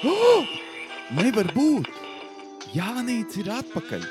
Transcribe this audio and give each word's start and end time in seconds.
Oh! 0.10 0.46
Nevar 1.12 1.48
būt! 1.52 1.88
Jānis 2.72 3.34
ir 3.40 3.50
atpakaļ 3.52 4.04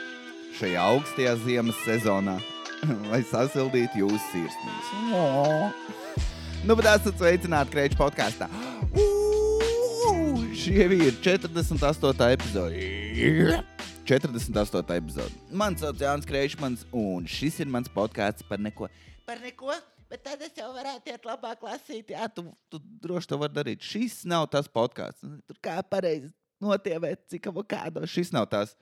šajā 0.59 0.81
augstajā 0.83 1.31
ziemas 1.45 1.79
sezonā, 1.85 2.35
lai 3.11 3.21
sasildītu 3.25 4.03
jūsu 4.03 4.19
sirsniņas. 4.33 4.91
Oh! 5.15 5.71
Nu, 6.67 6.75
bet 6.75 6.89
esat 6.91 7.15
sveicināti 7.17 7.73
Kreiča 7.73 7.97
podkāstā. 8.01 8.49
Uh! 8.91 9.09
Šie 10.59 10.85
ir 10.91 11.15
48. 11.23 12.25
epizode. 12.35 13.61
48. 14.09 14.97
epizode. 14.99 15.37
Mans 15.55 15.79
sauc 15.81 16.01
Jānis 16.03 16.27
Kreičmans, 16.27 16.83
un 16.91 17.25
šis 17.29 17.61
ir 17.63 17.71
mans 17.71 17.89
podkāsts 17.93 18.45
par 18.45 18.59
neko. 18.61 18.91
Par 19.25 19.39
neko? 19.41 19.71
Bet 20.09 20.23
tad 20.25 20.41
es 20.41 20.55
jau 20.57 20.71
varētu 20.73 21.11
iet 21.11 21.25
labāk 21.27 21.61
lasīt. 21.63 22.13
Jā, 22.15 22.25
tu, 22.33 22.47
tu 22.71 22.79
droši 23.03 23.29
to 23.29 23.37
vari 23.41 23.53
darīt. 23.53 23.83
Šis 23.85 24.23
nav 24.29 24.47
tas 24.49 24.69
podkāsts. 24.71 25.21
Tur 25.45 25.59
kā 25.61 25.75
pareizi 25.85 26.31
notievēt, 26.63 27.27
cik 27.29 27.51
avokādo. 27.51 28.01
Šis 28.09 28.33
nav 28.33 28.47
tas. 28.49 28.73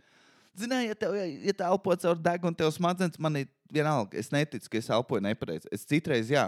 Zināji, 0.58 0.90
ja 0.90 0.98
tev 0.98 1.18
ja 1.20 1.54
tā 1.54 1.68
elpo 1.70 1.94
caur 2.02 2.18
degunu, 2.18 2.58
tev 2.58 2.72
smadzenes 2.74 3.20
man 3.22 3.44
ir 3.44 3.50
vienalga. 3.74 4.18
Es 4.18 4.32
neticu, 4.34 4.72
ka 4.72 4.80
es 4.80 4.88
elpoju 4.90 5.22
nepareizi. 5.28 5.70
Es 5.76 5.84
citreiz, 5.86 6.32
jā, 6.34 6.48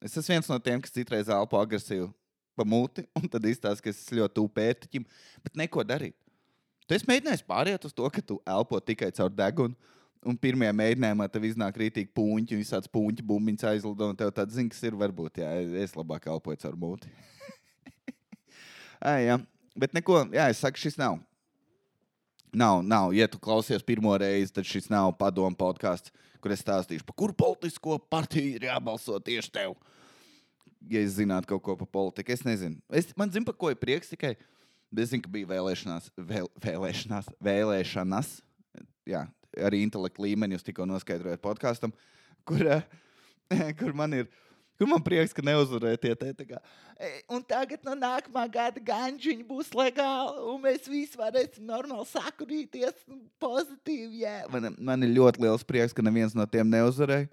es 0.00 0.14
esmu 0.16 0.36
viens 0.36 0.48
no 0.48 0.56
tiem, 0.62 0.80
kas 0.80 0.94
citreiz 0.94 1.28
elpo 1.32 1.60
agresīvi 1.60 2.06
pa 2.56 2.64
muti, 2.64 3.04
un 3.18 3.28
tad 3.28 3.44
izstāsta, 3.44 3.84
ka 3.84 3.92
es 3.92 4.06
ļoti 4.08 4.38
tuvu 4.38 4.52
pērtiķim, 4.56 5.04
bet 5.44 5.60
neko 5.60 5.84
darīt. 5.84 6.16
Tu 6.86 6.96
esi 6.96 7.08
mēģinājis 7.10 7.44
pāriet 7.44 7.84
uz 7.84 7.92
to, 7.92 8.08
ka 8.14 8.22
tu 8.22 8.38
elpo 8.46 8.78
tikai 8.80 9.10
caur 9.12 9.34
degunu. 9.34 9.74
Un 10.26 10.34
pirmajā 10.42 10.72
mēģinājumā 10.74 11.28
tev 11.30 11.44
iznāk 11.46 11.76
rītīgi 11.78 12.10
puņķi, 12.16 12.56
un 12.56 12.62
visāds 12.64 12.90
puņķi 12.90 13.24
bumbiņas 13.26 13.68
aizlido. 13.70 14.08
Un 14.10 14.18
tev 14.18 14.32
tāds 14.34 14.56
zina, 14.56 14.72
kas 14.72 14.82
ir, 14.82 14.96
varbūt, 14.98 15.38
jā, 15.42 15.52
es 15.84 15.94
labāk 15.94 16.26
elpoju 16.32 16.58
caur 16.64 16.78
mūti. 16.82 17.12
Ai, 18.98 19.20
jā. 19.28 19.38
Bet 19.78 19.94
neko, 19.94 20.24
jā, 20.34 20.48
es 20.50 20.62
saku, 20.64 20.80
šis 20.82 20.96
nav. 20.98 21.20
Nav, 22.56 22.80
nav. 22.82 23.12
Ja 23.14 23.28
tu 23.30 23.38
klausies 23.42 23.84
pirmo 23.86 24.14
reizi, 24.18 24.54
tad 24.56 24.66
šis 24.66 24.88
nav 24.90 25.12
padomu 25.20 25.54
podkāsts, 25.58 26.10
kur 26.42 26.54
es 26.54 26.62
stāstīšu, 26.64 27.04
par 27.06 27.18
kuru 27.20 27.36
politisko 27.36 27.98
partiju 28.10 28.56
ir 28.56 28.66
jābalso 28.70 29.20
tieši 29.22 29.52
tev. 29.52 29.76
Ja 30.90 31.02
es 31.02 31.18
zinātu 31.18 31.52
kaut 31.52 31.64
ko 31.66 31.76
par 31.78 31.90
politiku, 31.92 32.32
es 32.32 32.42
nezinu. 32.46 32.80
Es, 32.88 33.10
man 33.18 33.30
zina, 33.30 33.46
par 33.46 33.58
ko 33.60 33.70
ir 33.70 33.78
prieks 33.78 34.10
tikai. 34.10 34.34
Es 34.96 35.10
zinu, 35.12 35.22
ka 35.26 35.30
bija 35.30 35.50
vēlēšanās, 35.50 36.08
vēl, 36.16 36.48
vēlēšanās, 36.62 37.28
vēlēšanas. 37.44 38.30
Jā, 39.06 39.26
arī 39.68 39.82
intelektu 39.84 40.24
līmeni 40.24 40.56
jūs 40.56 40.66
tikko 40.66 40.86
noskaidrojat 40.88 41.42
podkāstam, 41.44 41.94
kur, 42.48 42.62
uh, 42.66 42.82
kur 43.80 43.96
man 43.96 44.22
ir. 44.22 44.28
Kur 44.76 44.90
man 44.90 45.00
prieks, 45.00 45.32
ka 45.32 45.40
neuzvarēja 45.40 45.96
tie 46.02 46.10
te 46.20 46.44
kā. 46.44 46.58
E, 47.00 47.22
un 47.32 47.40
tagad 47.48 47.80
no 47.86 47.94
nākamā 47.96 48.42
gada 48.52 48.82
ganžiņi 48.84 49.46
būs 49.48 49.70
legāli, 49.72 50.42
un 50.52 50.58
mēs 50.60 50.84
visi 50.84 51.16
varēsim 51.16 51.64
normāli 51.64 52.04
sakurīties 52.10 53.06
pozitīvi. 53.40 54.20
Jā. 54.26 54.34
Man, 54.52 54.74
man 54.76 55.06
ir 55.06 55.14
ļoti 55.16 55.46
liels 55.46 55.64
prieks, 55.64 55.96
ka 55.96 56.04
neviens 56.04 56.36
no 56.36 56.44
tiem 56.44 56.68
neuzvarēja. 56.68 57.30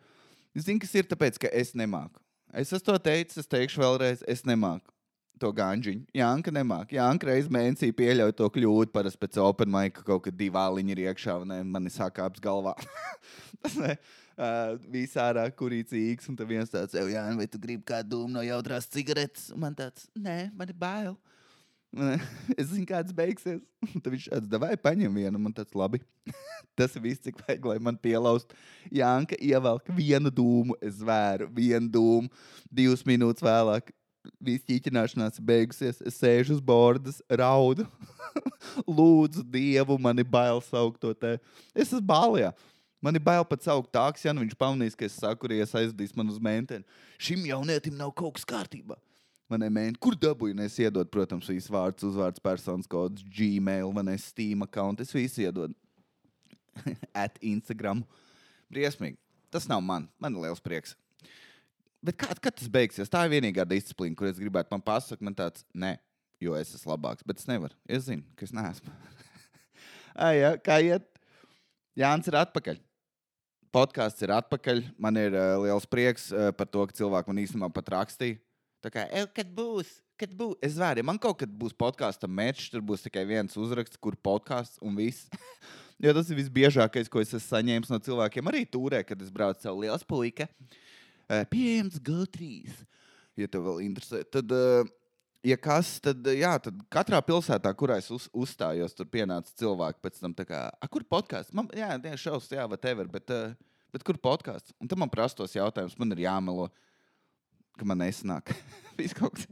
Es 0.55 0.69
zinu, 0.69 0.79
kas 0.85 0.95
ir 0.95 1.09
tāpēc, 1.11 1.41
ka 1.43 1.51
es 1.51 1.75
nemāku. 1.75 2.23
Es 2.55 2.71
to 2.71 2.95
teicis, 2.95 3.43
es 3.43 3.51
teikšu 3.51 3.83
vēlreiz, 3.83 4.23
es 4.23 4.47
nemāku 4.47 4.92
to 5.41 5.51
ganžiņu. 5.55 6.05
Jā, 6.15 6.29
Anka 6.29 6.53
nemāk. 6.53 6.93
Jā, 6.95 7.05
Anka 7.09 7.29
reiz 7.29 7.49
mēnesī 7.51 7.91
pieļauj 7.95 8.35
to 8.39 8.49
kļūdu. 8.53 8.91
Parasti 8.93 9.21
pēc 9.21 9.39
open 9.43 9.71
mic 9.73 10.01
kaut 10.05 10.25
kad 10.27 10.37
divi 10.37 10.53
vāliņi 10.55 10.95
ir 10.95 11.05
iekšā 11.07 11.39
un 11.43 11.55
man 11.71 11.89
ir 11.89 11.95
sākāps 11.95 12.43
galvā. 12.43 12.75
Tas 13.63 13.77
ne. 13.83 13.97
Uh, 14.33 14.79
Visā 14.89 15.27
ārā 15.29 15.43
kurīcīgs, 15.53 16.25
un 16.31 16.37
tad 16.39 16.49
viens 16.49 16.71
tāds, 16.73 16.95
jā, 16.97 17.21
vai 17.37 17.45
tu 17.45 17.59
gribi 17.61 17.85
kādu 17.85 18.15
dūmu 18.15 18.33
no 18.33 18.41
jautrās 18.41 18.87
cigaretes? 18.89 19.51
Un 19.53 19.61
man 19.61 19.75
tāds, 19.77 20.07
nē, 20.17 20.47
man 20.57 20.71
ir 20.73 20.79
bail. 20.79 21.13
Es 22.57 22.71
zinu, 22.71 22.87
kāds 22.89 23.13
beigsies. 23.13 23.61
Tad 23.99 24.09
viņš 24.09 24.29
tāds, 24.31 24.57
vai 24.61 24.73
paņem 24.81 25.19
vienu, 25.21 25.41
man 25.41 25.53
tāds, 25.53 25.75
labi. 25.77 26.01
Tas 26.77 26.95
viss, 26.97 27.21
cik 27.21 27.43
vajag, 27.43 27.67
lai 27.69 27.77
man 27.77 27.99
pielaust. 28.01 28.55
Jānka 28.89 29.37
ievelk 29.37 29.91
vienu 29.93 30.33
dūmu, 30.33 30.79
es 30.81 30.97
vēru 31.05 31.51
vienu 31.53 31.91
dūmu, 31.93 32.47
divas 32.73 33.05
minūtes 33.05 33.45
vēlāk 33.45 33.93
viss 34.43 34.65
ķīķināšanās 34.67 35.41
beigusies. 35.43 36.01
Es 36.05 36.19
sēžu 36.19 36.57
uz 36.57 36.61
bordas, 36.63 37.21
raudu, 37.29 37.85
lūdzu 38.99 39.43
Dievu, 39.53 39.97
man 40.01 40.19
ir 40.21 40.27
bail 40.27 40.61
saukt 40.65 41.01
to 41.03 41.13
te. 41.13 41.37
Es 41.73 41.89
esmu 41.89 42.03
bālijā. 42.13 42.53
Man 43.03 43.19
ir 43.19 43.23
bail 43.23 43.43
pat 43.43 43.65
saukt 43.65 43.91
tāks, 43.91 44.23
ja 44.23 44.31
nu 44.31 44.45
viņš 44.45 44.55
pamanīs, 44.55 44.95
ka 44.95 45.03
es 45.03 45.17
saku, 45.19 45.49
ka 45.49 45.55
es 45.59 45.73
aizvedīšu 45.75 46.15
man 46.15 46.29
uz 46.31 46.39
mēnesi. 46.39 46.85
Šim 47.19 47.43
jaunietim 47.49 47.97
nav 47.99 48.13
kaut 48.15 48.37
kas 48.37 48.47
kārtībā. 48.47 48.95
Man 49.51 49.65
ir 49.65 49.73
mēnesis, 49.75 49.99
kur 50.01 50.15
dabūju, 50.15 50.55
es 50.63 50.79
iedodu, 50.79 51.11
protams, 51.11 51.49
visu 51.51 51.73
vārdu, 51.75 52.07
uzvārds, 52.07 52.41
personas 52.41 52.87
kods, 52.87 53.25
Gmail, 53.27 53.91
man 53.93 54.13
ir 54.13 54.21
Steam 54.23 54.63
account, 54.63 55.03
es 55.03 55.11
visu 55.11 55.43
iedodu. 55.43 55.75
At 57.25 57.35
Instagram. 57.43 58.05
Briesmīgi. 58.71 59.19
Tas 59.53 59.67
nav 59.69 59.83
man. 59.85 60.07
Man 60.17 60.33
ir 60.33 60.47
liels 60.47 60.63
prieks. 60.63 60.95
Bet 62.03 62.17
kā, 62.19 62.27
kad 62.35 62.55
tas 62.59 62.67
beigsies? 62.71 63.11
Tā 63.11 63.23
ir 63.25 63.31
vienīgā 63.37 63.63
disciplīna, 63.67 64.15
kur 64.19 64.27
es 64.27 64.39
gribētu 64.41 64.73
man 64.73 64.83
pasakāt, 64.83 65.23
man 65.23 65.35
tāds, 65.37 65.63
nē, 65.71 65.95
jo 66.43 66.55
es 66.59 66.73
esmu 66.75 66.91
labāks. 66.91 67.23
Bet 67.27 67.39
es 67.39 67.47
nevaru. 67.47 67.75
Es 67.87 68.09
zinu, 68.09 68.25
ka 68.35 68.43
es 68.47 68.51
neesmu. 68.55 68.91
Ai, 70.25 70.33
ja, 70.41 70.55
kā 70.59 70.81
iet? 70.83 71.07
Jānis 71.97 72.27
ir 72.27 72.37
atpakaļ. 72.41 72.81
Podkāsts 73.73 74.25
ir 74.25 74.33
atpakaļ. 74.35 74.83
Man 75.01 75.17
ir 75.21 75.37
uh, 75.37 75.55
liels 75.63 75.87
prieks 75.89 76.27
uh, 76.33 76.51
par 76.57 76.67
to, 76.69 76.83
ka 76.89 76.97
cilvēki 76.99 77.31
man 77.31 77.41
īstenībā 77.45 77.71
pat 77.73 77.93
rakstīja. 77.95 78.41
Tā 78.83 78.91
kā, 78.91 79.05
kad 79.31 79.51
būs, 79.55 79.93
kad 80.19 80.33
būs, 80.35 80.57
es 80.65 80.75
vēru, 80.75 80.99
ja 80.99 81.07
man 81.07 81.19
kaut 81.21 81.37
kad 81.39 81.51
būs 81.55 81.71
podkāstu 81.79 82.27
mečs, 82.27 82.67
tur 82.73 82.83
būs 82.83 83.05
tikai 83.05 83.23
viens 83.29 83.55
uzraksts, 83.55 83.95
kur 83.95 84.17
podkāsts 84.19 84.81
un 84.83 84.97
viss. 84.99 85.31
jo 86.03 86.11
tas 86.17 86.27
ir 86.27 86.41
visbiežākais, 86.41 87.07
ko 87.07 87.23
es 87.23 87.31
esmu 87.31 87.45
saņēmis 87.47 87.93
no 87.93 88.01
cilvēkiem. 88.03 88.51
Arī 88.51 88.65
turē, 88.67 88.99
kad 89.07 89.21
es 89.23 89.31
braucu 89.31 89.63
savu 89.63 89.85
lielu 89.85 90.09
puiku. 90.09 90.49
Pieejams 91.27 91.99
GO3. 92.03 92.49
Ja 93.39 93.47
tev 93.49 93.65
vēl 93.65 93.81
interesē, 93.87 94.21
tad, 94.29 94.51
ja 95.43 95.57
kas, 95.57 95.95
tad, 96.03 96.27
jā, 96.37 96.51
tad 96.61 96.81
katrā 96.93 97.19
pilsētā, 97.25 97.71
kurā 97.77 97.97
es 98.01 98.09
uz, 98.13 98.27
uzstājos, 98.29 98.93
tur 98.93 99.09
pienāca 99.09 99.51
cilvēki 99.59 100.03
pēc 100.03 100.19
tam, 100.21 100.35
kā, 100.37 100.63
kur 100.93 101.05
podkāsts? 101.09 101.53
Man, 101.55 101.69
jā, 101.73 101.89
jā 101.97 102.19
šausmas, 102.27 102.51
jā, 102.53 102.67
whatever, 102.69 103.09
bet, 103.09 103.33
uh, 103.33 103.55
bet 103.93 104.05
kur 104.05 104.19
podkāsts? 104.21 104.75
Un 104.77 104.91
tad 104.91 105.01
man 105.01 105.11
prastos 105.11 105.55
jautājumus, 105.57 105.97
man 105.97 106.13
ir 106.15 106.25
jāmelo, 106.27 106.69
ka 107.79 107.87
man 107.89 108.03
nesnāk. 108.03 108.53
Viss 108.99 109.17
kaut 109.17 109.39
kas 109.39 109.49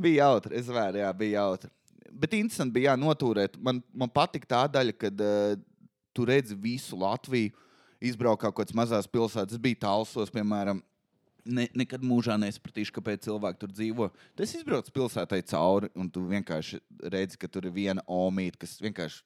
bija 0.00 0.28
jautri, 0.28 0.56
es 0.58 0.70
vēru, 0.72 1.02
jā, 1.02 1.10
bija 1.16 1.42
jautri. 1.42 1.72
Bet 2.12 2.34
interesanti 2.36 2.76
bija 2.76 2.92
jā, 2.92 3.00
notūrēt. 3.00 3.58
Man, 3.60 3.80
man 3.92 4.10
patika 4.12 4.48
tā 4.54 4.62
daļa, 4.78 4.96
kad 5.00 5.20
uh, 5.24 5.52
tu 6.16 6.24
redzi 6.28 6.56
visu 6.58 6.96
Latviju, 7.00 7.52
izbraukā 8.02 8.48
kaut 8.48 8.64
kādas 8.64 8.76
mazas 8.76 9.08
pilsētas. 9.08 9.54
Es 9.54 9.62
biju 9.62 9.78
tālsos, 9.84 10.32
piemēram, 10.34 10.82
ne, 11.44 11.66
nekad 11.76 12.04
mūžā 12.06 12.36
nesapratīšu, 12.40 12.94
kāpēc 12.96 13.26
cilvēki 13.26 13.60
tur 13.62 13.74
dzīvo. 13.74 14.08
Tu 14.38 14.46
izbrauc 14.46 14.88
pilsētai 14.94 15.42
cauri, 15.50 15.90
un 15.98 16.10
tu 16.12 16.24
vienkārši 16.28 16.80
redzi, 17.12 17.38
ka 17.40 17.50
tur 17.50 17.68
ir 17.68 17.74
viena 17.74 18.04
omīte, 18.06 18.60
kas 18.62 18.78
vienkārši 18.82 19.22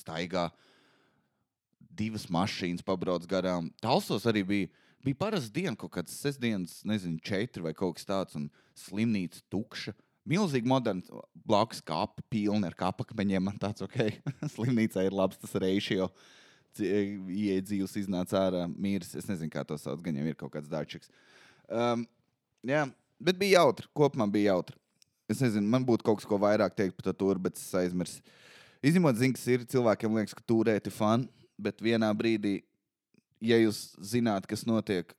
staigā. 0.00 0.48
Divas 1.98 2.28
mašīnas 2.30 2.84
pabrauc 2.86 3.24
garām. 3.28 3.72
Talsos 3.82 4.26
arī 4.30 4.44
bija, 4.46 4.68
bija 5.04 5.18
parasta 5.18 5.52
diena, 5.54 5.74
kaut 5.78 5.96
kāds 5.96 6.14
sestdienas, 6.14 6.80
nezinu, 6.86 7.18
četri 7.24 7.64
vai 7.64 7.74
kaut 7.76 7.98
kas 7.98 8.06
tāds, 8.08 8.38
un 8.38 8.48
slimnīca 8.78 9.42
tukša. 9.50 9.96
Milzīgi 10.28 10.68
moderns, 10.68 11.08
blakus 11.48 11.80
kāpa, 11.80 12.22
pilna 12.30 12.68
ar 12.68 12.76
kāpakmeņiem. 12.78 13.46
Man 13.48 13.56
tāds, 13.60 13.82
ok, 13.84 14.12
slimnīcā 14.54 15.06
ir 15.08 15.16
labs 15.16 15.40
tas 15.40 15.56
reizes. 15.58 16.12
Iedzīvus 16.78 17.96
iznāca 17.98 18.36
ārā, 18.44 18.66
mīrs. 18.68 19.14
Es 19.18 19.26
nezinu, 19.26 19.50
kā 19.50 19.64
to 19.66 19.74
sauc, 19.80 19.98
gan 20.04 20.20
jau 20.20 20.26
ir 20.28 20.36
kaut 20.38 20.52
kāds 20.52 20.68
dārčiks. 20.70 21.08
Uh, 21.08 21.37
Um, 21.68 22.04
jā, 22.66 22.86
bet 23.20 23.38
bija 23.40 23.62
jautri. 23.62 23.88
Kopumā 23.96 24.28
bija 24.32 24.54
jautri. 24.54 24.76
Es 25.28 25.42
nezinu, 25.44 25.68
man 25.68 25.84
būtu 25.84 26.06
kaut 26.06 26.20
kas, 26.20 26.28
ko 26.28 26.38
vairāk 26.40 26.76
teikt 26.76 26.96
par 26.96 27.10
to 27.10 27.12
turu, 27.20 27.42
bet 27.48 27.58
es 27.60 27.68
aizmirsu. 27.76 28.22
Izņemot, 28.84 29.18
zinu, 29.18 29.36
kas 29.36 29.46
ir 29.50 29.66
cilvēkiem, 29.68 30.14
liekas, 30.16 30.36
ka 30.38 30.44
turēt 30.48 30.86
ir 30.88 30.94
fani, 30.94 31.28
bet 31.60 31.82
vienā 31.84 32.08
brīdī, 32.16 32.60
ja 33.44 33.58
jūs 33.58 33.90
zināt, 34.00 34.46
kas 34.48 34.64
notiek 34.68 35.12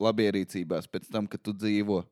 labierīcībās 0.00 0.86
pēc 0.88 1.10
tam, 1.12 1.26
kad 1.28 1.42
tu 1.42 1.52
dzīvo 1.52 2.04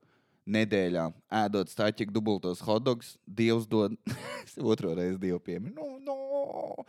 nedēļā, 0.47 1.07
ēdot 1.43 1.71
stāķi 1.71 2.09
dubultos 2.13 2.61
hotdogs, 2.67 3.15
Dievs 3.27 3.67
dod 3.71 3.97
otro 4.73 4.93
reizi 4.99 5.21
Dievu 5.23 5.41
pieminu. 5.43 5.75
No, 5.79 5.97
no. 6.03 6.87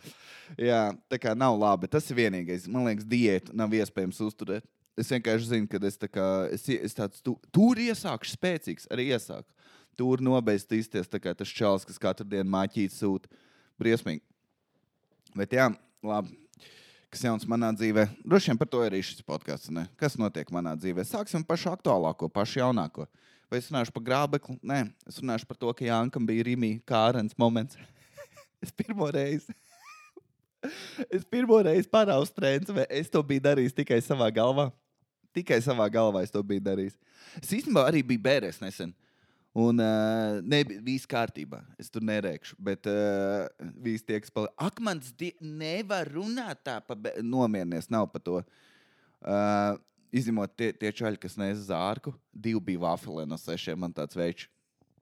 Jā, 0.58 0.92
tā 1.10 1.18
kā 1.22 1.34
nav 1.38 1.56
labi. 1.58 1.90
Tas 1.90 2.06
ir 2.10 2.18
vienīgais. 2.20 2.68
Man 2.70 2.86
liekas, 2.86 3.06
diētu 3.08 3.56
nav 3.56 3.74
iespējams 3.74 4.20
uzturēt. 4.28 4.66
Es 4.98 5.12
vienkārši 5.14 5.52
zinu, 5.52 5.68
ka 5.70 5.78
es, 5.86 5.98
kā, 6.10 6.26
es, 6.54 6.64
es 6.74 6.96
tāds 6.96 7.22
tu, 7.22 7.36
tur 7.54 7.78
iesākšu 7.78 8.34
spēcīgs, 8.34 8.88
arī 8.90 9.12
iesāku. 9.14 9.46
Tur 9.98 10.22
kā 10.22 11.34
tas 11.34 11.50
čels, 11.50 11.86
kas 11.86 11.98
katru 11.98 12.26
dienu 12.26 12.50
māķīt 12.50 12.94
sūta. 12.94 13.30
Briesmīgi. 13.78 14.22
Bet 15.38 15.54
jā, 15.54 15.68
labi. 16.02 16.34
Kas 17.08 17.22
jauns 17.24 17.46
manā 17.48 17.70
dzīvē? 17.72 18.04
Droši 18.26 18.50
vien 18.50 18.58
par 18.60 18.68
to 18.68 18.82
arī 18.84 18.98
šis 19.00 19.24
podkāsts. 19.24 19.70
Kas 19.96 20.18
notiek 20.20 20.50
manā 20.52 20.74
dzīvē? 20.76 21.06
Sāksim 21.08 21.44
pašu 21.46 21.70
aktuālāko, 21.72 22.28
pašu 22.28 22.60
jaunāko. 22.60 23.06
Vai 23.48 23.62
es 23.62 23.70
runāšu 23.70 23.94
par 23.94 24.04
grābekli? 24.04 24.58
Nē, 24.60 24.82
es 25.08 25.22
runāšu 25.22 25.48
par 25.48 25.56
to, 25.56 25.72
ka 25.72 25.86
Jankam 25.86 26.26
bija 26.28 26.44
Rīmī 26.50 26.74
Kārens 26.84 27.38
moments. 27.40 27.78
es 28.64 28.74
pirmo 28.74 29.08
reizi. 29.14 29.54
es 31.14 31.24
pirmo 31.24 31.62
reizi 31.64 31.88
paraustu 31.88 32.42
trends, 32.42 32.68
vai 32.74 32.84
es 32.90 33.08
to 33.08 33.22
biju 33.24 33.46
darījis 33.46 33.78
tikai 33.78 34.02
savā 34.04 34.28
galvā. 34.34 34.68
Tikai 35.36 35.60
savā 35.64 35.88
galvā 35.92 36.22
es 36.24 36.32
to 36.32 36.42
biju 36.46 36.64
darījis. 36.64 36.96
Es 37.42 37.52
īstenībā 37.58 37.84
arī 37.88 38.02
biju 38.06 38.24
bērns 38.24 38.62
nesen. 38.62 38.94
Un 39.58 39.80
uh, 39.82 40.38
nebija 40.44 40.82
viss 40.84 41.08
kārtībā. 41.08 41.62
Es 41.80 41.90
tur 41.90 42.04
nerēkšu. 42.04 42.56
Bet 42.62 42.86
uh, 42.90 43.48
viss 43.82 44.06
tiek 44.06 44.26
spēlēts. 44.28 44.54
Akmens 44.60 45.10
nevar 45.40 46.10
runāt 46.12 46.62
tā, 46.66 46.78
pa 46.84 46.96
nomierinies. 47.24 47.90
Nav 47.90 48.06
par 48.12 48.22
to. 48.22 48.42
Uh, 49.18 49.74
izņemot 50.14 50.54
tie, 50.56 50.70
tie 50.76 50.92
čaļi, 50.94 51.20
kas 51.20 51.36
nes 51.40 51.66
zārku, 51.68 52.12
divi 52.32 52.60
bija 52.70 52.84
vafeli 52.86 53.26
no 53.28 53.38
sešiem. 53.40 53.80
Man 53.82 53.94
tāds 53.96 54.18
veids, 54.18 54.46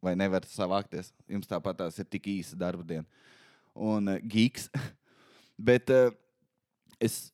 vai 0.02 0.16
nevarat 0.18 0.48
savākties. 0.50 1.12
Jums 1.28 1.50
tāpat 1.50 1.82
tās 1.82 2.00
ir 2.00 2.08
tik 2.08 2.30
īsa 2.38 2.58
darba 2.58 2.86
diena. 2.86 3.06
Un 3.76 4.14
uh, 4.14 4.22
gigs. 4.22 4.70
Bet 5.68 5.92
uh, 5.92 6.08
es 7.02 7.26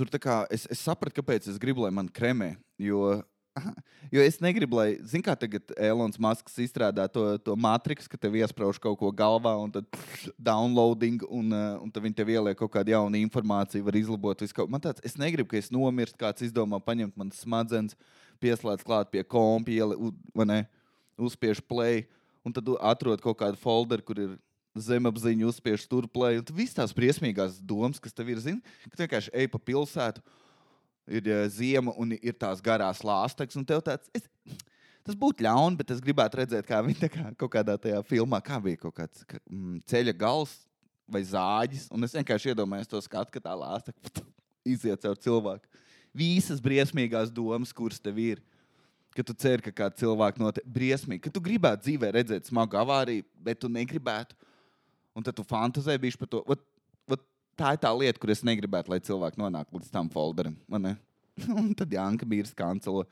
tur 0.00 0.10
tā 0.12 0.20
kā 0.22 0.40
es, 0.52 0.64
es 0.72 0.80
sapratu, 0.80 1.20
kāpēc 1.20 1.50
es 1.52 1.60
gribu, 1.60 1.84
lai 1.84 1.92
man 1.94 2.08
kremē. 2.08 2.54
Jo 2.80 3.20
Jo 4.10 4.22
es 4.22 4.38
negribu, 4.42 4.78
lai, 4.78 4.94
zināmā 5.06 5.26
kā 5.26 5.34
tagad 5.42 5.72
Elonas 5.74 6.18
Masks 6.22 6.56
izstrādā 6.62 7.06
to, 7.10 7.22
to 7.44 7.54
matriku, 7.58 8.06
ka 8.10 8.18
tev 8.18 8.36
iesprāž 8.38 8.78
kaut 8.82 8.98
ko 9.00 9.10
galvā, 9.14 9.52
un 9.60 9.72
tad 9.74 9.86
pff, 9.90 10.30
downloading, 10.38 11.22
un, 11.28 11.50
uh, 11.54 11.76
un 11.82 11.90
tad 11.92 12.04
viņi 12.06 12.16
tev 12.18 12.30
ieliek 12.32 12.58
kaut 12.58 12.72
kādu 12.74 12.94
jaunu 12.94 13.20
informāciju, 13.20 13.84
var 13.86 13.98
izlabot 13.98 14.42
visu 14.42 14.56
ko. 14.56 14.66
Tāds, 14.78 15.02
es 15.06 15.18
negribu, 15.20 15.50
ka 15.52 15.58
es 15.60 15.70
nomirstu, 15.74 16.18
kāds 16.22 16.46
izdomā 16.46 16.80
paņemt 16.82 17.18
manas 17.18 17.42
smadzenes, 17.44 17.98
pieslēdz 18.42 18.86
klāt 18.86 19.10
pie 19.12 19.26
kompa, 19.26 19.74
ieli, 19.74 20.62
uzspiež 21.20 21.62
play, 21.66 22.06
un 22.46 22.54
tad 22.56 22.70
atrod 22.80 23.22
kaut 23.22 23.38
kādu 23.42 23.60
folderu, 23.60 24.06
kur 24.06 24.22
ir 24.22 24.38
zemapziņa, 24.78 25.48
uzspiež 25.50 25.86
tur 25.90 26.06
play, 26.10 26.38
un 26.38 26.54
viss 26.54 26.76
tās 26.76 26.94
briesmīgās 26.94 27.58
domas, 27.58 27.98
kas 28.02 28.14
tev 28.14 28.30
ir, 28.30 28.40
zini, 28.42 28.62
ka 28.86 28.94
tu 28.94 29.02
vienkārši 29.04 29.34
ej 29.34 29.48
pa 29.50 29.58
pilsētu 29.58 30.22
ir 31.10 31.30
uh, 31.30 31.44
ziema 31.50 31.94
un 31.98 32.14
ir 32.16 32.36
tās 32.38 32.62
garās 32.62 33.02
lāstas. 33.02 33.58
Tāds, 33.66 34.10
es, 34.14 34.28
tas 35.06 35.18
būtu 35.18 35.44
ļauni, 35.46 35.78
bet 35.80 35.90
es 35.94 36.02
gribētu 36.04 36.42
redzēt, 36.42 36.68
kā 36.68 36.80
viņi 36.86 37.10
kā, 37.10 37.26
kaut 37.40 37.54
kādā 37.56 37.76
tajā 37.80 38.02
filmā, 38.06 38.42
kā 38.44 38.60
bija 38.62 38.78
kaut 38.86 38.94
kāds 39.00 39.24
ka, 39.26 39.40
mm, 39.50 39.80
ceļa 39.90 40.14
gals 40.20 40.54
vai 41.10 41.24
zāģis. 41.26 41.88
Un 41.90 42.06
es 42.06 42.14
vienkārši 42.14 42.52
iedomājos 42.52 42.90
to 42.90 43.00
skatu, 43.02 43.34
ka 43.34 43.42
tā 43.42 43.56
lāsta 43.58 43.94
iziet 44.66 45.02
caur 45.02 45.18
cilvēku. 45.18 45.66
Visas 46.14 46.62
briesmīgās 46.62 47.30
domas, 47.34 47.74
kuras 47.74 48.02
tev 48.02 48.18
ir. 48.22 48.42
Ka 49.14 49.24
tu 49.26 49.34
ceri, 49.34 49.62
ka 49.66 49.72
kāds 49.74 49.98
cilvēks 49.98 50.38
notiek 50.38 50.66
briesmīgi, 50.70 51.24
ka 51.24 51.32
tu 51.34 51.42
gribētu 51.42 51.82
dzīvē 51.82 52.12
redzēt 52.14 52.46
smagu 52.46 52.78
avāriju, 52.78 53.24
bet 53.42 53.58
tu 53.58 53.66
negribētu. 53.66 54.36
Un 55.16 55.26
tad 55.26 55.36
tu 55.36 55.44
fantāzē 55.46 55.96
bišķi 56.00 56.20
par 56.22 56.30
to. 56.30 56.42
Ot, 56.46 56.66
tā 57.60 57.74
ir 57.74 57.80
tā 57.82 57.92
lieta, 57.94 58.20
kur 58.20 58.32
es 58.32 58.44
negribētu, 58.46 58.92
lai 58.92 59.00
cilvēki 59.04 59.40
nonāk 59.40 59.72
līdz 59.74 59.90
tam 59.92 60.10
folderam. 60.12 60.56
Un 61.60 61.72
tad 61.76 61.92
Janka 61.92 62.28
Mīrs 62.28 62.54
kancelo. 62.56 63.06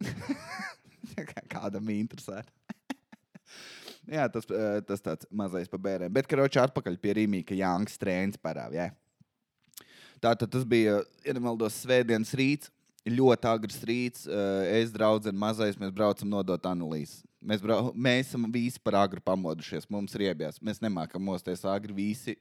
Kādam 1.52 1.88
interesē. 1.94 2.42
jā, 4.16 4.26
tas, 4.32 4.46
eh, 4.50 4.80
tas 4.86 5.02
tāds 5.04 5.28
mazais 5.30 5.70
pa 5.70 5.80
bērniem. 5.80 6.12
Bet, 6.14 6.28
karoči, 6.30 6.60
atpakaļ 6.62 6.98
pie 7.02 7.16
Rīmī, 7.20 7.42
ka 7.46 7.56
Jānis 7.58 7.98
trēns 8.00 8.40
parāv. 8.40 8.76
Jā. 8.76 8.90
Tātad 10.20 10.50
tas 10.52 10.66
bija, 10.68 11.00
ja 11.24 11.34
nemaldos, 11.36 11.80
svētdienas 11.84 12.34
rīts. 12.36 12.72
Ļoti 13.08 13.48
agrs 13.48 13.78
rīts, 13.88 14.26
eh, 14.28 14.82
es 14.82 14.90
draugu 14.92 15.32
mazais, 15.32 15.78
mēs 15.80 15.94
braucam 15.94 16.28
nodot 16.28 16.66
analīzes. 16.68 17.22
Mēs, 17.40 17.62
brau, 17.64 17.90
mēs 17.96 18.28
esam 18.28 18.44
visi 18.52 18.80
par 18.84 18.98
agru 19.00 19.22
pamodušies, 19.24 19.88
mums 19.88 20.12
ir 20.16 20.26
iebjās. 20.28 20.60
Mēs 20.60 20.82
nemākam 20.82 21.22
mosties 21.24 21.64
agri, 21.64 21.94
visi 21.96 22.36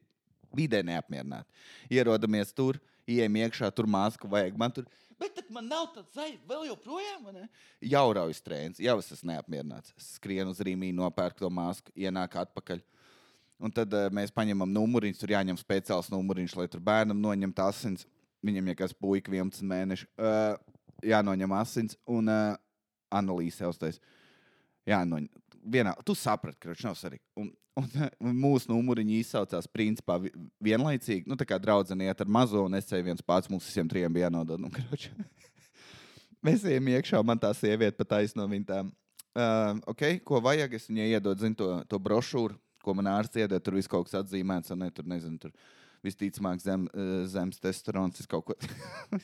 vidē 0.55 0.81
neapmierināti. 0.83 1.47
Ierodamies 1.93 2.51
tur, 2.55 2.79
ieejam 3.07 3.37
iekšā, 3.39 3.69
tur 3.75 3.87
māsku 3.87 4.27
vajag. 4.31 4.57
Man 4.59 4.73
tur, 4.75 4.89
bet 5.21 5.39
man 5.55 5.69
nav 5.71 5.87
tāds 5.95 6.11
zvaigznes, 6.17 6.43
vēl 6.49 6.67
joprojām. 6.73 7.29
Jau 7.93 8.05
raujas 8.17 8.43
trēns, 8.43 8.83
jau 8.83 8.97
es 8.99 9.11
esmu 9.15 9.31
neapmierināts. 9.31 9.95
Skrienu 10.17 10.51
uz 10.51 10.59
rīmī, 10.65 10.91
nopērku 10.95 11.45
to 11.45 11.51
māsku, 11.53 11.95
ienāku 11.95 12.41
atpakaļ. 12.43 12.83
Un 13.59 13.73
tad 13.75 13.91
uh, 13.95 14.07
mēs 14.15 14.31
paņemam 14.35 14.71
numuriņus, 14.71 15.19
tur 15.19 15.33
jāņem 15.35 15.59
speciāls 15.59 16.11
numuriņš, 16.11 16.55
lai 16.59 16.67
tur 16.71 16.83
bērnam 16.83 17.19
noņemtu 17.19 17.63
asins. 17.65 18.07
Viņam 18.43 18.71
ir 18.71 18.77
kas 18.79 18.95
puika 18.95 19.31
11 19.31 19.67
mēneši. 19.67 20.07
Uh, 20.15 20.55
jānoņem 21.03 21.55
asins 21.59 21.97
un 22.07 22.31
uh, 22.31 22.55
analīze 23.11 23.59
stāsta. 23.59 23.99
Jā, 24.89 25.03
no, 25.05 25.19
vienā, 25.63 25.93
tu 26.05 26.15
saprati, 26.17 26.57
ka 26.61 26.71
viņš 26.71 26.85
nav 26.87 26.95
svarīgs. 26.97 27.25
Un, 27.39 27.49
un, 27.79 27.89
un 28.25 28.37
mūsu 28.37 28.71
numuriņi 28.71 29.19
izsaucās 29.23 29.69
principā 29.71 30.17
vienlaicīgi. 30.63 31.27
Nu, 31.29 31.37
tā 31.39 31.47
kā 31.47 31.59
draudzene 31.61 32.09
iet 32.09 32.23
ar 32.23 32.31
mazo, 32.31 32.63
un 32.65 32.77
es 32.79 32.87
ceļu 32.89 33.09
viens 33.11 33.25
pats, 33.25 33.51
mums 33.51 33.67
visiem 33.69 33.89
trijiem 33.91 34.15
bija 34.15 34.27
jānodod. 34.27 34.61
Nu, 34.61 34.71
Mēs 36.45 36.63
ejam 36.63 36.87
iekšā, 36.93 37.19
man 37.25 37.39
tā 37.41 37.51
sieviete 37.57 37.99
pat 37.99 38.21
aizno 38.21 38.45
viņa 38.47 38.67
tā. 38.69 38.79
Uh, 39.39 39.75
okay, 39.91 40.17
ko 40.23 40.39
vajag? 40.41 40.77
Es 40.77 40.87
viņai 40.89 41.09
iedodu 41.11 41.43
zin, 41.43 41.55
to, 41.55 41.67
to 41.91 41.99
brošūru, 42.01 42.55
ko 42.83 42.95
man 42.95 43.11
ārsts 43.11 43.41
iedod. 43.41 43.61
Tur 43.63 43.75
viss 43.75 43.91
kaut 43.91 44.07
kas 44.07 44.21
atzīmēts, 44.23 44.71
un 44.73 44.85
ne, 44.85 44.89
tur 44.95 45.07
nezinu. 45.07 45.37
Tur 45.43 45.53
visticamāk, 46.05 46.61
zem, 46.63 46.85
zemes 47.27 47.59
testosterons, 47.59 48.23
kaut 48.31 48.45
ko 48.47 48.55
tādu. 48.61 49.19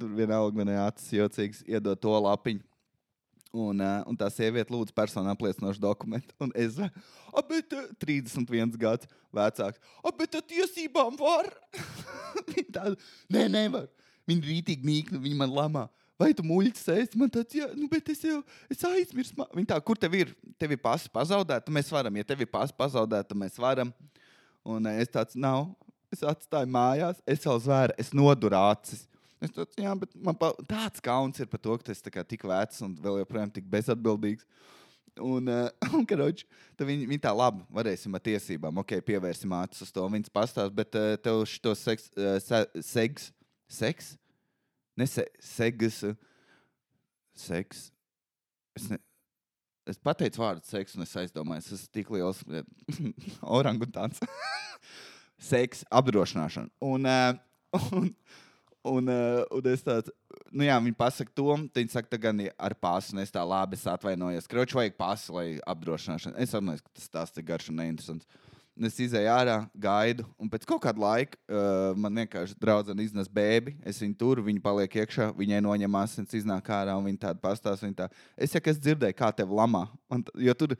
tur 0.00 0.16
vienalga 0.18 0.58
man 0.58 0.72
ir 0.72 0.80
acis 0.82 1.14
jocīgs, 1.14 1.62
iedod 1.70 2.00
to 2.02 2.16
lapiņu. 2.26 2.64
Un, 3.48 3.80
uh, 3.80 4.02
un 4.04 4.16
tā 4.20 4.26
sieviete 4.28 4.74
lūdza 4.74 4.92
personu 4.92 5.30
apliecinošu 5.32 5.80
dokumentu. 5.80 6.34
Un 6.44 6.50
es 6.52 6.74
domāju, 6.76 7.44
bet 7.48 7.72
uh, 7.72 7.86
31 8.04 8.74
gadus 8.76 9.08
vecāks. 9.32 9.80
Bet 10.18 10.34
tā 10.34 10.42
tiesībām 10.44 11.16
var. 11.16 11.48
viņa 12.52 12.74
tāda, 12.74 12.92
nē, 13.32 13.46
nevar. 13.54 13.88
Viņa 14.28 14.44
rītīgi 14.50 14.84
mīkna, 14.84 15.22
viņa 15.24 15.40
man 15.40 15.56
lamā. 15.56 15.86
Vai 16.20 16.34
tu 16.36 16.44
muļķis 16.44 16.88
esi? 16.92 17.16
Man 17.16 17.32
tāds, 17.32 17.56
jā, 17.56 17.70
nu, 17.78 17.88
bet 17.88 18.10
es 18.12 18.20
jau 18.26 18.42
es 18.68 18.84
aizmirsu. 18.84 19.32
Viņa 19.56 19.72
tā, 19.72 19.80
kur 19.80 19.96
tev 19.96 20.18
ir? 20.18 20.36
Tev 20.60 20.76
ir 20.76 20.82
pasi 20.82 21.08
pazaudēta, 21.14 21.72
mēs 21.72 21.88
varam. 21.94 22.20
Ja 22.20 22.28
tev 22.28 22.44
ir 22.44 22.52
pasi 22.52 22.76
pazaudēta, 22.76 23.38
mēs 23.38 23.56
varam. 23.62 23.94
Un 24.66 24.84
uh, 24.84 25.00
es 25.00 25.08
tāds, 25.14 25.38
nav. 25.40 25.70
Es 26.12 26.20
atstāju 26.24 26.68
mājās, 26.72 27.18
es 27.28 27.42
jau 27.44 27.56
zvēru, 27.60 27.96
es 28.00 28.14
noduru 28.16 28.56
acis. 28.60 29.07
Es 29.38 29.52
tāds, 29.54 29.76
jā, 29.78 29.92
bet 29.98 30.14
man 30.18 30.34
pa, 30.38 30.50
tāds 30.66 31.02
kauns 31.04 31.38
ir 31.38 31.46
par 31.50 31.60
to, 31.62 31.76
ka 31.78 31.94
es 31.94 32.02
tik 32.02 32.44
vecs 32.48 32.82
un 32.82 32.96
vēl 32.98 33.20
joprojām 33.20 33.52
tik 33.54 33.68
bezatbildīgs. 33.70 34.46
Un, 35.22 35.50
uh, 35.50 35.70
un 35.98 36.06
karoči, 36.06 36.46
viņi, 36.78 37.06
viņi 37.10 37.22
tā 37.22 37.32
labi 37.34 37.64
varēsim 37.74 38.14
ar 38.14 38.22
tiesībām, 38.22 38.80
ok, 38.82 38.98
pievērsim 39.06 39.52
acis 39.58 39.86
uz 39.86 39.92
to. 39.94 40.04
Viņas 40.10 40.34
pastāst, 40.34 40.74
bet 40.74 40.98
uh, 40.98 41.14
tev 41.22 41.42
šo 41.50 41.74
seks, 41.78 42.10
uh, 42.18 42.38
se, 42.42 42.62
seks, 43.78 44.12
ne 44.98 45.06
se, 45.10 45.26
segas, 45.42 46.00
uh, 46.06 46.14
seks. 47.38 47.88
Es, 48.78 48.88
ne, 48.92 49.00
es 49.90 49.98
pateicu 50.02 50.42
vārdu 50.42 50.66
seks, 50.66 50.94
un 50.98 51.06
es 51.06 51.14
aizdomājos, 51.18 51.70
es 51.70 51.82
esmu 51.82 51.94
tik 51.98 52.10
liels 52.14 52.42
orangutāns. 53.58 54.22
seks, 55.50 55.84
apdrošināšana. 55.94 56.70
Un, 56.84 57.06
uh, 57.06 57.80
un, 57.94 58.12
Un, 58.86 59.08
uh, 59.10 59.42
un 59.50 59.66
es 59.66 59.82
tādu, 59.82 60.12
nu 60.54 60.62
jā, 60.64 60.76
viņi 60.80 60.96
pasaka 60.96 61.32
to, 61.34 61.56
viņi 61.74 61.90
saka, 61.92 62.12
tā 62.12 62.20
gan 62.22 62.44
ar 62.54 62.74
pasu, 62.78 63.14
un 63.14 63.22
es 63.24 63.32
tā 63.34 63.42
labi 63.42 63.74
es 63.74 63.86
atvainojos. 63.90 64.46
Kroči 64.48 64.78
vajag 64.78 64.94
pasu, 64.96 65.34
lai 65.34 65.48
apdrošināšanu. 65.66 66.38
Es 66.38 66.54
atvainojos, 66.54 66.84
ka 66.86 66.94
tas 66.94 67.10
tās 67.16 67.34
tik 67.34 67.48
garš 67.50 67.72
un 67.72 67.82
neinteresants. 67.82 68.28
Un 68.78 68.86
es 68.86 68.94
izēju 69.02 69.26
ārā, 69.34 69.56
gaidu, 69.74 70.22
un 70.38 70.46
pēc 70.52 70.62
kaut 70.70 70.78
kāda 70.84 71.02
laika 71.02 71.34
uh, 71.50 71.96
man 71.98 72.20
vienkārši 72.20 72.54
draudzene 72.62 73.02
iznes 73.02 73.26
bēbi. 73.26 73.74
Es 73.82 73.98
viņu 73.98 74.14
tur, 74.20 74.40
viņa 74.46 74.62
paliek 74.62 74.92
iekšā, 75.02 75.32
viņai 75.34 75.58
noņem 75.66 75.96
asins, 75.98 76.36
iznāk 76.38 76.70
ārā, 76.76 76.94
un 76.94 77.08
viņa 77.08 77.24
tāda 77.24 77.42
pastāsta. 77.42 77.90
Tā. 77.98 78.06
Es 78.38 78.54
jau 78.54 78.62
es 78.70 78.78
dzirdēju, 78.78 79.16
kā 79.18 79.32
tev 79.34 79.50
lamā. 79.58 79.88
Un, 80.14 80.22
jo 80.38 80.54
tur 80.54 80.76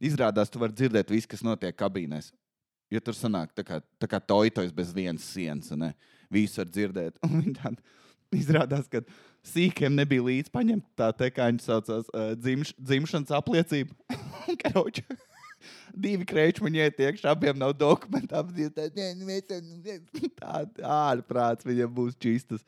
izrādās, 0.00 0.48
tu 0.48 0.62
vari 0.62 0.72
dzirdēt 0.78 1.12
visu, 1.12 1.28
kas 1.28 1.44
notiek 1.44 1.76
kabīnēs. 1.76 2.32
Jo 2.92 3.04
tur 3.04 3.16
sanāk 3.16 3.52
tā 3.56 3.66
kā, 3.68 3.82
tā 4.00 4.08
kā 4.08 4.20
toitojas 4.20 4.72
bez 4.72 4.96
vienas 4.96 5.28
sienas. 5.34 5.68
Ne? 5.76 5.92
Visu 6.32 6.62
var 6.62 6.70
dzirdēt. 6.70 7.20
Un 7.28 7.52
tādi 7.58 8.40
izrādās, 8.42 8.88
ka 8.90 9.02
sīkiem 9.46 9.94
nebija 9.98 10.24
līdzi 10.28 10.52
paņemt 10.54 10.86
tā 10.98 11.10
te, 11.16 11.28
kā 11.34 11.50
viņi 11.50 11.64
saucās, 11.64 12.08
uh, 12.12 12.32
dzimš, 12.38 12.72
dzimšanas 12.80 13.34
apliecība. 13.38 14.18
Karoči. 14.64 15.04
Divi 16.04 16.26
krēči 16.28 16.64
man 16.64 16.76
iet 16.78 16.98
iekšā, 17.00 17.32
abiem 17.32 17.58
nav 17.58 17.74
dokumentu. 17.78 18.34
Abi 18.38 18.68
tādi 20.40 20.86
ārprāts 20.86 21.68
viņam 21.68 21.92
būs 21.94 22.18
čistas. 22.22 22.64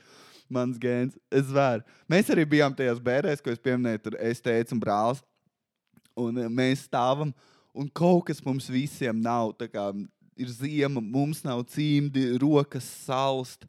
Mans 0.52 0.76
gēns, 0.78 1.16
es 1.32 1.48
vēru. 1.48 1.82
Mēs 2.10 2.28
arī 2.30 2.44
bijām 2.46 2.74
tajās 2.76 3.00
bērēs, 3.02 3.40
ko 3.42 3.54
es 3.54 3.62
pieminēju, 3.64 4.02
tur 4.04 4.18
es 4.20 4.44
teicu, 4.44 4.76
un 4.76 4.82
brālis. 4.82 5.22
Un 6.20 6.36
mēs 6.52 6.84
stāvam, 6.84 7.32
un 7.74 7.88
kaut 7.88 8.28
kas 8.28 8.42
mums 8.44 8.68
visiem 8.70 9.18
nav. 9.24 9.54
Kā, 9.72 9.88
ir 10.40 10.50
ziema, 10.52 11.00
mums 11.00 11.42
nav 11.44 11.64
cimdi, 11.72 12.26
rokas 12.42 12.86
salst. 13.04 13.66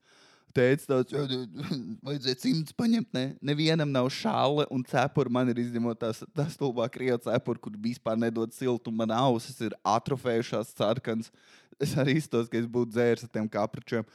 teica, 0.55 0.85
tāds, 0.87 1.11
"Jā, 1.11 1.19
vajadzēja 2.07 2.37
cimds 2.39 2.71
paņemt. 2.79 3.09
Ne? 3.11 3.25
Nevienam 3.43 3.91
nav 3.91 4.07
šāle 4.07 4.63
un 4.71 4.85
cepura. 4.87 5.29
Man 5.29 5.49
ir 5.51 5.59
izņemot 5.59 5.99
tās, 5.99 6.23
tā 6.31 6.45
stulbā 6.47 6.87
krievu 6.87 7.19
cepura, 7.25 7.59
kur 7.59 7.75
vispār 7.75 8.15
nedod 8.15 8.53
siltumu. 8.55 9.03
Man 9.03 9.11
ausis 9.11 9.59
ir 9.59 9.75
atrofējušās 9.83 10.71
sarkans. 10.77 11.27
Es 11.75 11.91
arī 11.99 12.15
iztos, 12.21 12.47
ka 12.47 12.55
es 12.55 12.69
būtu 12.71 12.95
dzēris 12.95 13.27
ar 13.27 13.33
tiem 13.35 13.49
kapračiem. 13.51 14.07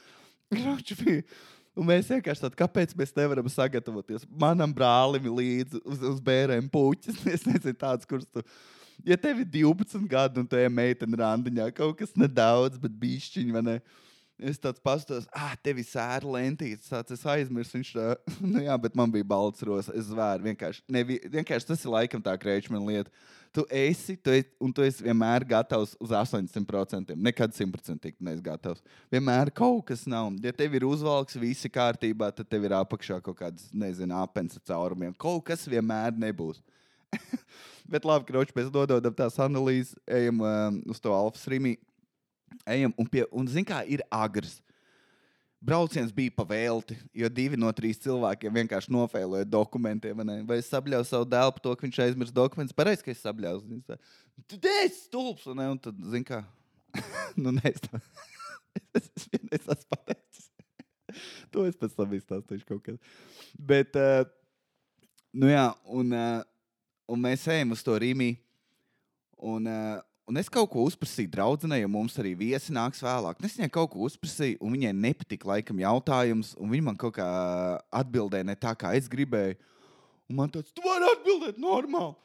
Kroči 0.49 0.97
bija. 0.97 1.23
Un 1.77 1.87
mēs 1.87 2.09
vienkārši 2.11 2.43
tādu, 2.43 2.57
kāpēc 2.59 2.91
mēs 2.99 3.13
nevaram 3.15 3.47
sagatavoties 3.47 4.25
manam 4.27 4.73
brālim 4.75 5.29
līdzi 5.37 5.79
uz, 5.85 6.01
uz 6.09 6.19
bērniem 6.23 6.67
puķis. 6.71 7.21
Es 7.35 7.45
nezinu, 7.47 7.77
tāds, 7.79 8.07
kurš 8.09 8.27
tu. 8.33 8.43
Ja 9.07 9.17
tev 9.17 9.41
ir 9.41 9.49
12 9.49 10.07
gadi 10.09 10.41
un 10.41 10.47
tu 10.47 10.59
ej 10.59 10.69
meitene 10.71 11.17
randiņā, 11.21 11.71
kaut 11.77 11.97
kas 11.99 12.15
nedaudz, 12.17 12.79
bet 12.81 12.95
bišķiņi, 13.01 13.53
vai 13.55 13.65
ne? 13.65 13.81
Es 14.41 14.57
tāds 14.57 14.81
pastos, 14.81 15.27
ah, 15.37 15.51
tev 15.61 15.77
ir 15.77 15.85
sēra 15.85 16.25
lentītes, 16.33 16.89
tāds 16.89 17.13
es 17.13 17.21
aizmirsu. 17.29 17.75
Viņš 17.77 17.91
tā, 17.93 18.05
nu 18.53 18.63
jā, 18.63 18.73
bet 18.81 18.97
man 18.97 19.11
bija 19.13 19.27
balts 19.27 19.61
rosa. 19.67 19.93
Es 19.93 20.07
zvēru 20.09 20.47
vienkārši. 20.49 20.81
Nevi, 20.89 21.19
vienkārši 21.29 21.69
tas 21.69 21.85
ir 21.85 21.93
laikam 21.93 22.23
tā 22.25 22.33
krēčmena 22.41 22.81
lieta. 22.81 23.13
Tu 23.53 23.65
esi, 23.75 24.15
tu 24.15 24.33
esi, 24.33 24.49
un 24.63 24.73
tu 24.73 24.81
esi 24.81 25.03
vienmēr 25.05 25.45
gatavs 25.45 25.93
uz 26.01 26.13
80%. 26.15 27.13
Nekad 27.19 27.53
100% 27.53 28.15
neesi 28.17 28.45
gatavs. 28.45 28.81
Vienmēr 29.13 29.51
kaut 29.53 29.83
kas 29.91 30.07
nav. 30.09 30.31
Ja 30.41 30.55
tev 30.55 30.79
ir 30.79 30.87
uzvalks, 30.89 31.37
viss 31.37 31.67
ir 31.67 31.75
kārtībā, 31.75 32.31
tad 32.33 32.49
tev 32.49 32.65
ir 32.65 32.77
apakšā 32.79 33.19
kaut 33.21 33.37
kāds, 33.43 33.69
nezinu, 33.75 34.15
apelsīna 34.23 34.65
caurumiem. 34.71 35.13
Kaut 35.21 35.43
kas 35.51 35.67
vienmēr 35.69 36.17
nebūs. 36.17 36.63
Bet 37.91 38.05
labi, 38.07 38.27
kroči, 38.29 38.55
mēs 38.55 38.69
dodam 38.71 39.15
tās 39.15 39.37
analīzes, 39.43 39.95
ejam 40.07 40.43
um, 40.45 40.81
uz 40.91 41.01
to 41.03 41.13
Alfa 41.15 41.51
Rīmī. 41.51 41.75
Ejam, 42.67 42.93
un, 42.99 43.07
pie, 43.07 43.23
un 43.31 43.47
zin 43.47 43.65
kā, 43.67 43.81
ir 43.87 44.03
agrs. 44.11 44.59
Brauciens 45.61 46.09
bija 46.09 46.33
pavēlti, 46.33 46.95
jo 47.13 47.27
divi 47.29 47.57
no 47.59 47.69
trīs 47.77 47.99
cilvēkiem 48.01 48.55
vienkārši 48.55 48.89
nofēloja 48.95 49.45
dokumentiem. 49.45 50.17
Vai, 50.17 50.39
vai 50.49 50.57
es 50.57 50.69
sabļauju 50.73 51.05
savu 51.05 51.27
dēlu 51.29 51.53
par 51.53 51.63
to, 51.67 51.75
ka 51.77 51.85
viņš 51.85 51.99
aizmirst 52.07 52.33
dokumentus? 52.33 52.75
Pareizi, 52.75 53.05
ka 53.05 53.13
es 53.13 53.21
sabļauju. 53.21 53.81
Tad 54.49 54.67
es 54.71 55.03
stulbs, 55.05 55.45
un, 55.51 55.61
un 55.67 55.77
tad, 55.83 55.99
zin 56.09 56.25
kā, 56.25 56.41
nu, 57.41 57.53
nē, 57.59 57.75
es, 57.75 57.83
tā- 57.85 58.01
es, 58.97 59.11
esmu 59.59 59.77
pateicis. 59.93 60.47
to 61.53 61.67
es 61.69 61.77
pēc 61.77 61.93
tam 61.99 62.17
izstāstīšu 62.17 62.65
kaut 62.71 62.81
kad. 62.87 63.13
Bet, 63.53 64.01
uh, 64.01 64.25
nu 65.37 65.51
jā, 65.51 65.67
un, 65.93 66.15
uh, 66.15 66.41
un 67.11 67.19
mēs 67.19 67.43
ejam 67.51 67.75
uz 67.75 67.83
to 67.83 67.97
Rīmī. 67.99 68.35
Un, 69.41 69.67
uh, 69.67 69.99
un 70.29 70.39
es 70.39 70.49
kaut 70.53 70.69
ko 70.71 70.85
uzprasīju 70.87 71.31
draudzenei, 71.33 71.81
jo 71.83 71.89
mums 71.91 72.15
arī 72.21 72.33
viesi 72.37 72.73
nāks 72.75 73.01
vēlāk. 73.03 73.41
Es 73.43 73.57
viņai 73.57 73.71
kaut 73.73 73.91
ko 73.93 74.05
uzprasīju, 74.07 74.59
un 74.61 74.77
viņai 74.77 74.93
nepatika 74.95 75.49
laikam 75.51 75.81
jautājums, 75.81 76.53
un 76.61 76.71
viņa 76.71 76.87
man 76.91 76.99
kaut 77.01 77.17
kā 77.17 77.27
atbildēja 78.01 78.47
ne 78.47 78.55
tā, 78.59 78.75
kā 78.77 78.93
es 78.97 79.09
gribēju. 79.11 79.57
Un 80.31 80.37
man 80.39 80.53
tāds, 80.53 80.71
tu 80.71 80.83
vari 80.85 81.09
atbildēt 81.11 81.59
normāli. 81.59 82.15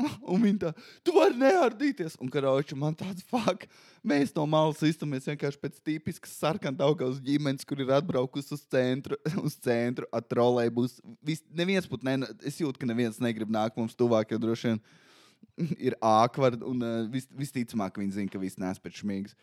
Un 0.32 0.42
viņa 0.44 0.60
tā, 0.64 0.70
tu 1.06 1.14
vari 1.16 1.36
neardīties. 1.40 2.16
Un 2.22 2.30
karauči 2.32 2.78
man 2.78 2.96
tāds, 2.98 3.24
fuck, 3.30 3.66
mēs 4.06 4.32
no 4.36 4.46
malas 4.50 4.80
iztumies 4.86 5.28
vienkārši 5.28 5.60
pēc 5.62 5.78
tipiskas 5.86 6.32
sarkantaugas 6.40 7.20
ģimenes, 7.24 7.66
kur 7.68 7.82
ir 7.82 7.92
atbraukusi 7.98 8.54
uz 8.56 8.64
centru, 8.70 9.18
uz 9.46 9.58
centru 9.60 10.08
ar 10.14 10.24
trolēbus. 10.26 10.98
Vis- 11.26 11.44
Neviens 11.54 11.88
pat, 11.90 12.04
ne, 12.06 12.18
es 12.46 12.58
jūtu, 12.62 12.80
ka 12.80 12.88
neviens 12.90 13.20
negrib 13.22 13.52
nākt 13.52 13.78
mums 13.80 13.96
tuvāk, 13.98 14.32
jo 14.32 14.40
droši 14.42 14.72
vien 14.72 14.82
ir 15.90 15.96
ākvard, 16.04 16.62
un 16.66 16.84
uh, 16.84 16.98
vis, 17.12 17.28
visticamāk 17.36 17.98
viņi 18.00 18.18
zina, 18.18 18.32
ka 18.32 18.40
viss 18.42 18.60
nes 18.60 18.80
pēc 18.82 19.02
šmīgas. 19.02 19.36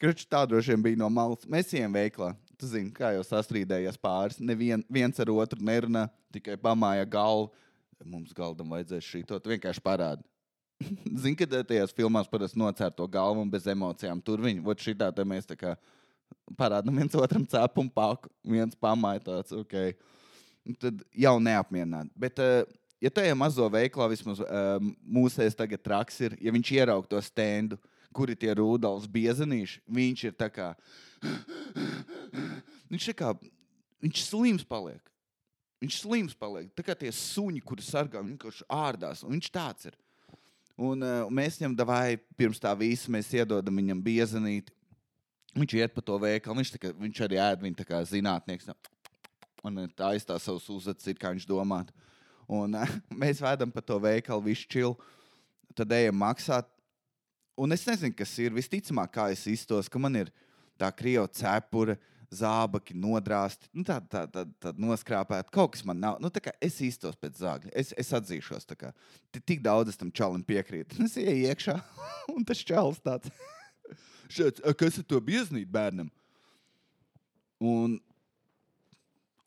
Kračs 0.00 0.28
tā 0.30 0.44
droši 0.48 0.72
vien 0.72 0.84
bija 0.84 0.98
no 1.00 1.08
malas. 1.12 1.42
Mēs 1.50 1.74
ejam 1.76 1.92
veiklā. 1.92 2.30
Tu 2.60 2.68
zini, 2.70 2.92
kā 2.94 3.10
jau 3.16 3.24
sastrīdējies 3.26 3.98
pāris. 4.00 4.38
Nevien, 4.40 4.84
viens 4.92 5.18
ar 5.20 5.28
otru 5.34 5.60
nerunā, 5.66 6.06
tikai 6.32 6.54
pamāja 6.60 7.04
galvu. 7.10 7.50
Mums 8.04 8.34
galdam 8.36 8.70
vajadzēs 8.72 9.06
šī 9.06 9.22
to 9.28 9.38
vienkārši 9.44 9.82
parādi. 9.84 10.24
Zini, 11.22 11.36
ka 11.36 11.48
tajās 11.48 11.92
filmās 11.96 12.28
parasti 12.30 12.60
nocērt 12.60 12.96
to 12.96 13.06
galvu 13.10 13.44
un 13.44 13.50
bez 13.52 13.66
emocijām. 13.68 14.22
Tur 14.24 14.40
viņi, 14.44 14.62
vot 14.64 14.80
šitā 14.80 15.10
te 15.12 15.26
mēs 15.28 15.48
kā 15.58 15.74
parādām 16.58 16.96
viens 17.02 17.16
otram 17.18 17.44
cepumu 17.48 17.92
paku, 17.92 18.30
viens 18.46 18.76
pamāja 18.78 19.24
tāds, 19.28 19.54
ok. 19.56 19.76
Un 20.68 20.76
Tad 20.80 21.04
jau 21.16 21.36
neapmierināti. 21.42 22.12
Bet, 22.20 22.40
uh, 22.40 22.64
ja 23.02 23.12
tajā 23.12 23.36
mazo 23.38 23.68
veiklā 23.72 24.08
vismaz 24.12 24.42
uh, 24.44 24.76
mūsēs 25.04 25.56
tagad 25.58 25.82
traks 25.84 26.20
ir, 26.24 26.36
ja 26.40 26.52
viņš 26.54 26.72
ieraug 26.76 27.08
to 27.10 27.20
stendu, 27.24 27.78
kuri 28.16 28.36
tie 28.38 28.52
rūdals 28.58 29.06
biezenīši, 29.10 29.80
viņš 29.88 30.24
ir 30.28 30.36
tā 30.38 30.50
kā, 30.52 30.72
viņš 32.92 33.12
tā 33.12 33.16
kā, 33.16 33.34
viņš 34.04 34.24
slims 34.26 34.66
paliek. 34.66 35.02
Viņš 35.80 36.02
slims 36.02 36.36
paliek. 36.36 36.68
Tā 36.76 36.84
kā 36.84 36.94
tie 36.98 37.10
suņi, 37.14 37.62
kuri 37.64 37.84
sargā, 37.84 38.20
viņi 38.20 38.34
vienkārši 38.34 38.66
ārdās, 38.76 39.24
viņš 39.24 39.48
tāds 39.54 39.88
ir. 39.88 39.96
Un 40.80 41.04
uh, 41.04 41.30
mēs 41.32 41.58
viņam 41.60 41.76
davai 41.76 42.18
pirms 42.40 42.60
tā 42.60 42.72
visa, 42.76 43.12
mēs 43.12 43.28
iedodam 43.36 43.80
viņam 43.80 44.00
biezenīti. 44.04 44.72
Viņš 45.56 45.74
iet 45.80 45.94
pa 45.96 46.04
to 46.04 46.16
veikalu, 46.20 46.60
viņš, 46.60 46.72
kā, 46.78 46.92
viņš 47.00 47.22
arī 47.26 47.40
ēd 47.42 47.64
viņa 47.64 47.86
kā 47.88 48.00
zinātnieks. 48.06 48.68
Un 49.66 49.82
eh, 49.82 49.88
tā 49.96 50.12
aizstāv 50.14 50.38
savus 50.40 50.68
uzacis, 50.72 51.16
kā 51.18 51.32
viņš 51.34 51.48
domā. 51.48 51.82
Un 52.48 52.76
uh, 52.78 52.92
mēs 53.22 53.42
vedam 53.44 53.72
pa 53.72 53.82
to 53.84 53.98
veikalu, 54.00 54.46
viņš 54.50 54.66
čil. 54.70 54.94
Tad 55.76 55.92
ejam 55.96 56.16
maksāt. 56.20 56.68
Un 57.60 57.76
es 57.76 57.84
nezinu, 57.88 58.14
kas 58.16 58.32
ir. 58.40 58.54
Visticamāk, 58.56 59.12
kā 59.16 59.28
es 59.34 59.44
iztos, 59.50 59.88
ka 59.90 60.00
man 60.00 60.16
ir 60.16 60.32
tā 60.80 60.88
krievu 60.96 61.26
cepura, 61.36 61.98
zābaki 62.30 62.94
nodrāsti, 62.94 63.66
nu, 63.74 63.82
tā, 63.86 63.96
tā, 64.06 64.22
tā, 64.30 64.44
tā 64.62 64.72
noskrāpēta. 64.78 65.50
Kaut 65.54 65.72
kas 65.74 65.82
man 65.86 65.98
nav. 65.98 66.18
Nu, 66.22 66.30
kā 66.30 66.52
es 66.62 66.78
iztos 66.86 67.18
pēc 67.18 67.40
zāģa. 67.42 67.72
Es, 67.74 67.90
es 67.98 68.12
atzīšos, 68.14 68.68
kā 68.78 68.92
Ti- 69.34 69.42
tik 69.42 69.62
daudz 69.64 69.90
es 69.90 69.98
tam 69.98 70.12
čalim 70.14 70.44
piekrītu. 70.46 71.00
Es 71.06 71.16
ieju 71.18 71.50
iekšā, 71.50 71.76
un 72.34 72.46
tas 72.46 72.62
čalis 72.62 73.02
tāds. 73.02 73.32
Šāds, 74.34 74.62
"A, 74.62 74.74
kas 74.78 75.00
ir 75.00 75.06
to 75.10 75.18
bieznīt 75.18 75.66
bērnam? 75.70 76.10
Un 77.60 77.98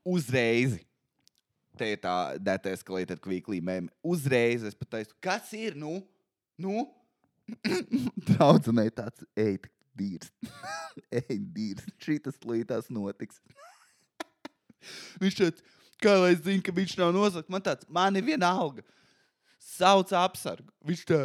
uzreiz. 0.03 0.75
Te 1.79 1.87
ir 1.95 2.01
tā 2.03 2.35
data 2.37 2.69
eskalēta 2.69 3.15
kviklī 3.17 3.57
mēmē. 3.63 3.89
Uzreiz 4.05 4.61
es 4.67 4.75
pateicu, 4.77 5.15
kas 5.23 5.47
ir, 5.57 5.73
nu? 5.79 6.03
Nu? 6.59 6.83
Draudzenei 8.27 8.91
tāds, 8.93 9.23
ej, 9.39 9.57
dīrs. 9.97 10.31
ej, 11.21 11.37
dīrs. 11.55 11.85
Šī 12.03 12.17
tas 12.23 12.39
līdās 12.47 12.89
notiks. 12.93 13.41
viņš 15.23 15.39
tāds, 15.39 15.63
kā 16.03 16.17
lai 16.19 16.33
es 16.35 16.43
zinu, 16.45 16.63
ka 16.65 16.75
viņš 16.75 16.97
nav 16.99 17.13
nozagts. 17.15 17.51
Man 17.53 17.63
tāds, 17.65 17.87
man 17.89 18.19
ir 18.19 18.27
viena 18.27 18.51
alga. 18.51 18.85
Sauc 19.63 20.11
apsargu. 20.17 20.69
Viņš 20.83 21.05
tā, 21.07 21.21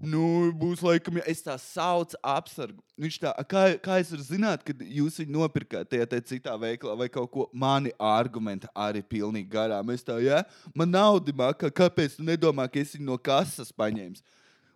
Nu, 0.00 0.48
būs 0.56 0.80
laikam, 0.80 1.18
ja 1.20 1.24
es 1.28 1.42
tā 1.44 1.58
saucu 1.60 2.16
apsargu. 2.24 2.80
Viņš 2.96 3.18
tā, 3.20 3.32
"A, 3.36 3.44
kā, 3.44 3.76
kā 3.76 3.98
es 4.00 4.10
varu 4.10 4.24
zināt, 4.24 4.64
kad 4.64 4.78
jūs 4.80 5.20
viņu 5.20 5.36
nopirkāt 5.36 5.90
tajā 5.90 6.06
citā 6.24 6.56
veikalā 6.56 6.96
vai 6.96 7.08
kaut 7.08 7.30
ko. 7.30 7.50
Mani 7.52 7.92
argumenti 7.98 8.66
arī 8.74 9.02
pilnīgi 9.02 9.50
garām. 9.50 9.92
Es 9.92 10.02
tā, 10.02 10.16
ja, 10.24 10.42
man 10.74 10.90
nauda 10.90 11.32
maka, 11.36 11.70
kāpēc 11.70 12.16
tu 12.16 12.22
nedomā, 12.22 12.70
ka 12.72 12.80
es 12.80 12.96
viņu 12.96 13.04
no 13.04 13.18
kases 13.18 13.70
paņēmu? 13.72 14.16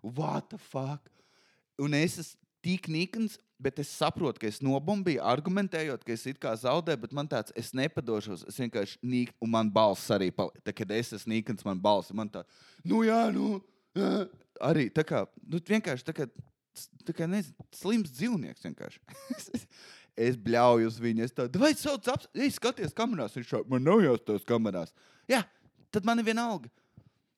What 0.02 0.50
the 0.50 0.58
fuck? 0.58 1.08
Un 1.80 1.94
es 1.94 2.18
esmu 2.18 2.43
tik 2.64 2.88
nikns, 2.88 3.36
bet 3.60 3.78
es 3.82 3.90
saprotu, 3.92 4.40
ka 4.42 4.48
es 4.48 4.60
nobombīju, 4.64 5.22
argumentējot, 5.24 6.04
ka 6.04 6.14
es 6.14 6.24
it 6.30 6.40
kā 6.42 6.54
zaudēju, 6.58 7.02
bet 7.04 7.14
man 7.16 7.28
tāds, 7.30 7.54
es 7.58 7.72
nepadošos. 7.76 8.46
Es 8.50 8.58
vienkārši 8.60 8.98
nīku, 9.04 9.36
un 9.44 9.52
man 9.54 9.70
balss 9.72 10.12
arī 10.14 10.30
palika. 10.34 10.62
Tad, 10.64 10.76
kad 10.80 10.94
es 10.96 11.12
esmu 11.16 11.36
nikns, 11.36 11.66
man 11.66 11.80
balss, 11.84 12.14
man 12.16 12.30
tā, 12.32 12.44
nu 12.88 13.04
jā, 13.06 13.20
nu. 13.34 13.58
Jā. 13.94 14.24
Arī 14.64 14.88
tā 14.94 15.04
kā, 15.06 15.24
nu, 15.50 15.60
vienkārši 15.68 16.06
tā 16.06 16.14
kā, 16.16 16.28
tā 17.06 17.14
kā 17.16 17.28
nezinu, 17.30 17.66
slims 17.74 18.12
dzīvnieks 18.14 18.66
vienkārši. 18.66 19.02
es, 20.26 20.38
bļauju 20.38 20.90
uz 20.90 21.00
viņu, 21.02 21.26
es 21.26 21.34
tādu, 21.34 21.62
vai 21.62 21.72
sauc 21.78 22.06
ap, 22.10 22.26
ej, 22.34 22.52
skaties 22.56 22.94
kamerās, 22.96 23.34
viņš 23.38 23.50
šā, 23.50 23.62
man 23.70 23.84
nav 23.86 24.02
jāstos 24.04 24.46
kamerās. 24.48 24.94
Jā, 25.30 25.42
tad 25.94 26.06
man 26.06 26.22
ir 26.22 26.28
viena 26.30 26.46
alga. 26.52 26.70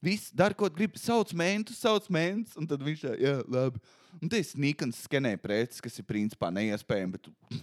Viss 0.04 0.32
dara, 0.34 0.54
ko 0.56 0.68
grib. 0.72 0.98
Sauc 1.00 1.32
mēntu, 1.36 1.74
sauc 1.76 2.08
mēntu, 2.12 2.56
un 2.60 2.68
tad 2.68 2.82
viņš 2.84 3.04
tā, 3.04 3.14
jā, 3.20 3.36
labi. 3.50 3.80
Un 4.20 4.32
tas 4.32 4.52
ir 4.54 4.62
Nikons 4.64 5.02
skenēja 5.06 5.40
preces, 5.42 5.80
kas 5.84 5.96
ir 6.00 6.08
principā 6.08 6.50
neiespējami, 6.54 7.16
bet 7.16 7.62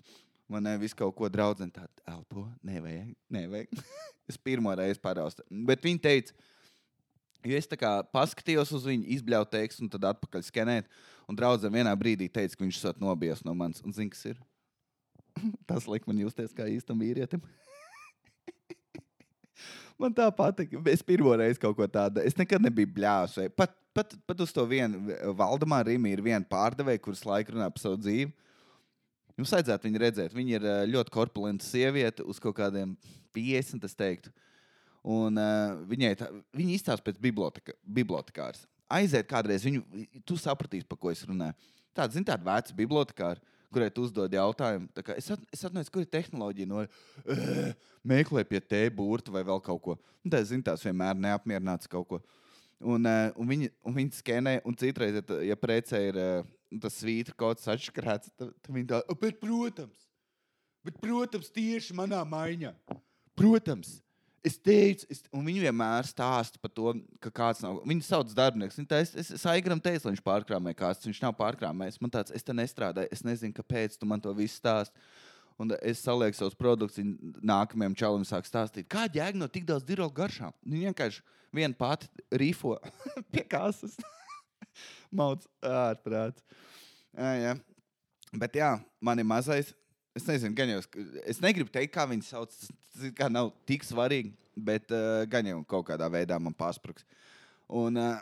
man 0.52 0.66
ne 0.66 0.74
visu 0.82 0.98
kaut 0.98 1.16
ko 1.18 1.30
draudzene 1.32 1.74
tādu 1.74 2.04
elpo, 2.10 2.48
nevajag, 2.66 3.14
nevajag. 3.34 3.86
es 4.30 4.38
pirmo 4.38 4.74
reizi 4.78 5.02
paraustu. 5.02 5.46
Bet 5.50 5.86
viņi 5.86 6.04
teica, 6.04 6.36
Jo 7.44 7.58
es 7.60 7.68
tā 7.68 7.76
kā 7.76 7.90
paskatījos 8.16 8.70
uz 8.72 8.86
viņu, 8.88 9.04
izbļauju 9.18 9.50
tekstu, 9.52 9.84
un 9.84 9.92
tad 9.92 10.06
atpakaļ 10.14 10.46
skenēt. 10.48 10.86
Un 11.28 11.36
draudzene 11.36 11.76
vienā 11.76 11.92
brīdī 12.00 12.30
teica, 12.32 12.56
ka 12.56 12.64
viņš 12.64 12.78
esat 12.80 13.02
nobijies 13.04 13.44
no 13.44 13.52
manis. 13.58 13.84
Un 13.84 13.96
zini, 13.96 14.14
kas 14.14 14.24
ir? 14.32 14.40
Tas 15.70 15.90
liek 15.92 16.08
man 16.08 16.22
justies 16.24 16.56
kā 16.56 16.70
īstam 16.72 17.04
vīrietim. 17.04 17.44
man 20.00 20.14
tā 20.16 20.28
patika. 20.36 20.82
Es 20.92 21.04
pirmo 21.06 21.34
reizi 21.40 21.62
kaut 21.62 21.76
ko 21.78 21.88
tādu. 21.90 22.22
Es 22.26 22.38
nekad 22.40 22.64
nebiju 22.64 22.92
bļāvis. 22.96 23.52
Pat, 23.58 23.76
pat, 23.96 24.16
pat 24.28 24.44
uz 24.46 24.54
to 24.56 24.66
vienu 24.70 25.18
Valdemāru 25.38 25.92
Rīmu 25.92 26.12
ir 26.12 26.24
viena 26.26 26.44
pārdevēja, 26.50 27.02
kuras 27.04 27.26
laika 27.28 27.56
runā 27.56 27.70
par 27.74 27.84
savu 27.84 28.00
dzīvi. 28.02 28.32
Jums 29.40 29.54
vajadzētu 29.56 29.90
viņu 29.90 30.02
redzēt. 30.04 30.36
Viņa 30.38 30.58
ir 30.58 30.66
uh, 30.68 30.80
ļoti 30.90 31.14
korpulenta 31.14 31.66
sieviete, 31.66 32.26
uz 32.30 32.40
kaut 32.42 32.58
kādiem 32.60 32.94
50, 33.34 33.88
es 33.88 33.98
teiktu. 33.98 34.34
Un 35.04 35.40
uh, 35.42 35.80
viņai 35.90 36.14
tā, 36.20 36.30
viņa 36.56 36.76
izstāsta 36.78 37.06
pēc 37.08 37.18
biblioteka, 37.24 37.74
bibliotekāras. 37.84 38.68
Aiziet 38.94 39.26
kādreiz, 39.30 39.66
viņu, 39.66 39.82
tu 40.28 40.38
sapratīsi, 40.38 40.86
par 40.86 41.00
ko 41.02 41.10
es 41.10 41.24
runāju. 41.26 41.58
Tāda, 41.98 42.14
zini, 42.14 42.28
tāda 42.30 42.46
veca 42.46 42.76
bibliotekāra, 42.78 43.42
kurai 43.74 43.90
tu 43.94 44.06
uzdod 44.08 44.34
jautājumu. 44.34 44.88
tā 44.96 45.04
kā 45.06 45.18
Es, 45.20 45.30
at, 45.34 45.42
es 45.54 45.64
atceros, 45.66 45.92
kur 45.94 46.06
ir 46.06 46.12
tehnoloģija. 46.14 46.70
No, 46.70 46.84
uh, 46.86 47.90
meklē 48.14 48.46
pie 48.48 48.62
te 48.62 48.86
burta 48.94 49.34
vai 49.34 49.44
vēl 49.48 49.62
kaut 49.66 49.82
ko. 49.84 49.98
Un 50.24 50.34
tā, 50.34 50.44
zini, 50.48 50.64
tās 50.66 50.84
vienmēr 50.86 51.18
neapmierināts 51.20 51.90
kaut 51.92 52.08
ko. 52.10 52.22
Un, 52.84 53.08
un 53.08 53.48
viņi, 53.48 53.70
un 53.88 53.96
viņi 53.96 54.18
skenē, 54.20 54.58
un 54.68 54.76
citreiz, 54.76 55.16
ja, 55.16 55.40
ja 55.54 55.60
precē 55.60 56.02
ir 56.10 56.20
uh, 56.20 56.48
tas 56.84 56.98
svītra 57.00 57.36
kaut 57.38 57.60
kas 57.60 57.70
atšķirts, 57.76 58.34
tad, 58.38 58.52
tad 58.60 58.72
viņi 58.76 58.90
tā, 58.90 59.02
"O, 59.08 59.16
bet, 59.20 59.40
protams, 59.40 60.08
bet, 60.84 60.98
protams, 61.02 61.52
tieši 61.54 61.96
manā 61.96 62.24
maiņā. 62.28 62.74
Protams, 63.40 64.02
es 64.44 64.58
teicu, 64.60 65.08
es, 65.12 65.22
un 65.34 65.46
viņi 65.48 65.64
vienmēr 65.66 66.08
stāsta 66.08 66.60
par 66.62 66.72
to, 66.76 66.94
ka 67.24 67.32
kāds 67.34 67.64
nav. 67.64 67.80
Viņu 67.88 68.06
sauc. 68.06 68.34
Viņa 68.36 68.88
tā, 68.90 69.02
Es, 69.04 69.14
es, 69.16 69.30
es 69.38 69.46
aigram 69.50 69.82
teicu, 69.82 70.10
viņš 70.10 70.24
pārkrāmē 70.26 70.76
kāds. 70.78 71.06
Viņš 71.08 71.22
nav 71.24 71.36
pārkrāmējis. 71.40 72.00
Man 72.04 72.14
tāds, 72.14 72.34
es 72.36 72.46
te 72.46 72.56
nestrādāju. 72.56 73.12
Es 73.14 73.24
nezinu, 73.26 73.56
kāpēc 73.56 73.98
tu 74.00 74.10
man 74.10 74.22
to 74.24 74.34
visu 74.38 74.60
stāsti. 74.60 74.96
Un 75.62 75.70
es 75.86 76.02
salieku 76.02 76.36
savus 76.36 76.58
produktus, 76.58 76.98
viņa 76.98 77.44
nākamajam 77.46 77.96
čalam 77.98 78.24
sāk 78.26 78.48
stāstīt, 78.50 78.88
kāda 78.90 79.20
jēga 79.20 79.38
no 79.38 79.48
tik 79.52 79.68
daudz 79.70 79.86
dirogu 79.86 80.16
garšām. 80.18 80.56
Viņa 80.66 80.90
vienkārši 80.90 81.22
viena 81.54 81.78
pati 81.78 82.10
rīfo 82.34 82.80
pie 83.32 83.46
kāsas. 83.46 84.00
Mauts 85.18 85.48
ārprāts. 85.62 86.42
Jā, 87.14 87.34
jā. 87.38 87.54
Bet 88.34 88.58
jā, 88.58 88.72
man 88.98 89.22
ir 89.22 89.30
mazais. 89.30 89.76
Es 90.14 90.28
nezinu, 90.30 90.54
gan 90.54 90.70
jau. 90.70 90.82
Es 91.26 91.40
negribu 91.42 91.72
teikt, 91.74 91.96
kā 91.96 92.06
viņi 92.10 92.28
sauc. 92.28 92.54
Tas 92.54 93.14
kā 93.18 93.30
nav 93.34 93.50
tik 93.70 93.86
svarīgi, 93.86 94.36
bet 94.54 94.94
uh, 94.94 95.24
gan 95.30 95.48
jau 95.50 95.64
kaut 95.66 95.88
kādā 95.88 96.10
veidā 96.14 96.38
man 96.38 96.54
pārspruks. 96.54 97.08
Un, 97.74 97.98
uh, 97.98 98.20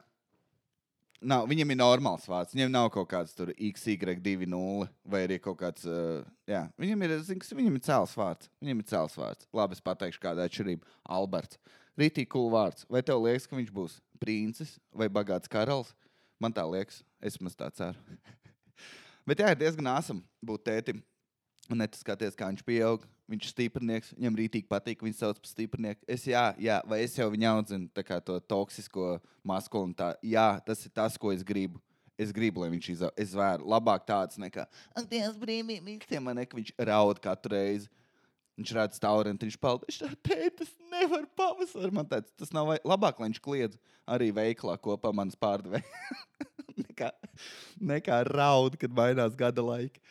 nav, 1.19 1.49
viņam 1.51 1.73
ir 1.73 1.79
normāls 1.81 2.29
vārds. 2.31 2.55
Viņam 2.55 2.71
nav 2.71 2.87
kaut 2.95 3.09
kāds 3.11 3.35
tur 3.35 3.51
XY20 3.57 4.87
vai 5.11 5.25
arī 5.27 5.41
kaut 5.43 5.59
kāds. 5.59 5.83
Uh, 5.83 6.23
jā, 6.49 6.63
viņam 6.79 7.05
ir, 7.07 7.17
zin, 7.27 7.43
viņam 7.59 7.75
ir 7.75 7.85
cēls 7.89 8.15
vārds. 8.23 8.51
Viņam 8.63 8.85
ir 8.85 8.89
cēls 8.93 9.19
vārds. 9.19 9.51
Labi, 9.59 9.75
es 9.75 9.85
pateikšu, 9.91 10.23
kāda 10.23 10.47
atšķirība. 10.47 10.97
Alberts. 11.19 11.59
Rītī 11.99 12.23
cool 12.31 12.47
vārds. 12.53 12.87
Vai 12.87 13.03
tev 13.03 13.19
liekas, 13.25 13.49
ka 13.51 13.59
viņš 13.59 13.75
būs 13.75 13.99
princis 14.23 14.77
vai 14.95 15.11
bagāts 15.11 15.51
karalis? 15.51 15.91
Man 16.41 16.55
tā 16.55 16.63
liekas. 16.65 17.03
Es 17.19 17.35
maz 17.43 17.59
tā 17.59 17.67
ceru. 17.75 17.99
Bet 19.27 19.43
jā, 19.43 19.51
ir 19.51 19.59
diezgan 19.59 19.91
āsam 19.91 20.23
būt 20.41 20.63
tētim. 20.71 21.03
Un 21.71 21.79
ne 21.79 21.87
tas 21.87 22.01
skaties, 22.03 22.35
kā 22.35 22.49
viņš 22.51 22.63
pieaug. 22.67 23.05
Viņš 23.31 23.45
ir 23.47 23.51
stiprinieks, 23.53 24.09
viņam 24.17 24.37
rītīgi 24.41 24.67
patīk, 24.67 24.97
ka 24.99 25.07
viņš 25.07 25.19
sauc 25.21 25.37
par 25.39 25.47
stiprinieku. 25.47 26.03
Es, 26.11 26.25
jā, 26.27 26.49
jā, 26.59 26.81
vai 26.89 26.99
es 27.05 27.15
jau 27.15 27.29
viņu 27.31 27.47
audzinu 27.47 28.03
kā 28.03 28.17
to 28.19 28.35
toksisko 28.43 29.13
maskulinitāti. 29.47 30.33
Jā, 30.33 30.59
tas 30.65 30.83
ir 30.83 30.91
tas, 30.91 31.15
ko 31.15 31.31
es 31.31 31.45
gribu. 31.47 31.79
Es 32.19 32.33
gribu, 32.35 32.61
lai 32.61 32.69
viņš 32.73 32.89
izauga. 32.91 33.15
Es 33.23 33.31
vēru 33.33 33.69
labāk 33.71 34.03
tāds 34.05 34.37
nekā, 34.41 34.67
ak, 34.91 35.07
Dievs, 35.09 35.39
brīvīgi, 35.39 35.79
mīkstiem 35.85 36.27
man, 36.27 36.37
ne, 36.37 36.45
ka 36.45 36.59
viņš 36.59 36.75
raud 36.91 37.23
katru 37.23 37.55
reizi. 37.55 37.87
Viņš 38.59 38.73
redz 38.75 38.99
taurenti, 39.01 39.47
viņš 39.47 39.57
pelna. 39.63 39.87
Viņš 39.87 39.99
tā 40.03 40.09
teikt, 40.27 40.59
tas 40.59 40.73
nevar 40.91 41.23
pavasarī. 41.39 41.89
Man 41.95 42.09
tāds, 42.11 42.35
tas 42.37 42.51
nav 42.53 42.67
vai- 42.67 42.81
labāk, 42.83 43.17
lai 43.17 43.31
viņš 43.31 43.39
kliedz 43.41 43.79
arī 44.05 44.27
veiklā 44.35 44.75
kopā 44.77 45.13
manas 45.15 45.39
pārdevēja. 45.39 45.87
nekā, 46.83 47.09
nekā 47.93 48.19
raud, 48.27 48.75
kad 48.81 48.93
mainās 48.93 49.39
gada 49.39 49.63
laiki. 49.65 50.03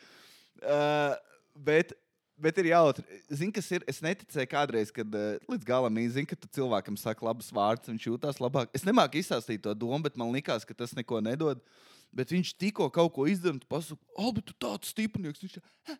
Uh, 0.61 1.13
bet, 1.61 1.93
bet 2.41 2.59
ir 2.61 2.71
jautri. 2.71 3.05
Zini, 3.29 3.53
kas 3.55 3.69
ir? 3.75 3.85
Es 3.89 4.01
neticēju 4.03 4.49
kādreiz, 4.51 4.91
kad 4.95 5.17
uh, 5.17 5.37
līdz 5.51 5.67
galam 5.67 6.01
īsi, 6.01 6.25
ka 6.29 6.37
cilvēkam 6.47 6.97
saka 6.99 7.27
labus 7.27 7.51
vārdus, 7.53 7.91
viņš 7.91 8.09
jūtas 8.09 8.41
labāk. 8.43 8.71
Es 8.77 8.87
nemāku 8.87 9.21
izstāstīt 9.21 9.63
to 9.65 9.75
domu, 9.77 10.01
bet 10.05 10.19
man 10.19 10.33
likās, 10.33 10.67
ka 10.67 10.77
tas 10.77 10.95
neko 10.97 11.21
nedod. 11.23 11.61
Bet 12.11 12.33
viņš 12.33 12.55
tikko 12.59 12.89
kaut 12.91 13.13
ko 13.15 13.27
izdarīja, 13.31 13.63
tu 13.63 13.69
pasaki, 13.71 14.01
oh, 14.19 14.33
bet 14.35 14.49
tu 14.49 14.55
tāds 14.59 14.89
stiprinieks. 14.91 15.45
Viņš 15.45 15.59
tā, 15.59 15.95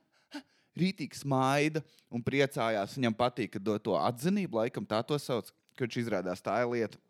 rītīgi 0.78 1.22
smaida 1.22 1.84
un 2.12 2.24
priecājās. 2.24 2.98
Viņam 2.98 3.16
patīk, 3.18 3.54
ka 3.56 3.64
dod 3.64 3.84
to 3.86 3.96
atzinību, 4.00 4.62
laikam 4.64 4.88
tā 4.88 5.02
to 5.08 5.18
sauc, 5.20 5.52
ka 5.76 5.86
viņš 5.86 6.02
izrādās 6.04 6.44
tā 6.44 6.58
ir 6.64 6.72
lieta. 6.72 7.02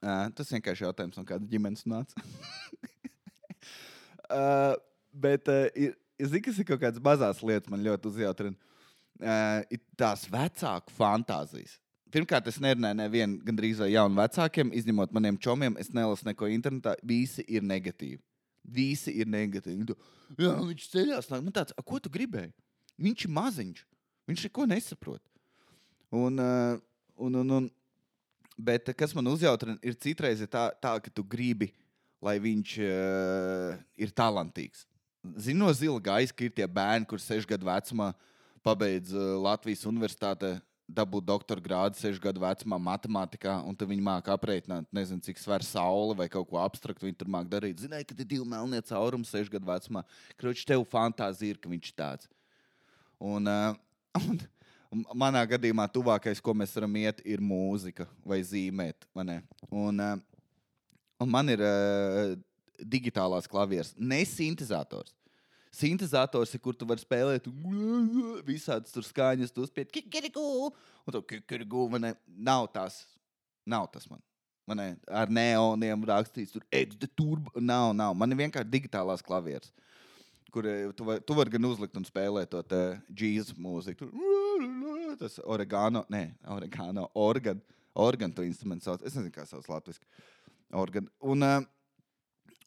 Uh, 0.00 0.30
tas 0.32 0.48
vienkārši 0.48 0.86
jautājums, 0.86 1.18
no 1.18 1.26
kāda 1.28 1.44
ģimenes 1.50 1.84
nāca. 1.90 2.22
uh, 4.38 4.72
bet 5.12 5.50
uh, 5.52 5.66
ir, 5.76 5.92
es 6.20 6.32
zinu, 6.32 6.44
kas 6.46 6.58
ir 6.60 6.68
kaut 6.68 6.82
kādas 6.82 7.02
mazas 7.04 7.40
lietas, 7.42 7.70
man 7.72 7.84
ļoti 7.84 8.10
uzjautrina. 8.12 8.56
Uh, 9.20 9.60
ir 9.74 9.80
tās 10.00 10.24
vecāku 10.30 10.94
fantāzijas. 10.96 11.76
Pirmkārt, 12.10 12.48
es 12.50 12.58
nerunāju 12.62 12.96
nevienu 12.98 13.38
gandrīz 13.46 13.82
vai 13.82 13.92
jaunu 13.92 14.18
vecākiem, 14.18 14.72
izņemot 14.80 15.12
maniem 15.14 15.36
čomiem. 15.38 15.76
Es 15.78 15.92
nelasu 15.94 16.26
neko 16.26 16.48
internetā. 16.50 16.96
Visi 17.06 17.44
ir 17.46 17.62
negatīvi. 17.66 18.18
Visi 18.66 19.14
ir 19.20 19.28
negatīvi. 19.30 19.86
Tu, 19.90 19.96
Jā, 20.40 20.56
viņš 20.58 20.88
ceļās. 20.94 21.30
nāk." 21.30 21.44
Man 21.44 21.54
tāds, 21.54 21.76
"A, 21.76 21.82
ko 21.82 22.00
tu 22.00 22.10
gribēji? 22.10 22.52
Viņš 23.00 23.24
ir 23.24 23.30
maziņš. 23.30 23.84
Viņš 24.28 24.42
neko 24.48 24.66
nesaprot. 24.66 25.22
Un, 26.10 26.38
uh, 26.38 26.78
un, 27.16 27.34
un, 27.34 27.50
un, 27.50 27.70
bet 28.58 28.88
eh, 28.88 28.94
kas 28.94 29.14
man 29.14 29.26
uzjautrina, 29.30 29.78
ir 29.82 29.94
citreiz 29.94 30.40
ir 30.42 30.50
tā, 30.50 30.70
tā, 30.82 30.96
ka 31.02 31.10
tu 31.10 31.22
gribi, 31.22 31.70
lai 32.20 32.38
viņš 32.42 32.76
uh, 32.84 33.78
ir 33.96 34.10
talantīgs. 34.10 34.84
Zinu, 35.36 35.66
no 35.66 35.72
zila 35.76 36.00
gaisa, 36.00 36.32
ka 36.32 36.46
ir 36.46 36.52
tie 36.56 36.64
bērni, 36.64 37.04
kuriem 37.08 37.20
sešu 37.20 37.48
gadu 37.48 37.68
vecumā 37.68 38.12
pabeidz 38.64 39.12
uh, 39.12 39.36
Latvijas 39.44 39.84
universitātē, 39.88 40.54
dabūt 40.90 41.26
doktora 41.28 41.62
grādu 41.62 42.00
sešu 42.00 42.22
gadu 42.24 42.40
vecumā 42.42 42.78
matemātikā, 42.82 43.58
un 43.68 43.76
tad 43.76 43.90
viņi 43.90 44.04
māca 44.04 44.32
aprēķināt, 44.34 44.88
nezinu, 44.96 45.20
cik 45.24 45.38
sver 45.38 45.64
saule 45.66 46.16
vai 46.18 46.26
kaut 46.32 46.48
ko 46.50 46.58
abstraktu. 46.62 47.06
Viņi 47.06 47.18
tur 47.20 47.30
māca 47.30 47.52
darīt. 47.52 47.84
Zināju, 47.84 48.08
ka 48.08 48.16
ir 48.16 48.30
divi 48.32 48.48
melnie 48.48 48.80
caurumi 48.88 49.28
sešu 49.28 49.52
gadu 49.52 49.68
vecumā. 49.68 50.04
Kroķis 50.40 50.68
tev 50.72 50.86
fantāzija 50.90 51.54
ir, 51.54 51.60
ka 51.60 51.70
viņš 51.70 51.92
ir 51.92 51.98
tāds. 52.00 52.30
Un, 53.20 53.46
uh, 53.50 53.76
un, 54.24 55.04
manā 55.12 55.44
gadījumā 55.52 55.84
tuvākais, 55.92 56.40
ko 56.40 56.56
mēs 56.56 56.74
varam 56.80 56.96
iet, 57.02 57.20
ir 57.28 57.44
mūzika 57.44 58.08
vai 58.24 58.40
zīmēt. 58.40 59.04
vai? 59.14 59.42
Un, 59.68 60.00
uh, 60.00 60.16
un 61.20 61.36
man 61.36 61.52
ir 61.52 61.60
uh, 61.60 62.38
digitālās 62.82 63.48
klavieres, 63.50 63.94
ne 63.96 64.22
sintēzators. 64.28 65.14
Sintēzators 65.70 66.50
ir, 66.56 66.62
kur 66.64 66.74
tu 66.74 66.86
vari 66.88 67.02
spēlēt 67.02 67.46
visādas 68.46 68.90
tur 68.90 69.06
skaņas, 69.06 69.52
tu 69.54 69.62
uzspied 69.62 69.92
kikiriku, 69.94 70.42
un 71.06 71.14
tu 71.14 71.22
kikiriku, 71.22 71.86
vai 71.92 72.00
ne? 72.02 72.10
Nav 72.26 72.66
tas, 72.74 73.04
nav 73.62 73.86
tas 73.94 74.08
man. 74.10 74.22
Man 74.66 74.78
ne, 74.78 74.88
ar 75.06 75.30
neoniem 75.30 76.02
rakstīts, 76.10 76.52
tur 76.54 76.66
ekste 76.74 77.08
turbo. 77.18 77.50
Nav, 77.58 77.90
nav. 77.96 78.14
Man 78.18 78.30
ir 78.30 78.38
vienkārši 78.42 78.70
digitālās 78.70 79.22
klavieres, 79.26 79.72
kur 80.54 80.66
eh, 80.70 80.84
tu 80.94 81.06
vari, 81.06 81.22
tu 81.26 81.38
vari 81.38 81.54
gan 81.54 81.70
uzlikt 81.70 81.96
un 81.98 82.06
spēlēt 82.06 82.52
to 82.52 82.82
džīzu 83.10 83.56
mūziku. 83.58 84.10
Tur, 84.10 85.16
tas 85.22 85.38
oregano, 85.42 86.04
nē, 86.12 86.22
oregano, 86.54 87.08
organ, 87.18 87.62
organ 87.94 88.34
to 88.34 88.46
instrumentu 88.46 88.86
sauc. 88.86 89.02
Es 89.02 89.14
nezinu, 89.14 89.34
kā 89.34 89.46
sauc 89.48 89.66
latviski. 89.70 90.06
Organ. 90.78 91.10
Un, 91.26 91.42
uh, 91.42 91.66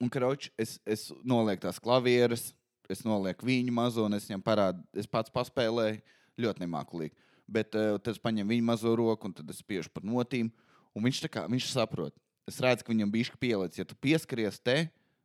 un 0.01 0.11
krauč, 0.11 0.49
es, 0.59 0.77
es 0.85 1.09
nolieku 1.25 1.65
tās 1.67 1.79
klavieres, 1.81 2.51
es 2.91 3.03
nolieku 3.05 3.47
viņu 3.47 3.73
mazo, 3.75 4.07
un 4.07 4.17
es 4.17 4.27
viņam 4.29 4.43
parādu, 4.45 4.83
es 4.97 5.09
pats 5.09 5.33
paspēlēju, 5.33 6.01
ļoti 6.39 6.65
nemākulīgi. 6.65 7.15
Bet 7.53 7.75
uh, 7.75 7.97
tad 7.99 8.15
es 8.15 8.21
paņemu 8.23 8.55
viņa 8.55 8.65
mazo 8.65 8.93
roku, 8.97 9.29
un 9.29 9.35
tad 9.35 9.49
es 9.51 9.59
spiežu 9.61 9.91
par 9.93 10.05
notīm. 10.07 10.49
Un 10.93 11.05
viņš, 11.05 11.23
kā, 11.33 11.45
viņš 11.49 11.71
saprot, 11.73 12.15
es 12.49 12.59
redzu, 12.63 12.85
ka 12.85 12.93
viņam 12.93 13.11
bija 13.11 13.29
šis 13.29 13.39
pielicis. 13.41 13.81
Ja 13.81 13.87
tu 13.87 13.97
pieskaries 13.99 14.59
te, 14.61 14.77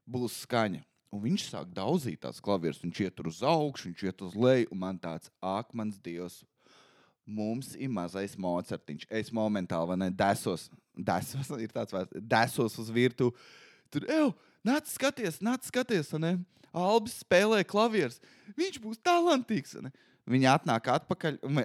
būs 0.09 0.43
skaņa. 0.45 0.83
Un 1.15 1.23
viņš 1.25 1.47
sāk 1.49 1.71
daudzīt 1.73 2.21
tās 2.25 2.41
klavierus. 2.45 2.83
Viņš 2.83 3.01
iet 3.07 3.23
uz 3.25 3.41
augšu, 3.47 3.89
viņš 3.89 4.05
iet 4.11 4.25
uz 4.27 4.37
leju, 4.37 4.69
un 4.75 4.83
man 4.83 4.99
tāds 5.01 5.31
ak, 5.41 5.73
mans 5.77 6.01
dievs. 6.05 6.43
Mums 7.29 7.75
ir 7.77 7.93
mazais 7.93 8.37
mocertiņš. 8.41 9.07
Es 9.21 9.33
momentāli 9.33 9.93
vai 9.93 9.99
ne, 10.01 10.11
desos, 10.13 10.69
desos, 10.97 11.53
ir 11.65 11.73
tāds 11.73 11.97
vārds, 11.97 12.13
desos 12.17 12.77
uz 12.81 12.93
virtuvi. 12.93 13.37
Tur, 13.93 14.05
ej, 14.09 14.31
nāc, 14.69 14.93
skaties, 14.93 15.41
nāc, 15.45 15.67
skaties, 15.71 16.13
ne? 16.21 16.37
Albis 16.77 17.17
spēlē 17.23 17.63
klavierus. 17.67 18.21
Viņš 18.59 18.79
būs 18.83 19.01
talantīgs. 19.05 19.77
Viņa 20.29 20.59
atnāk 20.59 20.91
atpakaļ, 20.93 21.39
un 21.49 21.63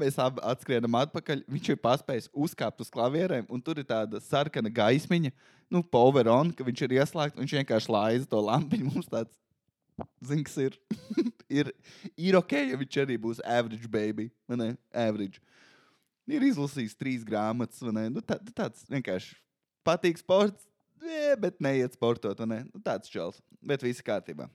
mēs 0.00 0.16
abi 0.22 0.40
atskrienam 0.48 0.96
atpakaļ. 1.02 1.42
Viņš 1.52 1.72
ir 1.74 1.80
paspējis 1.84 2.30
uzkāpt 2.32 2.80
uz 2.80 2.88
klavierēm, 2.92 3.44
un 3.52 3.60
tur 3.60 3.82
ir 3.82 3.88
tāda 3.88 4.22
sarkana 4.24 4.72
gaismiņa, 4.72 5.34
nu, 5.70 5.82
power 5.84 6.30
on, 6.32 6.54
ka 6.56 6.64
viņš 6.64 6.86
ir 6.86 6.96
ieslēgts. 6.96 7.40
Viņš 7.40 7.56
vienkārši 7.60 7.92
laiza 7.92 8.30
to 8.30 8.40
lampiņu. 8.46 8.88
Mums 8.88 9.12
tāds, 9.12 9.36
zina, 10.24 10.46
kas 10.48 10.56
ir. 10.64 10.80
ir, 11.60 11.72
ir 12.16 12.40
ok, 12.40 12.56
ja 12.72 12.80
viņš 12.80 13.00
arī 13.04 13.20
būs 13.20 13.44
average 13.44 13.92
baby, 13.92 14.30
ne? 14.48 14.72
Average. 14.96 15.44
Ir 16.30 16.46
izlasījis 16.46 16.96
trīs 16.96 17.26
grāmatas, 17.26 17.82
vai 17.84 17.94
ne? 17.98 18.08
Nu, 18.16 18.24
tā, 18.24 18.38
tāds 18.54 18.88
vienkārši 18.88 19.36
patīk 19.84 20.20
sports, 20.20 20.69
jā, 21.04 21.36
bet 21.40 21.60
neiet 21.62 21.96
sportot, 21.96 22.40
ne? 22.48 22.62
Nu, 22.68 22.80
tāds 22.84 23.10
čels, 23.12 23.40
bet 23.62 23.84
viss 23.84 24.04
kārtībā. 24.04 24.48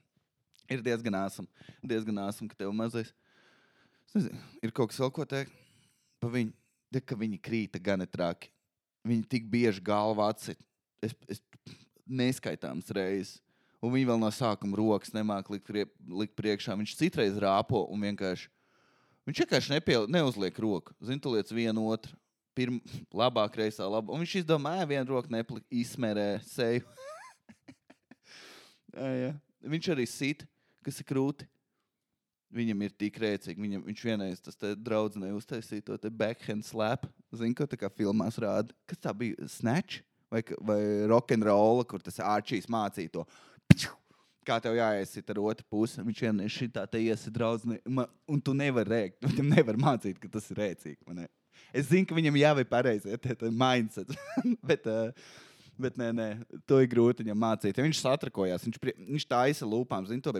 Ir 0.71 0.81
diezgan 0.85 1.17
āsam, 1.19 1.47
diezgan 1.85 2.23
āsam, 2.25 2.49
ka 2.49 2.57
tev 2.57 2.73
mazais. 2.73 3.11
Nezinu, 4.15 4.39
ir 4.63 4.73
kaut 4.73 4.91
kas 4.91 5.01
vēl, 5.01 5.11
ko 5.13 5.25
teikt 5.29 5.53
par 6.23 6.33
viņu. 6.33 6.53
Te, 6.93 7.01
ka 7.03 7.17
viņi 7.19 7.41
krīta 7.43 7.81
gan 7.81 8.05
traki. 8.07 8.51
Viņi 9.05 9.25
tik 9.29 9.49
bieži 9.51 9.81
galvā 9.83 10.29
atsit. 10.31 10.61
Es, 11.03 11.11
es 11.27 11.41
neskaitāms 12.07 12.89
reizes. 12.95 13.41
Un 13.83 13.91
viņi 13.93 14.07
vēl 14.09 14.21
no 14.21 14.29
sākuma 14.33 14.77
rokas 14.79 15.11
nemāca 15.13 15.51
likt, 15.53 15.69
likt 16.07 16.35
priekšā. 16.37 16.77
Viņš 16.79 16.95
citreiz 16.97 17.35
rāpo 17.41 17.83
un 17.91 18.05
vienkārši. 18.07 18.47
Viņš 19.27 19.41
vienkārši 19.43 19.73
nepie, 19.73 19.97
neuzliek 20.09 20.57
roku. 20.61 20.95
Zini, 21.03 21.21
tu 21.21 21.33
lietas 21.33 21.53
vienu 21.53 21.87
otru. 21.91 22.15
Pirmā, 22.55 22.79
labā, 23.11 23.43
kreisā, 23.51 23.87
labā. 23.91 24.13
Un 24.15 24.23
viņš 24.23 24.37
izdomā, 24.41 24.77
ka 24.79 24.87
viena 24.87 25.07
roka 25.09 25.31
neplika, 25.33 25.67
izsmērē 25.75 26.29
seju. 26.47 26.85
jā, 28.95 29.11
jā. 29.25 29.33
Viņš 29.75 29.91
arī 29.95 30.05
sit, 30.07 30.45
kas 30.85 31.01
ir 31.01 31.07
krūti. 31.09 31.47
Viņam 32.55 32.85
ir 32.85 32.93
tik 32.95 33.17
rēcīgi. 33.19 33.59
Viņam, 33.59 33.83
viņš 33.89 34.03
vienreiz 34.07 34.43
tas 34.43 34.55
draudzenei 34.79 35.33
uztaisīja 35.35 35.97
to 35.99 36.11
backhand 36.13 36.63
slap. 36.63 37.07
Zini, 37.35 37.55
ko 37.57 37.67
tā 37.67 37.79
kā 37.79 37.89
filmās 37.91 38.37
rāda. 38.39 38.71
Kas 38.87 39.01
tā 39.03 39.11
bija? 39.17 39.49
Snatch 39.51 39.99
vai, 40.31 40.43
vai 40.63 40.79
rock'n'roll, 41.11 41.83
kur 41.89 42.03
tas 42.05 42.21
ārčīs 42.23 42.69
mācīja 42.71 43.11
to. 43.17 43.25
Kā 44.45 44.59
tev 44.61 44.77
jāiesit 44.77 45.31
ar 45.33 45.41
otru 45.41 45.65
pusi. 45.73 46.03
Viņš 46.05 46.21
vienreiz 46.27 46.53
šitā 46.53 46.85
te 46.87 47.01
iesit 47.01 47.35
ma- 47.89 48.07
Un 48.29 48.39
tu 48.39 48.53
nevari 48.53 48.93
rēkt. 48.93 49.25
Viņam 49.25 49.51
nevar 49.57 49.75
mācīt, 49.75 50.21
ka 50.21 50.29
tas 50.29 50.47
ir 50.53 50.61
rēcīgi. 50.61 51.01
ne? 51.17 51.27
Es 51.75 51.89
zinu, 51.91 52.07
ka 52.07 52.15
viņam 52.17 52.37
jābūt 52.39 52.69
pareizi, 52.71 53.11
ja 53.11 53.19
tā 53.19 53.49
mindset. 53.51 54.13
bet, 54.69 54.87
uh, 54.87 55.11
bet 55.81 55.97
nē, 55.99 56.09
nē, 56.15 56.27
to 56.69 56.79
ir 56.83 56.89
grūti 56.91 57.25
viņam 57.25 57.41
mācīt. 57.41 57.75
Ja 57.75 57.83
viņš 57.85 57.99
satrakojās, 57.99 58.63
viņš, 58.67 58.79
prie- 58.81 58.95
viņš 59.01 59.27
taisa 59.27 59.67
lūpām, 59.67 60.07
zina 60.07 60.23
to, 60.23 60.33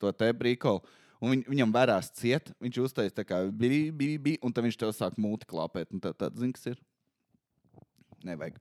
to 0.00 0.12
te 0.16 0.30
brīkolu. 0.36 0.84
Un 1.20 1.34
viņ, 1.34 1.42
viņam 1.52 1.72
vērās 1.74 2.08
ciet, 2.16 2.48
viņš 2.64 2.78
uztaisīja 2.86 3.18
tā 3.18 3.26
kā 3.28 3.42
bija, 3.52 3.90
bija, 3.92 4.20
bija, 4.24 4.40
un 4.46 4.54
tad 4.56 4.64
viņš 4.64 4.78
tev 4.80 4.94
sāk 4.96 5.18
multiklāpēt. 5.20 5.90
un 5.92 6.00
Tā, 6.00 6.14
tā 6.16 6.30
zina, 6.32 6.54
kas 6.56 6.70
ir. 6.72 6.78
Nevajag. 8.24 8.56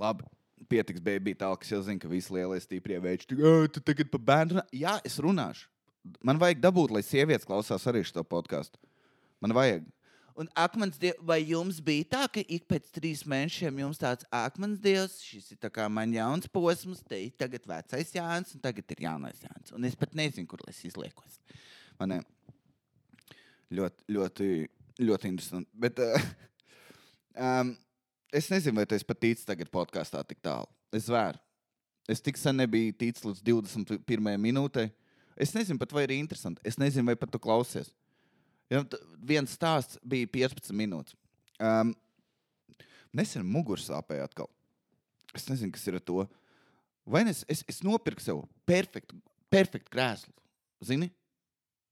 Labi. 0.00 0.26
Pietiks, 0.70 1.00
baby, 1.02 1.32
tā, 1.36 1.48
kas 1.58 1.72
jau 1.72 1.80
zina, 1.84 1.98
ka 2.00 2.08
visi 2.08 2.32
lielie 2.32 2.60
stiprie 2.62 2.98
veči. 3.02 3.26
Tu, 3.26 3.36
"Ā, 3.40 3.66
tu 3.72 3.80
tagad 3.80 4.10
par 4.12 4.20
bērnu 4.20 4.54
runā. 4.58 4.64
Jā, 4.72 5.00
es 5.04 5.16
runāšu. 5.18 5.66
Man 6.22 6.38
vajag 6.38 6.60
dabūt, 6.60 6.90
lai 6.90 7.02
sievietes 7.02 7.46
klausās 7.46 7.84
arī 7.86 8.04
šo 8.04 8.22
podkāstu. 8.22 8.76
Man 9.40 9.52
vajag. 9.56 9.84
Un 10.38 10.48
akmens 10.56 10.96
dievs, 11.00 11.20
vai 11.28 11.42
jums 11.44 11.76
bija 11.84 12.06
tā, 12.14 12.22
ka 12.32 12.40
ik 12.40 12.64
pēc 12.70 12.88
trīs 12.94 13.22
mēnešiem 13.28 13.82
jums 13.82 14.00
tāds 14.00 14.24
akmens 14.32 14.80
dievs, 14.80 15.18
šis 15.20 15.50
ir 15.52 15.88
man 15.92 16.14
jauns 16.14 16.48
posms, 16.48 17.02
te 17.04 17.18
ir 17.26 17.34
tagad 17.36 17.66
vecais 17.68 18.14
Jānis, 18.14 18.54
un 18.56 18.62
tagad 18.64 18.94
ir 18.94 19.04
jaunais 19.04 19.42
Jānis. 19.44 19.74
Un 19.76 19.84
es 19.84 19.94
pat 19.94 20.14
nezinu, 20.16 20.48
kur 20.48 20.62
es 20.68 20.80
izliekos. 20.88 21.36
Man? 22.00 22.22
Ļoti, 23.72 24.08
ļoti, 24.08 24.48
ļoti 25.04 25.28
interesanti. 25.28 25.70
Bet 25.84 26.00
uh, 26.00 26.16
um, 27.36 27.76
es 28.32 28.48
nezinu, 28.52 28.80
vai 28.80 28.88
tas 28.88 29.04
pat 29.04 29.20
ticis 29.20 29.48
tagad 29.48 29.68
podkāstā 29.72 30.24
tik 30.24 30.40
tālu. 30.44 30.68
Es 30.92 31.08
vēru. 31.12 31.40
Es 32.10 32.24
tik 32.24 32.40
sen 32.40 32.56
nebiju 32.58 32.96
ticis 32.98 33.24
līdz 33.24 33.44
21. 33.46 34.32
minūtei. 34.40 34.88
Es 35.36 35.52
nezinu, 35.54 35.78
pat 35.80 35.92
vai 35.94 36.06
ir 36.08 36.16
interesanti. 36.16 36.60
Es 36.66 36.80
nezinu, 36.80 37.06
vai 37.08 37.16
pat 37.20 37.30
tu 37.32 37.40
klausies. 37.40 37.92
Ja, 38.72 38.80
t- 38.88 39.00
viens 39.20 39.52
stāsts 39.52 39.98
bija 40.00 40.28
15 40.32 40.72
minūtes. 40.76 41.16
Um, 41.60 41.92
nesen 43.12 43.44
muguras 43.44 43.84
sāpēja 43.90 44.24
atkal. 44.30 44.48
Es 45.36 45.44
nezinu, 45.48 45.72
kas 45.74 45.84
ir 45.88 45.98
ar 45.98 46.04
to. 46.04 46.24
Vai 47.08 47.24
es, 47.28 47.42
es, 47.50 47.60
es 47.68 47.82
nopirku 47.84 48.22
sev 48.24 48.44
perfektu, 48.68 49.18
perfektu 49.52 49.92
krēslu? 49.92 50.32
Zini? 50.84 51.10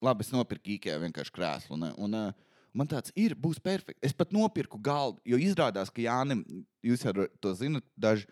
Labi, 0.01 0.25
es 0.25 0.33
nopirku 0.33 0.73
īkajā 0.77 0.97
vienkārši 1.03 1.35
krēslu. 1.37 1.77
Ne? 1.81 1.90
Un, 2.01 2.16
uh, 2.16 2.57
man 2.73 2.88
tāds 2.88 3.12
ir, 3.19 3.35
būs 3.37 3.61
perfekts. 3.61 4.01
Es 4.07 4.16
pat 4.16 4.33
nopirku 4.33 4.81
galdu, 4.81 5.21
jo 5.29 5.40
izrādās, 5.40 5.93
ka 5.93 6.05
Jānis, 6.05 6.47
jūs 6.87 7.05
jau 7.05 7.27
to 7.43 7.55
zinat, 7.59 7.85
daži. 8.01 8.29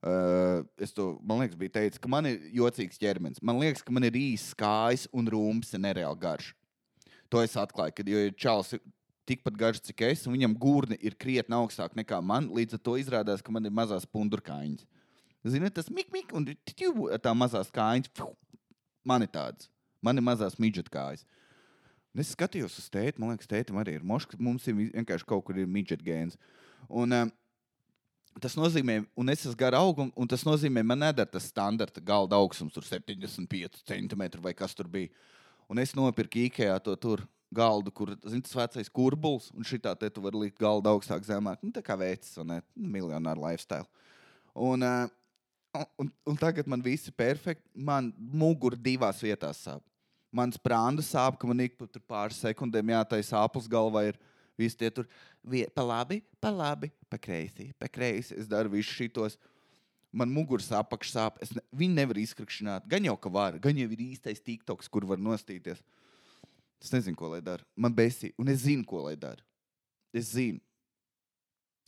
Uh, 0.00 0.62
es 0.80 0.94
to, 0.96 1.18
man 1.26 1.42
liekas, 1.42 1.58
biju 1.60 1.74
teicis, 1.74 2.00
ka 2.00 2.08
man 2.08 2.24
ir 2.30 2.38
jocīgs 2.56 3.00
ķermenis. 3.02 3.42
Man 3.44 3.58
liekas, 3.60 3.82
ka 3.84 3.92
man 3.92 4.06
ir 4.08 4.14
īsts 4.16 4.54
kājas 4.56 5.08
un 5.12 5.28
rūms 5.28 5.74
nereāli 5.76 6.22
garš. 6.22 6.54
To 7.30 7.42
es 7.44 7.54
atklāju, 7.58 7.94
kad 8.00 8.08
jo 8.10 8.24
ir 8.26 8.34
tikpat 9.30 9.58
garš, 9.58 9.82
cik 9.86 10.02
es, 10.08 10.24
un 10.26 10.34
viņam 10.34 10.56
gurni 10.58 10.98
ir 11.06 11.14
krietni 11.14 11.54
augstāk 11.54 11.94
nekā 11.98 12.18
man. 12.24 12.48
Līdz 12.50 12.78
ar 12.78 12.82
to 12.82 12.96
izrādās, 12.98 13.44
ka 13.44 13.54
man 13.54 13.68
ir 13.68 13.74
mazās 13.74 14.08
pundurkāņas. 14.10 14.86
Ziniet, 15.46 15.74
tas 15.76 15.88
mik, 15.88 16.10
mik, 16.12 16.34
un 16.36 16.48
tiu, 16.68 17.06
tā 17.22 17.32
mazās 17.36 17.70
kājas. 17.72 18.10
Man 19.06 19.24
ir 19.24 19.30
tāds. 19.32 19.70
Man 20.04 20.18
ir 20.18 20.24
mazās 20.26 20.58
midžetkājas. 20.60 21.22
Un 22.10 22.24
es 22.24 22.32
skatījos 22.34 22.74
uz 22.80 22.88
tēti, 22.90 23.22
man 23.22 23.32
liekas, 23.32 23.48
tētim 23.48 23.78
arī 23.80 23.94
ir 24.00 24.06
mošs. 24.06 24.34
Mums 24.42 24.66
ir 24.68 24.76
vienkārši 24.80 25.28
kaut 25.30 25.46
kur 25.46 25.60
ir 25.60 25.70
midžetgēns. 25.70 26.36
Un, 26.88 27.14
um, 27.14 27.30
Tas 28.38 28.54
nozīmē, 28.54 29.00
un 29.18 29.32
es 29.32 29.42
esmu 29.42 29.58
gara 29.58 29.80
auguma, 29.82 30.12
un 30.14 30.28
tas 30.30 30.44
nozīmē, 30.46 30.84
man 30.86 31.00
nedara 31.02 31.26
tas 31.28 31.48
standarta 31.50 32.00
galda 32.00 32.38
augstums, 32.38 32.72
tur 32.72 32.86
75 32.86 33.82
centimetri 33.82 34.40
vai 34.40 34.52
kas 34.54 34.76
tur 34.78 34.86
bija. 34.88 35.10
Un 35.70 35.78
es 35.78 35.94
nopirku 35.94 36.48
īkajā 36.48 36.80
to 36.82 36.96
tur 36.98 37.22
galdu, 37.54 37.92
kur 37.94 38.12
zin, 38.26 38.42
tas 38.42 38.54
vecais 38.58 38.90
kurbulis, 38.90 39.50
un 39.54 39.66
šitā 39.66 39.92
te 39.98 40.08
tu 40.10 40.22
vari 40.22 40.46
likt 40.46 40.58
galdu 40.58 40.90
augstāk, 40.90 41.22
zemāk. 41.26 41.62
Nu, 41.62 41.70
tā 41.74 41.82
kā 41.86 41.94
veids, 41.98 42.32
un 42.42 42.50
ne, 42.54 42.58
miljonāra 42.74 43.38
lifestyle. 43.38 43.86
Un, 44.54 44.82
uh, 44.82 45.84
un, 45.98 46.10
un 46.26 46.38
tagad 46.38 46.66
man 46.70 46.82
viss 46.82 47.10
ir 47.10 47.14
perfekti. 47.14 47.62
Man 47.74 48.10
mugura 48.18 48.78
divās 48.78 49.22
vietās 49.22 49.62
sāp. 49.66 49.84
Mans 50.34 50.58
prānda 50.62 51.02
sāp, 51.06 51.38
ka 51.38 51.46
man 51.50 51.62
ik 51.62 51.78
pa 51.78 51.88
pāris 52.02 52.38
sekundēm 52.42 52.92
jātaisa 52.94 53.42
apelsīns 53.42 53.70
galvā. 53.70 54.08
Ir. 54.10 54.20
Visi 54.60 54.76
tie 54.76 54.90
tur 54.92 55.06
pa 55.72 55.84
labi, 55.86 56.18
pa 56.36 56.50
labi, 56.52 56.90
pa 57.08 57.16
kreisi, 57.16 57.70
pa 57.80 57.88
kreisi. 57.88 58.34
Es 58.36 58.50
daru 58.50 58.74
visus 58.74 58.92
šitos. 58.92 59.38
Man 60.10 60.32
muguras 60.34 60.70
apakšs 60.74 61.14
sāp. 61.14 61.38
Ne, 61.54 61.62
viņi 61.82 61.96
nevar 62.00 62.18
izkrakšņāt. 62.18 62.88
Gan 62.90 63.06
jau 63.06 63.16
ka 63.20 63.30
var, 63.30 63.58
gan 63.62 63.78
jau 63.78 63.86
ir 63.94 64.02
īstais 64.10 64.42
tiktoks, 64.42 64.90
kur 64.90 65.06
var 65.06 65.20
nostīties. 65.22 65.82
Es 66.80 66.90
nezinu, 66.94 67.16
ko 67.18 67.30
lai 67.30 67.42
dara. 67.44 67.62
Man 67.76 67.94
besī, 67.94 68.32
un 68.40 68.50
es 68.50 68.64
zinu, 68.64 68.86
ko 68.88 69.04
lai 69.04 69.14
dara. 69.20 69.44
Es 70.16 70.32
zinu. 70.32 70.58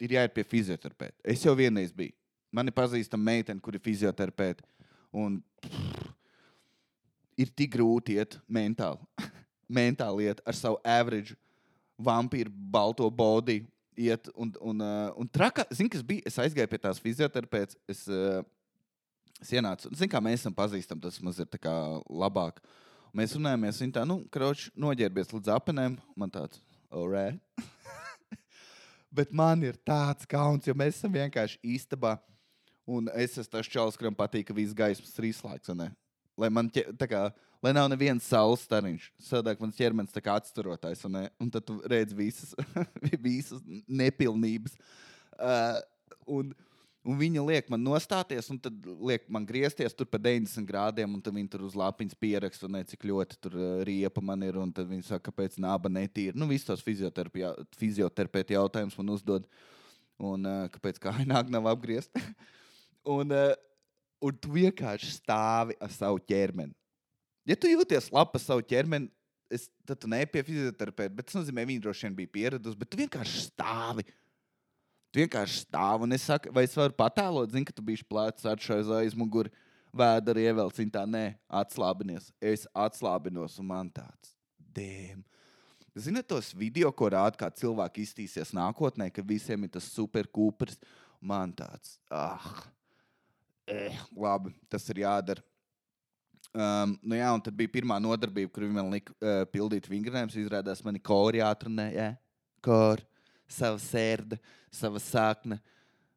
Ir 0.02 0.14
jāiet 0.16 0.34
pie 0.34 0.44
fizioterapeita. 0.46 1.16
Es 1.24 1.42
jau 1.42 1.54
vienreiz 1.58 1.92
biju. 1.94 2.14
Man 2.52 2.68
ir 2.68 2.74
pazīstama 2.76 3.30
meitene, 3.30 3.62
kur 3.62 3.74
ir 3.74 3.82
fizioterapeita. 3.82 4.66
Un 5.16 5.40
pff, 5.64 6.12
ir 7.40 7.52
tik 7.56 7.72
grūti 7.74 8.18
iet 8.20 8.36
mentāli. 8.46 9.00
mentāli 9.78 10.28
iet 10.28 10.42
ar 10.46 10.58
savu 10.58 10.78
average 10.84 11.36
vampīru 12.02 12.52
balto 12.52 13.08
body. 13.10 13.62
Iet 13.98 14.28
un, 14.34 14.52
un, 14.60 14.80
uh, 14.80 15.10
un 15.20 15.28
traka, 15.28 15.66
zini, 15.74 15.90
kas 15.92 16.04
bija? 16.06 16.24
Es 16.28 16.38
aizgāju 16.40 16.70
pie 16.70 16.80
tās 16.80 17.00
fizioterapeits. 17.02 17.76
Es, 17.90 18.06
uh, 18.08 18.40
es 19.42 19.52
ienācu, 19.52 19.90
zinu, 19.92 20.10
kā 20.12 20.22
mēs 20.24 20.40
esam 20.40 20.54
pazīstami, 20.56 21.02
tas 21.04 21.20
mums 21.20 21.40
ir 21.42 21.48
labāk. 22.08 22.62
Mēs 23.12 23.34
runājamies, 23.36 23.82
viņa 23.82 23.98
tā, 23.98 24.06
nu, 24.08 24.22
kroč, 24.32 24.70
noģērbies 24.80 25.34
līdz 25.34 25.52
apenēm. 25.52 25.98
Man 26.16 26.32
tāds, 26.32 26.62
alright. 26.88 27.36
Bet 29.16 29.34
man 29.36 29.60
ir 29.66 29.76
tāds 29.84 30.24
kauns, 30.24 30.64
jo 30.64 30.72
mēs 30.72 30.96
esam 30.96 31.12
vienkārši 31.12 31.60
istabā. 31.74 32.16
Un 32.88 33.10
es 33.12 33.36
esmu 33.36 33.52
tas 33.52 33.68
čels, 33.68 33.98
kuram 34.00 34.16
patīk, 34.16 34.48
ka 34.48 34.56
viss 34.56 34.72
gaismas 34.74 35.12
ir 35.20 35.28
izslēgts. 35.28 35.74
Lai 36.40 36.48
man 36.52 36.68
ķe, 36.72 36.86
tā 36.96 37.08
kā, 37.10 37.26
lai 37.62 37.72
nav 37.76 37.88
neviens 37.92 38.26
saules 38.26 38.64
stariņš. 38.66 39.06
Sadāk 39.22 39.60
mans 39.62 39.78
ķermenis 39.78 40.14
tā 40.14 40.22
kā 40.24 40.34
atstarotājs. 40.40 41.04
vai 41.06 41.12
ne? 41.14 41.24
Un 41.42 41.50
tad 41.52 41.66
tu 41.68 41.78
redz 41.88 42.14
visas, 42.16 42.54
visas 43.26 43.62
nepilnības. 43.86 44.76
Uh, 45.36 45.78
un, 46.38 46.52
un 47.04 47.18
viņa 47.20 47.44
liek 47.46 47.68
man 47.72 47.84
nostāties, 47.84 48.48
un 48.52 48.60
tad 48.62 48.86
liek 49.02 49.28
man 49.32 49.46
griezties 49.48 49.94
tur 49.96 50.08
pa 50.08 50.20
90 50.22 50.66
grādiem, 50.68 51.14
un 51.14 51.20
tad 51.22 51.36
viņi 51.36 51.52
tur 51.52 51.66
uz 51.68 51.76
lapiņas 51.78 52.18
pieraksta, 52.18 52.70
ne, 52.72 52.84
cik 52.88 53.04
ļoti 53.12 53.38
tur 53.44 53.58
uh, 53.58 53.74
riepa 53.86 54.24
man 54.24 54.42
ir. 54.46 54.56
Un 54.62 54.72
tad 54.74 54.88
viņi 54.90 55.06
saka, 55.10 55.28
kāpēc 55.30 55.60
nāba 55.62 55.92
netīra. 55.92 56.36
Nu, 56.38 56.48
visus 56.50 56.70
tos 56.70 56.86
fizioterapeiti 56.86 58.56
jautājumus 58.56 58.96
man 58.98 59.12
uzdod. 59.18 59.50
Un 60.22 60.48
uh, 60.48 60.64
kāpēc 60.72 61.02
kaināk 61.02 61.52
nav 61.52 61.68
apgriezt? 61.70 62.16
un, 63.16 63.30
uh, 63.34 63.52
un 64.22 64.38
tu 64.38 64.54
vienkārši 64.54 65.10
stāvi 65.16 65.76
ar 65.82 65.90
savu 65.92 66.20
ķermeni. 66.28 66.74
Ja 67.48 67.56
tu 67.58 67.70
jūties 67.70 68.10
labi 68.14 68.36
par 68.36 68.42
savu 68.42 68.62
ķermeni, 68.70 69.10
es, 69.52 69.66
tad 69.88 70.00
tu 70.02 70.10
neej 70.10 70.28
pie 70.30 70.44
fizioterapeita. 70.46 71.14
Bet 71.18 71.28
tas 71.28 71.40
nozīmē, 71.40 71.64
viņi 71.68 71.82
droši 71.84 72.06
vien 72.06 72.18
bija 72.20 72.34
pieraduši. 72.36 72.78
Bet 72.78 72.92
tu 72.92 73.00
vienkārši 73.00 73.46
stāvi. 73.48 74.06
Tu 75.12 75.24
vienkārši 75.24 75.64
stāvi. 75.66 76.06
Un 76.06 76.16
es 76.16 76.28
saku, 76.30 76.52
vai 76.54 76.64
es 76.68 76.76
varu 76.78 76.94
patēlot, 76.96 77.52
zinu, 77.52 77.68
ka 77.68 77.74
tu 77.76 77.84
biji 77.84 78.06
plēcis 78.08 78.48
atšķirīgs 78.54 78.94
aiz 79.00 79.18
muguras. 79.18 79.52
Vēdera 79.92 80.40
ievelc, 80.40 80.78
viņa 80.78 80.92
tā 80.94 81.02
nē, 81.04 81.26
atslābinies. 81.52 82.30
Es 82.40 82.62
atslābinos, 82.72 83.58
un 83.60 83.66
man 83.68 83.90
tāds 83.92 84.30
dēm. 84.72 85.20
Ziniet, 85.92 86.24
tos 86.30 86.54
video, 86.56 86.88
ko 86.96 87.10
rāda, 87.12 87.36
kā 87.36 87.50
cilvēki 87.52 88.06
iztīsies 88.06 88.54
nākotnē, 88.56 89.10
ka 89.12 89.20
visiem 89.20 89.66
ir 89.66 89.74
tas 89.74 89.90
superkūpers. 89.92 90.78
Man 91.20 91.52
tāds, 91.52 91.98
ah, 92.08 92.46
eh, 93.70 93.98
labi, 94.16 94.52
tas 94.70 94.86
ir 94.92 95.02
jādara. 95.04 95.42
Um, 96.52 96.98
nu 97.00 97.16
jā, 97.16 97.28
un 97.32 97.40
tad 97.40 97.54
bija 97.56 97.70
pirmā 97.72 97.96
nodarbība, 98.02 98.50
kur 98.52 98.66
viņi 98.66 98.76
man 98.76 98.90
lika 98.92 99.14
uh, 99.16 99.42
pildīt 99.48 99.86
vingrinājumus. 99.88 100.36
Izrādās, 100.36 100.82
man 100.84 100.98
ir 100.98 101.04
kori 101.06 101.40
jāatrunē, 101.40 101.86
jā, 101.94 102.08
kori, 102.64 103.06
sava 103.48 103.78
sērde, 103.80 104.36
sava 104.68 105.00
sakne. 105.00 105.56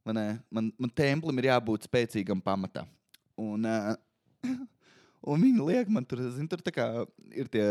Man, 0.05 0.19
uh, 0.19 0.33
man, 0.51 0.67
man 0.81 0.91
templim 0.91 1.39
ir 1.39 1.47
jābūt 1.53 1.87
spēcīgam 1.87 2.43
pamatā. 2.43 2.83
Un, 3.39 3.63
uh, 3.63 3.93
un 5.31 5.47
viņi 5.47 5.69
liek 5.69 5.93
man 5.95 6.03
tur, 6.09 6.25
zin, 6.35 6.49
tur 6.51 6.65
kā 6.67 6.89
ir 7.31 7.47
tie 7.51 7.63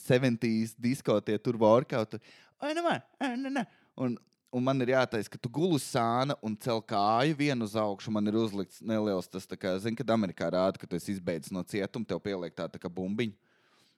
70s 0.00 0.72
disko, 0.80 1.18
tie 1.26 1.36
tur 1.36 1.60
workout. 1.60 2.16
Ai, 2.60 2.72
nu, 2.72 2.86
man, 2.86 3.04
ai, 3.20 3.34
nu, 3.40 3.52
nu. 3.58 3.66
Un, 4.00 4.16
un 4.52 4.64
man 4.66 4.82
ir 4.82 4.92
jātaisa, 4.94 5.30
ka 5.30 5.38
tu 5.38 5.50
guli 5.52 5.78
uz 5.78 5.86
sāna 5.86 6.36
un 6.44 6.56
cel 6.58 6.82
kāju 6.82 7.36
vienu 7.38 7.66
uz 7.66 7.76
augšu. 7.78 8.12
Man 8.14 8.26
ir 8.30 8.38
uzlikts 8.40 8.82
neliels 8.82 9.30
tas, 9.30 9.46
kā, 9.46 9.76
zini, 9.82 9.98
kad 9.98 10.12
Amerikā 10.14 10.50
rāda, 10.52 10.80
ka 10.80 10.88
tu 10.90 10.98
esi 10.98 11.14
izbeidzis 11.14 11.54
no 11.54 11.62
cietuma, 11.62 12.06
tev 12.06 12.22
pieliek 12.24 12.54
tā, 12.56 12.66
tā 12.70 12.80
kā 12.82 12.90
bumbiņa. 12.90 13.36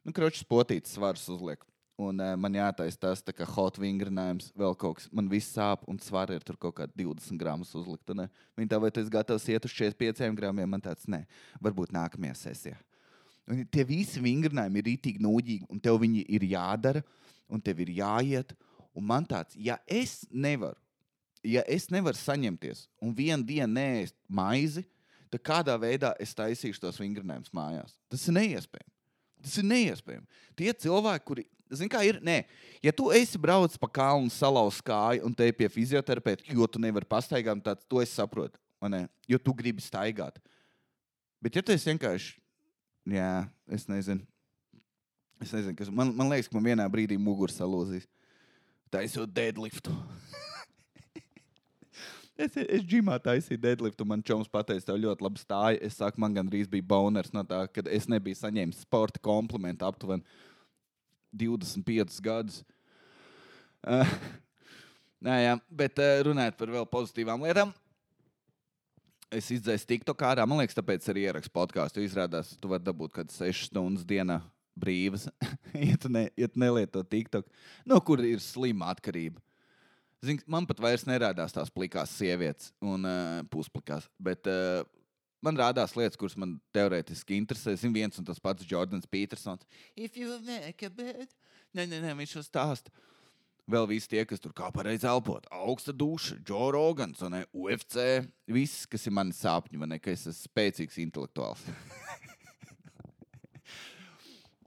Nu, 0.03 0.15
kroķis 0.15 0.47
potīts 0.49 0.97
svars 0.97 1.29
uzliek. 1.31 1.63
Un 2.01 2.19
uh, 2.19 2.33
man 2.41 2.55
jātaisa 2.57 2.99
tas, 3.05 3.21
tā 3.23 3.35
kā 3.37 3.47
hot 3.47 3.77
vingrinājums, 3.79 4.49
vēl 4.59 4.75
kaut 4.81 4.99
kas. 4.99 5.09
Man 5.15 5.29
viss 5.31 5.53
sāp, 5.55 5.85
un 5.91 6.01
svara 6.03 6.35
ir 6.39 6.45
tur 6.47 6.57
kaut 6.61 6.75
kādi 6.81 7.05
20 7.05 7.39
gramus 7.39 7.75
uzlikt. 7.79 8.09
Un, 8.15 8.25
uh, 8.25 8.47
viņi 8.59 8.73
tā, 8.73 8.81
vai 8.83 8.91
esi 8.91 9.13
gatavs 9.13 9.47
iet 9.53 9.69
uz 9.69 9.75
45 9.77 10.33
gramiem? 10.39 10.71
Man 10.73 10.83
tāds, 10.83 11.07
nē, 11.11 11.23
varbūt 11.63 11.93
nākamajā 11.95 12.39
sesijā. 12.47 12.81
Un 13.51 13.65
tie 13.71 13.85
visi 13.87 14.23
vingrinājumi 14.23 14.81
ir 14.81 14.89
rītīgi 14.89 15.23
nūģīgi, 15.23 15.69
un 15.71 15.81
tev 15.83 16.01
viņi 16.03 16.25
ir 16.33 16.47
jādara, 16.55 17.03
un 17.53 17.61
tev 17.61 17.83
ir 17.85 17.93
jāiet. 17.99 18.55
Un 18.55 18.72
man 19.01 19.25
tāds, 19.25 19.57
ja 19.57 19.79
es 19.89 20.27
nevaru, 20.29 20.77
ja 21.47 21.63
es 21.71 21.89
nevaru 21.91 22.19
saņemties 22.19 22.87
un 23.03 23.15
vienu 23.17 23.45
dienu 23.47 23.73
neēst 23.73 24.17
maizi, 24.29 24.85
tad 25.33 25.43
kādā 25.47 25.79
veidā 25.81 26.13
es 26.21 26.35
taisīšu 26.37 26.83
tos 26.83 27.01
vingrinājumus 27.01 27.55
mājās? 27.57 27.97
Tas 28.13 28.27
ir 28.29 28.37
neiespējami. 28.37 28.91
Tas 29.43 29.57
ir 29.59 29.67
neiespējami. 29.67 30.27
Tie 30.59 30.73
cilvēki, 30.85 31.25
kuri, 31.27 31.47
zini, 31.73 31.91
kā 31.91 32.03
ir, 32.07 32.21
nē, 32.25 32.43
ja 32.85 32.93
tu 32.95 33.09
esi 33.17 33.41
braucis 33.41 33.81
pa 33.81 33.89
kalnu, 33.91 34.31
salauz 34.31 34.83
kāju 34.85 35.25
un 35.27 35.35
te 35.35 35.49
pie 35.57 35.71
fizioterapeita, 35.73 36.47
jo 36.53 36.69
tu 36.69 36.83
nevari 36.83 37.09
pastaigāt, 37.09 37.65
tad 37.65 37.83
to 37.89 38.03
es 38.05 38.13
saprotu, 38.15 38.61
jo 39.29 39.41
tu 39.41 39.57
gribi 39.57 39.83
staigāt. 39.83 40.39
Bet 41.43 41.57
ja 41.59 41.65
tu 41.65 41.75
esi 41.75 41.91
vienkārši, 41.91 42.37
jā, 43.17 43.33
es 43.73 43.89
nezinu, 43.91 44.23
es 45.43 45.51
nezinu, 45.57 45.75
kas 45.81 45.91
man, 45.91 46.13
man 46.15 46.31
liekas, 46.31 46.51
ka 46.51 46.59
man 46.59 46.69
vienā 46.69 46.87
brīdī 46.93 47.19
muguras 47.19 47.57
salūzīs 47.59 48.07
taisot 48.93 49.33
deadliftu. 49.33 49.95
es 52.45 52.57
es 52.61 52.85
džimā 52.85 53.17
taisīju 53.23 53.61
deadliftu, 53.63 54.07
man 54.09 54.25
čoms 54.27 54.51
pateica, 54.53 54.91
tev 54.91 55.01
ļoti 55.03 55.27
labi 55.27 55.43
stāja. 55.43 55.81
Es 55.85 55.99
saku, 56.01 56.21
man 56.23 56.37
gandrīz 56.37 56.71
bija 56.71 56.87
boners 56.95 57.33
no 57.35 57.45
tā, 57.49 57.65
ka 57.73 57.85
es 57.89 58.09
nebiju 58.13 58.39
saņēmis 58.39 58.85
sporta 58.87 59.23
komplimentu 59.23 59.89
aptuveni 59.89 60.25
25 61.33 62.21
gadus. 62.25 62.63
Uh, 63.83 64.09
nē, 65.27 65.39
jā, 65.47 65.55
bet 65.83 66.03
uh, 66.03 66.19
runājot 66.29 66.59
par 66.61 66.77
vēl 66.77 66.89
pozitīvām 66.93 67.49
lietām. 67.49 67.73
Es 69.33 69.49
izdzēsu 69.49 69.89
TikTok 69.89 70.27
ārā. 70.29 70.45
Man 70.45 70.61
liekas, 70.61 70.77
tāpēc 70.77 71.07
arī 71.09 71.25
ierakstu 71.25 71.55
podkāstu. 71.57 72.03
Izrādās, 72.05 72.53
tu 72.61 72.69
vari 72.69 72.85
dabūt 72.85 73.15
kaut 73.15 73.31
kādas 73.31 73.41
6 73.41 73.71
stundas 73.71 74.05
dienā 74.05 74.43
brīvas, 74.79 75.29
ja 75.91 75.99
tu, 76.01 76.11
ne, 76.13 76.27
ja 76.39 76.49
tu 76.49 76.61
nelieto 76.63 77.03
TikTok, 77.05 77.49
no 77.89 78.01
kur 78.05 78.23
ir 78.25 78.43
slima 78.43 78.93
atkarība. 78.93 79.43
Zin, 80.23 80.39
man 80.47 80.67
pat 80.71 80.79
vairs 80.83 81.03
nerādās 81.09 81.55
tās 81.55 81.71
plikās 81.75 82.13
sievietes 82.15 82.71
un 82.79 83.09
uh, 83.09 83.41
pusplikās, 83.51 84.07
bet 84.23 84.47
uh, 84.47 84.85
man 85.43 85.59
rādās 85.59 85.97
lietas, 85.99 86.19
kuras 86.19 86.37
man 86.39 86.57
teorētiski 86.75 87.35
interesē. 87.41 87.75
Zinu, 87.79 87.97
viens 87.99 88.21
un 88.21 88.29
tas 88.29 88.39
pats 88.43 88.69
Jordans 88.69 89.09
Petersons. 89.11 89.67
If 89.97 90.17
you 90.17 90.39
make 90.47 90.87
a 90.87 90.93
bed, 90.95 91.35
nē, 91.75 91.89
nē, 91.91 92.05
nē 92.07 92.15
viņš 92.21 92.37
to 92.39 92.45
stāsta. 92.47 92.95
Vēl 93.71 93.87
visi 93.91 94.11
tie, 94.11 94.25
kas 94.27 94.43
tur 94.43 94.55
kā 94.55 94.73
pareizi 94.75 95.07
elpot, 95.07 95.45
augsta 95.55 95.95
duša, 95.95 96.41
Joe 96.47 96.73
Rogans, 96.75 97.23
un 97.23 97.37
UFC, 97.55 98.25
viss, 98.51 98.89
kas 98.91 99.07
ir 99.07 99.15
mani 99.15 99.35
sapņi, 99.39 99.79
man 99.79 99.95
ir, 99.95 100.03
ka 100.03 100.11
es 100.11 100.27
esmu 100.27 100.51
spēcīgs 100.51 100.99
intelektuāls. 101.05 101.63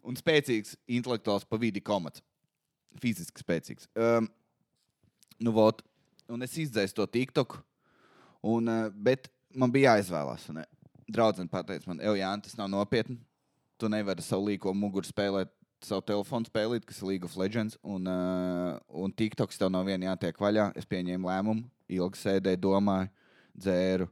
un 0.05 0.17
spēcīgs 0.19 0.75
intelektuāls 0.87 1.47
pa 1.49 1.59
vidi 1.61 1.81
komats. 1.83 2.23
Fiziski 3.01 3.43
spēcīgs. 3.43 3.89
Um, 3.99 4.29
nu, 5.43 5.51
vot, 5.55 5.81
un 6.31 6.45
es 6.45 6.55
izdzēsu 6.61 6.95
to 6.95 7.07
TikTok, 7.11 7.57
un, 8.45 8.69
uh, 8.71 8.87
bet 8.93 9.27
man 9.57 9.73
bija 9.73 9.95
jāizvēlās. 9.97 10.47
Un, 10.53 10.61
uh, 10.63 10.69
draudzene 11.11 11.51
pateica 11.51 11.89
man, 11.89 12.01
Ej, 12.01 12.19
Jānis, 12.21 12.49
tas 12.49 12.59
nav 12.59 12.71
nopietni. 12.71 13.19
Tu 13.81 13.89
nevari 13.91 14.23
savu 14.23 14.47
līko 14.49 14.71
muguru 14.77 15.07
spēlēt, 15.07 15.51
savu 15.83 16.05
telefonu 16.07 16.47
spēlēt, 16.47 16.85
kas 16.87 17.01
ir 17.01 17.09
League 17.11 17.27
of 17.27 17.35
Legends, 17.37 17.77
un, 17.83 18.07
uh, 18.07 18.77
un 18.95 19.11
TikToks 19.11 19.59
tev 19.59 19.73
no 19.73 19.83
viena 19.87 20.13
jātiek 20.13 20.39
vaļā. 20.41 20.69
Es 20.79 20.87
pieņēmu 20.89 21.29
lēmumu, 21.29 21.65
ilgi 21.97 22.21
sēdēju, 22.21 22.61
domāju, 22.63 23.11
dzēru. 23.59 24.07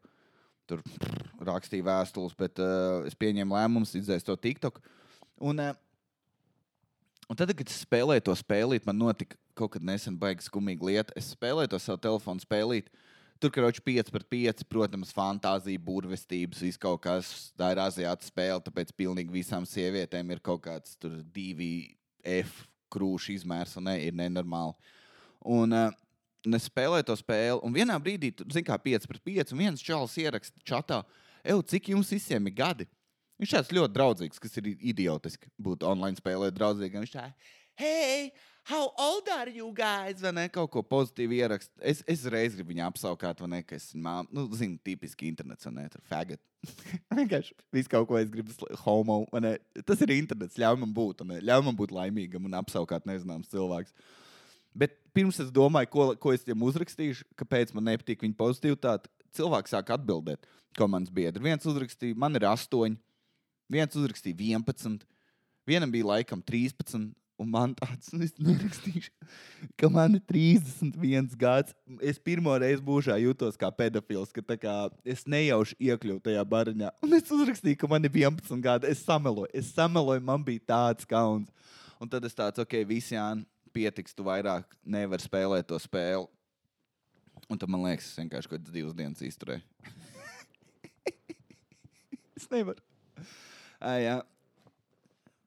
Tur 0.69 0.83
prr, 0.83 1.23
rakstīju 1.47 1.87
vēstules, 1.87 2.35
bet 2.39 2.59
uh, 2.63 3.07
es 3.07 3.15
pieņēmu 3.19 3.55
lēmumu, 3.55 3.87
izdzēsu 3.87 4.27
to 4.27 4.37
TikTok. 4.43 4.83
Un, 5.43 5.63
uh, 5.63 5.79
Un 7.33 7.37
tad, 7.39 7.49
kad 7.57 7.65
es 7.65 7.79
spēlēju 7.81 8.21
to 8.27 8.33
spēlīt, 8.37 8.83
man 8.85 8.99
notika 9.01 9.33
kaut 9.57 9.71
kad 9.73 9.81
nesen 9.81 10.19
baigas 10.21 10.45
skumīga 10.51 10.85
lieta. 10.85 11.15
Es 11.17 11.31
spēlēju 11.33 11.71
to 11.71 11.79
savu 11.81 11.97
telefonu 12.03 12.43
spēlīt. 12.43 12.91
Tur 13.41 13.49
kroči 13.55 13.81
5 13.81 14.11
pret 14.13 14.27
5, 14.29 14.61
protams, 14.69 15.09
fantāzija, 15.17 15.81
burvestības, 15.81 16.61
viss 16.61 16.77
kaut 16.77 17.01
kas. 17.01 17.31
Tā 17.57 17.71
ir 17.73 17.81
aziāta 17.81 18.27
spēle, 18.27 18.61
tāpēc 18.61 18.93
pilnīgi 19.01 19.33
visām 19.33 19.65
sievietēm 19.65 20.29
ir 20.29 20.43
kaut 20.45 20.61
kāds 20.67 20.93
tur 21.01 21.23
divi 21.33 21.95
F 22.21 22.67
krūšu 22.93 23.33
izmērs, 23.39 23.73
un 23.81 23.89
ne, 23.89 23.97
ir 24.05 24.13
nenormāli. 24.13 24.77
Un, 25.57 25.73
uh, 25.73 25.89
un 26.45 26.61
es 26.61 26.69
spēlēju 26.69 27.09
to 27.09 27.17
spēli, 27.17 27.57
un 27.65 27.73
vienā 27.73 27.97
brīdī, 27.97 28.29
zināmā 28.45 28.67
kā 28.69 28.77
5 28.85 29.09
pret 29.09 29.25
5, 29.33 29.57
un 29.57 29.65
viens 29.65 29.89
čalis 29.89 30.21
ieraksta 30.21 30.61
čatā, 30.69 31.01
Eju, 31.43 31.65
cik 31.67 31.89
jums 31.91 32.13
visiem 32.13 32.45
ir 32.47 32.53
gadi? 32.55 32.85
Viņš 33.41 33.53
tāds 33.57 33.73
ļoti 33.73 33.95
draudzīgs, 33.95 34.41
kas 34.41 34.57
ir 34.61 34.71
idiotiski 34.77 35.49
būt 35.61 35.85
online 35.87 36.19
spēlē 36.19 36.51
draudzīgam. 36.53 37.03
Viņš 37.03 37.13
tā, 37.15 37.27
hei, 37.81 38.31
how 38.69 38.91
old 38.97 39.27
are 39.33 39.51
you 39.51 39.71
guys? 39.75 40.21
Vai 40.21 40.31
ne 40.37 40.45
kaut 40.53 40.71
ko 40.71 40.83
pozitīvu 40.85 41.35
ierakst. 41.39 41.71
Es, 41.81 42.03
es 42.07 42.23
reiz 42.29 42.55
gribu 42.55 42.71
viņu 42.71 42.85
apsaukāt, 42.87 43.41
vai 43.43 43.49
ne, 43.55 43.61
ka 43.67 43.77
esmu 43.79 44.01
māma. 44.05 44.27
Nu, 44.31 44.45
zinu, 44.55 44.77
tipiski 44.85 45.27
internets, 45.31 45.67
vai 45.67 45.75
ne, 45.79 45.87
tur 45.91 46.03
fagot. 46.07 46.41
Vienkārši 47.19 47.57
viss 47.75 47.91
kaut 47.91 48.07
ko 48.09 48.19
es 48.21 48.31
gribu, 48.31 48.53
homo. 48.85 49.23
Tas 49.83 50.03
ir 50.05 50.15
internets, 50.15 50.59
ļauj 50.61 50.79
man 50.85 50.93
būt, 50.95 51.25
un 51.25 51.37
ļauj 51.43 51.65
man 51.67 51.79
būt 51.79 51.95
laimīgam 51.95 52.45
un 52.47 52.59
apsaukāt 52.61 53.09
nezināms 53.09 53.51
cilvēks. 53.51 53.95
Bet 54.73 54.95
pirms 55.13 55.37
es 55.43 55.51
domāju, 55.53 55.89
ko, 55.93 56.05
ko 56.17 56.31
es 56.33 56.45
viņam 56.45 56.63
uzrakstīšu, 56.69 57.27
kāpēc 57.37 57.73
man 57.75 57.91
nepatīk 57.91 58.23
viņa 58.25 58.37
pozitīvitāte, 58.39 59.11
cilvēks 59.37 59.73
sāk 59.75 59.91
atbildēt, 59.93 60.47
ko 60.77 60.87
mans 60.89 61.11
biedrs. 61.13 61.43
Viens 61.43 61.67
uzrakstīja, 61.69 62.17
man 62.17 62.39
ir 62.39 62.47
astoņi. 62.49 62.97
Viens 63.71 63.95
uzrakstīja 63.97 64.35
11, 64.57 65.03
vienam 65.67 65.91
bija 65.91 66.09
laikam 66.15 66.41
13. 66.43 67.11
Un 67.41 67.49
man 67.49 67.71
tāds 67.73 68.11
nu,- 68.13 68.21
nerakstīšu, 68.45 69.09
ka 69.75 69.89
man 69.89 70.15
ir 70.15 70.21
31 70.29 71.33
gads. 71.35 71.73
Es 71.99 72.19
pirmo 72.19 72.53
reizi 72.61 72.83
mūžā 72.85 73.17
jūtos 73.17 73.57
kā 73.57 73.71
pedofils, 73.73 74.31
ka 74.31 74.41
kā, 74.55 74.75
es 75.03 75.25
nejauši 75.25 75.75
iekļuvu 75.81 76.21
tajā 76.21 76.43
bariņā. 76.45 76.91
Un 77.01 77.13
es 77.17 77.23
uzrakstīju, 77.23 77.79
ka 77.79 77.87
man 77.87 78.05
ir 78.05 78.11
11 78.11 78.61
gadi. 78.61 78.87
Es 78.87 79.01
sameloju, 79.03 79.49
es 79.53 79.73
sameloju, 79.73 80.21
man 80.21 80.43
bija 80.43 80.59
tāds 80.59 81.09
kauns. 81.09 81.49
Un 81.99 82.07
tad 82.07 82.23
es 82.23 82.35
tāds, 82.35 82.59
ok, 82.59 82.85
visi 82.85 83.15
Jāni, 83.15 83.45
pietiks, 83.73 84.13
tu 84.13 84.23
vairāk 84.23 84.65
nevari 84.85 85.25
spēlēt 85.25 85.67
to 85.67 85.79
spēli. 85.81 86.27
Un 87.49 87.59
tad 87.59 87.69
man 87.69 87.83
liekas, 87.83 88.11
es 88.11 88.19
vienkārši 88.21 88.49
kaut 88.49 88.61
kādas 88.61 88.73
divas 88.73 88.93
dienas 88.93 89.25
izturēju. 89.25 89.63
es 92.37 92.47
nevaru. 92.53 92.92
Jā. 93.83 94.17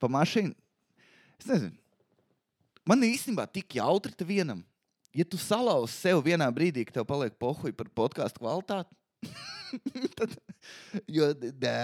Pa 0.01 0.11
mašīnu. 0.12 0.55
Es 1.40 1.49
nezinu. 1.49 1.75
Man 2.87 3.03
īstenībā 3.03 3.46
tik 3.51 3.79
jautri 3.79 4.14
te 4.14 4.27
vienam. 4.27 4.61
Ja 5.16 5.25
tu 5.25 5.38
salauzi 5.40 5.94
sev 5.96 6.20
vienā 6.22 6.46
brīdī, 6.53 6.85
ka 6.87 6.99
tev 6.99 7.07
paliek 7.09 7.35
pohuļi 7.40 7.72
par 7.75 7.88
podkāstu 7.96 8.42
kvalitāti, 8.42 8.92
tad, 10.18 10.35
jo, 11.09 11.29
nē, 11.62 11.77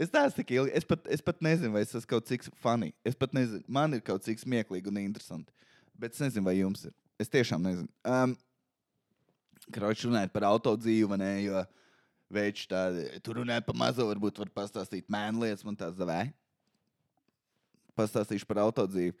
es 0.00 0.10
neesmu 0.12 0.36
tik 0.38 0.54
ilgi. 0.56 0.74
Es 0.78 0.86
pat, 0.88 1.04
es 1.12 1.22
pat 1.24 1.42
nezinu, 1.44 1.74
vai 1.76 1.84
es 1.84 1.92
esmu 1.92 2.10
kaut 2.14 2.28
cik 2.30 2.48
funny. 2.62 2.92
Es 3.06 3.16
pat 3.18 3.34
nezinu, 3.36 3.62
man 3.68 3.94
ir 3.96 4.02
kaut 4.04 4.24
cik 4.24 4.40
smieklīgi 4.42 4.90
un 4.90 5.00
interesanti. 5.02 5.52
Bet 5.98 6.16
es 6.16 6.22
nezinu, 6.24 6.46
vai 6.48 6.56
jums 6.58 6.86
ir. 6.88 6.94
Es 7.20 7.30
tiešām 7.32 7.64
nezinu. 7.64 7.90
Um, 8.08 8.36
Kroķis 9.74 10.06
runājot 10.08 10.32
par 10.32 10.46
autodzīvu, 10.48 11.10
vai 11.12 11.20
ne? 11.20 11.32
Jo, 11.44 11.60
uh, 11.60 11.87
Veids 12.28 12.66
tādi, 12.68 13.06
tur 13.24 13.38
runāja 13.40 13.64
par 13.64 13.76
mazo, 13.78 14.04
varbūt 14.04 14.38
var 14.42 14.50
pastāstīt 14.52 15.06
mēnu 15.08 15.46
lietas, 15.46 15.64
man 15.64 15.76
tās 15.80 15.94
zavē. 15.96 16.26
Pastāstīšu 17.96 18.44
par 18.48 18.60
autodzīvi. 18.66 19.14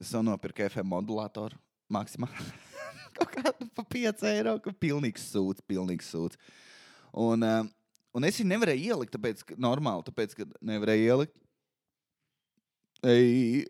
Es 0.00 0.14
jau 0.14 0.22
nopirku 0.24 0.64
FM 0.64 0.88
modulātoru 0.88 1.58
maksimāli. 1.92 2.46
Kaut 3.18 3.34
kādu 3.34 3.68
pa 3.76 3.84
5 3.84 4.24
eiro, 4.30 4.54
ka 4.64 4.72
pilnīgs 4.72 5.26
sūds, 5.32 5.64
pilnīgs 5.68 6.08
sūds. 6.14 6.40
Un, 7.12 7.44
uh, 7.44 7.66
un 8.16 8.28
es 8.28 8.38
viņu 8.40 8.52
nevarēju 8.54 8.94
ielikt, 8.94 9.12
tāpēc, 9.16 9.44
ka 9.48 9.58
normāli, 9.60 10.06
tāpēc, 10.08 10.36
ka 10.38 10.48
nevarēju 10.70 11.10
ielikt. 11.12 11.36
Ei. 13.04 13.66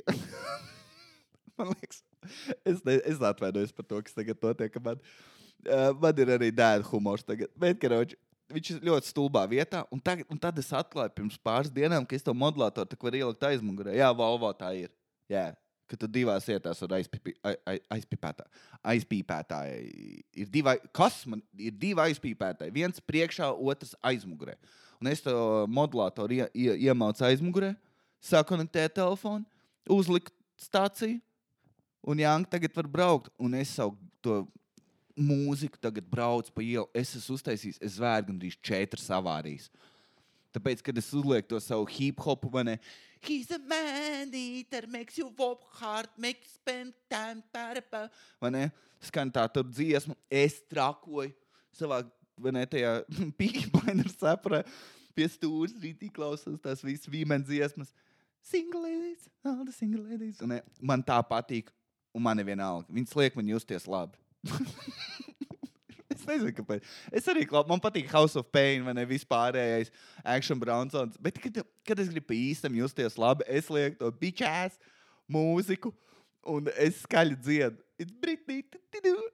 man 1.58 1.74
liekas, 1.74 2.04
es, 2.62 2.78
ne, 2.86 3.00
es 3.02 3.18
atvainojos 3.18 3.74
par 3.74 3.90
to, 3.90 4.00
kas 4.06 4.14
tagad 4.14 4.38
notiek. 4.44 4.78
Man, 4.84 5.02
uh, 5.66 5.90
man 5.98 6.22
ir 6.22 6.34
arī 6.38 6.52
dēļa 6.54 6.86
humors 6.92 7.26
tagad. 7.26 7.50
Bet, 7.58 7.80
karoči, 7.82 8.20
viņš 8.52 8.70
ir 8.74 8.84
ļoti 8.88 9.10
stulbā 9.10 9.44
vietā. 9.50 9.84
Un, 9.94 10.00
tagad, 10.02 10.28
un 10.32 10.40
tad 10.40 10.58
es 10.60 10.70
atklāju 10.74 11.14
pirms 11.16 11.38
pāris 11.44 11.72
dienām, 11.72 12.06
ka 12.08 12.16
es 12.16 12.24
to 12.26 12.34
modulātoru 12.36 12.98
varu 13.02 13.20
ielikt 13.20 13.48
aizmugurē. 13.50 13.96
Jā, 13.98 14.10
Volvo 14.16 14.50
tā 14.56 14.72
ir. 14.76 14.92
Jā. 15.30 15.50
Ka 15.88 15.96
tu 15.96 16.04
divās 16.12 16.44
vietās 16.44 16.82
vari 16.84 16.98
aizpīpēt. 17.00 18.42
Aizpīpētāji 18.92 19.78
ir 20.36 20.50
divi. 20.52 20.74
Kas 20.92 21.22
man 21.24 21.40
ir 21.56 21.72
divi 21.72 22.04
aizpīpētāji? 22.04 22.74
Viens 22.76 23.00
priekšā, 23.00 23.48
otrs 23.56 23.94
aizmugurē. 24.04 24.58
Un 25.00 25.08
es 25.08 25.22
to 25.24 25.32
modulātoru 25.72 26.36
ie, 26.36 26.44
ie, 26.52 26.74
iemācu 26.90 27.24
aizmugurē, 27.24 27.72
sakonektēju 28.28 28.92
telefonu, 28.98 29.46
uzliku 29.94 30.34
stāciju, 30.60 31.22
un 32.04 32.20
Jānis 32.20 32.50
tagad 32.52 32.74
var 32.76 32.90
braukt. 32.90 33.32
Un 33.40 33.56
es 33.56 33.72
savu 33.78 33.96
to 34.20 34.42
mūziku 35.18 35.80
tagad 35.82 36.06
braucu 36.08 36.52
pa 36.54 36.64
ielu. 36.64 36.86
Es 36.96 37.14
esmu 37.18 37.36
uztaisījis, 37.38 37.80
es 37.84 37.98
vēru 38.00 38.30
gandrīz 38.30 38.58
četras 38.64 39.08
avārijas. 39.14 39.68
Tāpēc, 40.54 40.82
kad 40.84 40.96
es 40.98 41.10
uzlieku 41.12 41.50
to 41.52 41.60
savu 41.60 41.86
hip 41.92 42.22
hopu, 42.24 42.50
vai 42.52 42.64
ne? 42.64 42.76
He's 43.20 43.50
a 43.50 43.58
man 43.58 44.30
eater, 44.32 44.86
makes 44.86 45.18
you 45.18 45.32
work 45.38 45.64
hard, 45.80 46.08
makes 46.16 46.54
spend 46.54 46.94
time, 47.10 47.42
parapa. 47.52 48.06
Vai 48.40 48.50
ne? 48.54 48.64
Skan 49.02 49.30
tā 49.30 49.44
tur 49.52 49.66
dziesma, 49.66 50.14
es 50.30 50.60
trakoju 50.70 51.34
savā, 51.74 52.02
vai 52.38 52.54
ne, 52.54 52.64
tajā 52.70 52.94
pīkbainera 53.40 54.12
saprē. 54.14 54.62
Pie 55.18 55.26
stūres 55.34 55.74
rītī 55.82 56.12
klausos 56.14 56.60
tās 56.62 56.84
visas 56.86 57.10
vīmenes 57.10 57.48
dziesmas. 57.50 57.90
Single 58.48 58.86
ladies, 58.86 59.26
all 59.44 59.64
the 59.66 59.74
single 59.74 60.04
ladies. 60.06 60.38
Un, 60.40 60.54
ne, 60.54 60.62
man 60.80 61.02
tā 61.04 61.18
patīk, 61.26 61.74
un 62.14 62.24
man 62.24 62.38
ir 62.38 62.46
vienalga. 62.48 62.86
Viņas 62.94 63.16
liek 63.18 63.36
man 63.36 63.50
justies 63.50 63.88
labi. 63.90 64.16
nezinu, 66.28 66.52
kāpēc. 66.56 66.86
Es 67.12 67.28
arī 67.30 67.46
klausos, 67.48 67.70
man 67.70 67.82
patīk 67.82 68.10
House 68.12 68.38
of 68.38 68.48
Pain, 68.54 68.84
vai 68.86 68.94
ne 68.96 69.06
vispārējais 69.08 69.92
Action 70.22 70.60
Brownsons. 70.60 71.18
Bet, 71.22 71.40
kad, 71.42 71.62
kad 71.88 72.04
es 72.04 72.12
gribu 72.12 72.36
īstam 72.36 72.76
justies 72.78 73.18
labi, 73.20 73.46
es 73.48 73.70
lieku 73.72 73.98
to 74.02 74.12
bičēs 74.20 74.78
mūziku, 75.30 75.92
un 76.48 76.70
es 76.76 77.02
skaļi 77.04 77.38
dziedu. 77.42 77.84
Ir 77.98 78.10
Britney, 78.22 78.62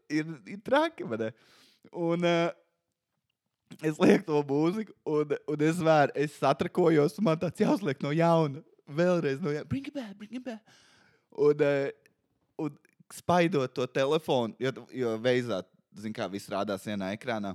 ir, 0.09 0.29
ir 0.49 0.61
traki, 0.65 1.05
vai 1.09 1.21
ne? 1.27 1.33
Un, 1.93 2.25
uh, 2.25 2.53
Es 3.83 3.99
lieku 3.99 4.23
to 4.29 4.41
mūziku, 4.47 4.93
un, 5.09 5.35
un 5.51 5.63
es 5.67 5.81
vēru, 5.83 6.13
es 6.21 6.37
satrakojos, 6.39 7.17
un 7.19 7.27
man 7.27 7.41
tāds 7.41 7.63
jāuzliek 7.63 8.01
no 8.05 8.13
jauna. 8.15 8.63
Vēlreiz 8.87 9.41
no 9.43 9.51
jauna. 9.51 9.67
Bring 9.67 9.89
it 9.89 9.95
back, 9.97 10.13
bring 10.21 10.37
it 10.37 10.45
back. 10.45 10.61
Un, 11.35 11.65
uh, 11.65 11.89
un 12.61 12.77
spaidot 13.15 13.73
to 13.75 13.87
telefonu, 13.91 14.55
jo, 14.63 14.73
jo 14.95 15.15
veizā, 15.25 15.63
zin 16.01 16.15
kā, 16.15 16.29
viss 16.31 16.51
rādās 16.51 16.87
vienā 16.87 17.13
ekrānā. 17.17 17.55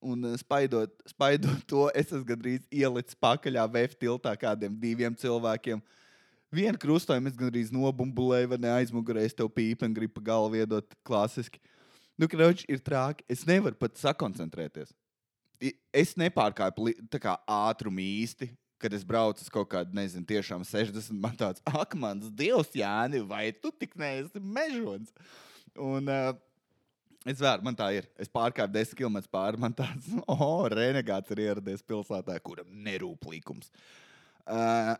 Un 0.00 0.24
uh, 0.24 0.36
spaidot, 0.40 0.92
spaidot 1.08 1.64
to, 1.68 1.88
es 1.94 2.08
esmu 2.08 2.24
gandrīz 2.28 2.64
ielicis 2.72 3.18
pakaļā 3.20 3.66
VF 3.74 3.98
tiltā 4.00 4.32
kādiem 4.40 4.76
diviem 4.80 5.16
cilvēkiem. 5.16 5.82
Vienu 6.50 6.80
krustojumu 6.82 7.30
es 7.30 7.36
gandrīz 7.38 7.68
nobumbulēju, 7.74 8.50
vai 8.50 8.58
neaizmugurēju, 8.64 9.30
es 9.30 9.36
tev 9.38 9.52
pīpu 9.54 9.86
un 9.86 9.94
gribu 9.94 10.22
galvu 10.24 10.58
iedot 10.58 10.96
klasiski. 11.06 11.60
Nu, 12.20 12.28
krauč 12.28 12.64
ir 12.68 12.82
trāki. 12.84 13.24
Es 13.30 13.46
nevaru 13.48 13.78
pat 13.80 14.00
sakoncentrēties. 14.00 14.90
Es 15.92 16.16
nepārkāpu 16.20 16.90
ātrumu 17.44 18.02
īsti. 18.02 18.50
Kad 18.80 18.94
es 18.96 19.02
braucu 19.04 19.44
uz 19.44 19.52
kaut 19.52 19.68
kādu, 19.68 19.92
nezinu, 19.92 20.24
tiešām 20.24 20.62
60, 20.64 21.12
man 21.20 21.34
tāds, 21.36 21.60
ak, 21.68 21.92
mans 22.00 22.30
dievs, 22.32 22.70
Jāni, 22.72 23.20
vai 23.28 23.50
tu 23.52 23.68
tik 23.76 23.92
neesi 24.00 24.40
mežons? 24.40 25.12
Un 25.76 26.08
uh, 26.08 26.30
es 27.28 27.40
vēru, 27.40 27.64
man 27.66 27.76
tā 27.76 27.90
ir. 27.96 28.08
Es 28.20 28.30
pārkāpu 28.32 28.72
10 28.74 28.96
km 28.96 29.20
pāri, 29.32 29.60
man 29.60 29.74
tāds, 29.76 30.08
oh, 30.30 30.64
renegāts 30.72 31.32
ir 31.34 31.44
ieradies 31.46 31.84
pilsētā, 31.86 32.38
kuram 32.44 32.68
nerūp 32.86 33.28
līkums. 33.32 33.72
Uh, 34.46 34.94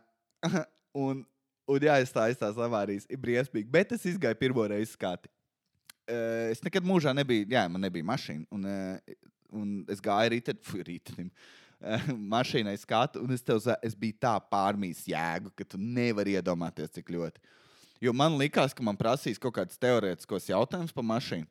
un, 1.06 1.24
un 1.70 1.88
jā, 1.88 1.96
es 2.02 2.12
tā 2.14 2.28
aizstāju 2.28 2.64
avārijas, 2.66 3.08
ir 3.10 3.20
briesmīgi, 3.22 3.70
bet 3.72 3.96
es 3.96 4.06
izgāju 4.12 4.40
pirmo 4.40 4.66
reizi 4.68 4.92
skati. 4.92 5.32
Uh, 6.10 6.50
es 6.50 6.62
nekad 6.66 6.86
mūžā 6.86 7.14
nebiju, 7.16 7.48
jā, 7.52 7.64
man 7.70 7.86
nebija 7.86 8.06
mašīna. 8.10 8.46
Un, 8.52 8.68
uh, 8.68 9.18
un 9.56 9.74
es 9.90 10.04
gāju 10.04 10.38
rītdienim. 10.38 11.32
Uh, 11.80 12.10
mašīnai 12.12 12.74
skatu, 12.76 13.22
un 13.24 13.32
es, 13.32 13.40
tev, 13.40 13.56
es 13.80 13.94
biju 13.96 14.12
tā 14.20 14.34
pārmīs 14.52 14.98
jēgu, 15.08 15.48
ka 15.56 15.64
tu 15.64 15.78
nevari 15.80 16.34
iedomāties, 16.36 16.90
cik 16.92 17.08
ļoti. 17.14 17.40
Jo 18.04 18.12
man 18.12 18.36
likās, 18.36 18.74
ka 18.76 18.84
man 18.84 18.98
prasīs 19.00 19.40
kaut 19.40 19.54
kāds 19.56 19.80
teorētiskos 19.80 20.50
jautājumus 20.50 20.92
par 20.92 21.06
mašīnu. 21.08 21.48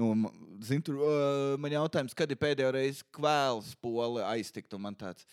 Un, 0.00 0.28
zin, 0.64 0.80
tur, 0.84 0.96
uh, 0.96 1.56
man 1.60 1.74
jautājums, 1.74 2.14
kad 2.16 2.30
ir 2.30 2.38
pēdējo 2.40 2.70
reizi 2.72 3.04
kvēls 3.12 3.74
poli 3.82 4.22
aiztikt, 4.24 4.72
un 4.76 4.86
man 4.86 4.96
tāds 4.96 5.26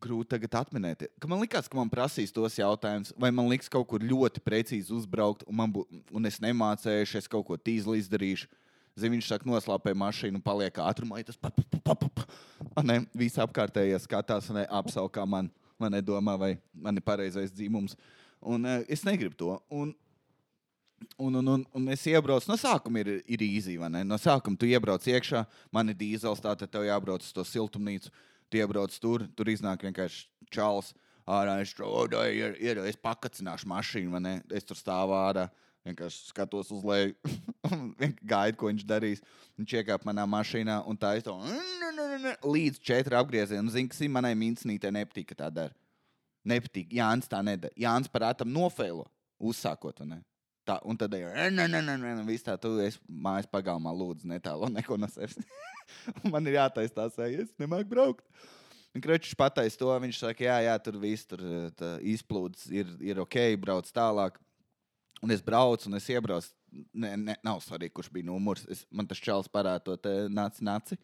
grūti 0.00 0.30
tagad 0.32 0.54
atminēties. 0.62 1.12
Ka 1.20 1.28
man 1.28 1.42
liekas, 1.42 1.68
ka 1.68 1.76
man 1.76 1.90
prasīs 1.92 2.32
tos 2.32 2.56
jautājumus, 2.58 3.12
vai 3.20 3.32
man 3.34 3.50
liks 3.50 3.68
kaut 3.72 3.88
kur 3.90 4.04
ļoti 4.04 4.42
precīzi 4.44 4.94
uzbraukt, 4.96 5.44
un, 5.48 5.64
bū, 5.74 5.84
un 6.16 6.28
es 6.30 6.40
nemācējuši, 6.42 7.20
es 7.20 7.30
kaut 7.30 7.46
ko 7.48 7.58
tīzli 7.60 8.00
izdarīšu. 8.00 8.48
Zini, 8.98 9.16
viņš 9.16 9.28
saka, 9.30 9.46
noslēpē 9.48 9.94
mašīnu, 9.96 10.40
paliek 10.44 10.80
ātrumā, 10.82 11.20
ja 11.20 11.28
tas 11.28 11.38
pa, 11.38 11.52
un 21.20 21.36
vai. 21.36 21.40
Un. 21.40 21.52
Un, 21.54 21.66
Un, 21.72 21.88
es 21.92 22.06
iebraucu, 22.06 22.48
no 22.50 22.56
sākuma 22.56 23.00
ir, 23.02 23.22
ir 23.28 23.44
īsi. 23.44 23.76
No 24.04 24.18
sākuma 24.20 24.58
tu 24.58 24.66
iebrauc 24.66 25.06
iekšā, 25.06 25.44
man 25.72 25.88
ir 25.92 25.98
dīzels, 26.00 26.42
tātad 26.42 26.70
tev 26.70 26.84
jābrauc 26.88 27.22
uz 27.22 27.32
to 27.32 27.44
siltumnīcu. 27.44 28.10
Tu 28.50 28.58
iebrauc 28.58 28.94
tur, 28.98 29.26
tur 29.36 29.46
iznāk 29.52 29.84
vienkārši 29.86 30.26
čāls. 30.50 30.94
Ārā 31.30 31.60
es 31.62 31.70
strādāju, 31.70 32.54
ir, 32.58 32.80
es 32.88 32.96
pakacināšu 32.98 33.68
mašīnu, 33.70 34.10
vai 34.10 34.20
ne? 34.24 34.32
Es 34.50 34.66
tur 34.66 34.74
stāvu 34.74 35.14
ārā, 35.14 35.46
vienkārši 35.86 36.32
skatos 36.32 36.72
uz 36.74 36.82
leju, 36.82 37.14
gaidu, 38.32 38.56
ko 38.58 38.70
viņš 38.72 38.86
darīs. 38.88 39.22
Viņš 39.60 39.76
iekāpa 39.78 40.08
manā 40.10 40.24
mašīnā 40.26 40.80
un 40.90 40.98
tā 40.98 41.14
es 41.18 41.26
to 41.26 41.36
līdz 42.44 42.80
četri 42.82 43.18
apgriezieni. 43.18 43.70
Zinu, 43.70 43.92
kas 43.92 44.00
ir 44.02 44.10
manai 44.12 44.32
mincnītē 44.38 44.90
nepatīk, 44.94 45.30
ka 45.30 45.44
tā 45.44 45.52
dara. 45.60 45.76
Nepatīk. 46.48 46.92
Jānis 46.96 47.28
tā 47.30 47.42
nedara. 47.44 47.74
Jānis 47.78 48.10
parātam 48.10 48.50
nofēlo, 48.52 49.04
uzsākot. 49.38 50.00
vai 50.00 50.08
ne? 50.14 50.20
Tā, 50.70 50.76
un 50.86 50.94
tad 50.94 51.16
nē, 51.16 51.66
nē, 51.66 52.12
viss 52.28 52.46
tā, 52.46 52.54
tu 52.60 52.76
esi 52.84 53.00
mājas 53.10 53.48
pagalmā, 53.50 53.90
lūdzu, 53.90 54.28
netālu 54.30 54.68
neko 54.70 54.94
no 55.00 55.08
sevis. 55.10 55.40
Man 56.30 56.46
ir 56.46 56.60
jātaisa 56.60 56.94
tā 56.94 57.06
sēja, 57.10 57.42
es 57.42 57.50
nemāku 57.58 57.90
braukt. 57.90 58.22
Krečs 59.02 59.34
pateica 59.38 59.80
to, 59.80 59.90
viņš 60.04 60.20
saka, 60.22 60.44
jā, 60.46 60.60
jā, 60.66 60.76
tur 60.82 60.98
viss 61.02 61.26
tur 61.26 61.42
tā, 61.78 61.96
izplūdes 62.12 62.68
ir, 62.74 62.90
ir 63.02 63.18
ok, 63.22 63.36
brauc 63.62 63.90
tālāk. 63.94 64.38
Un 65.20 65.34
es 65.34 65.42
braucu, 65.42 65.90
un 65.90 65.98
es 65.98 66.06
iebraucu. 66.10 66.54
Ne, 66.94 67.16
ne, 67.18 67.34
nav 67.42 67.58
svarīgi, 67.64 67.96
kurš 67.96 68.12
bija 68.14 68.28
numurs. 68.28 68.62
Es, 68.70 68.84
man 68.94 69.08
tas 69.10 69.18
čels 69.18 69.50
parāda 69.50 69.82
to 69.88 69.96
te 69.98 70.14
naci, 70.30 70.62
naci. 70.66 70.98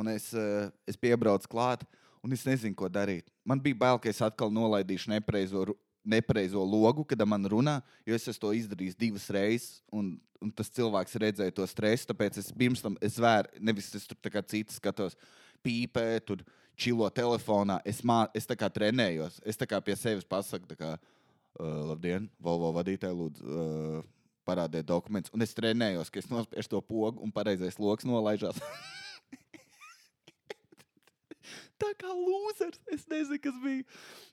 Un 0.00 0.08
es, 0.14 0.30
eh, 0.32 0.70
es 0.88 0.96
piebraucu 1.00 1.48
klāt, 1.52 1.84
un 2.24 2.32
es 2.32 2.42
nezinu, 2.48 2.76
ko 2.76 2.88
darīt. 2.88 3.28
Man 3.44 3.60
bija 3.62 3.78
bail, 3.84 4.00
ka 4.00 4.08
es 4.08 4.24
atkal 4.24 4.52
nolaidīšu 4.52 5.12
nepareizo, 5.12 5.76
nepareizo 6.04 6.62
logu, 6.64 7.04
kad 7.08 7.20
man 7.26 7.48
runā, 7.48 7.78
jo 8.06 8.14
es 8.16 8.38
to 8.40 8.52
izdarījis 8.52 8.98
divas 8.98 9.26
reizes, 9.32 9.80
un, 9.92 10.14
un 10.42 10.52
tas 10.52 10.70
cilvēks 10.72 11.18
redzēja 11.20 11.54
to 11.56 11.66
stresu. 11.68 12.10
Tāpēc 12.10 12.38
es 12.42 12.52
pirms 12.52 12.84
tam 12.84 12.98
es 13.04 13.16
vēru, 13.20 13.50
nevis 13.64 13.90
es 13.96 14.06
tur 14.10 14.32
kā 14.32 14.44
cits 14.44 14.78
skatos, 14.80 15.16
pīpē, 15.64 16.06
tur 16.26 16.44
čilo 16.76 17.08
telefonā. 17.10 17.80
Es, 17.88 18.02
mā, 18.04 18.24
es 18.36 18.48
tā 18.48 18.58
kā 18.58 18.68
trenējos, 18.72 19.40
es 19.46 19.60
tā 19.60 19.68
kā 19.70 19.80
pie 19.84 19.96
sevis 19.98 20.28
pasaku, 20.28 20.76
kā, 20.78 20.96
uh, 20.96 21.78
labdien, 21.92 22.28
Volvo 22.42 22.74
vadītāji, 22.76 23.20
lūdzu. 23.22 23.46
Uh, 23.46 24.02
Parādiet 24.44 24.84
dokumentus, 24.84 25.32
un 25.32 25.40
es 25.40 25.56
trenējos, 25.56 26.10
ka 26.12 26.20
es 26.20 26.26
nospiežu 26.28 26.74
to 26.74 26.80
pogu, 26.84 27.22
un 27.24 27.30
pareizais 27.32 27.80
lokus 27.80 28.04
nolaižās. 28.04 28.60
tā 31.84 31.92
kā 32.00 32.10
lūzers. 32.10 32.80
Es 32.92 33.04
nezinu, 33.10 33.38
kas 33.44 33.56
bija. 33.62 33.84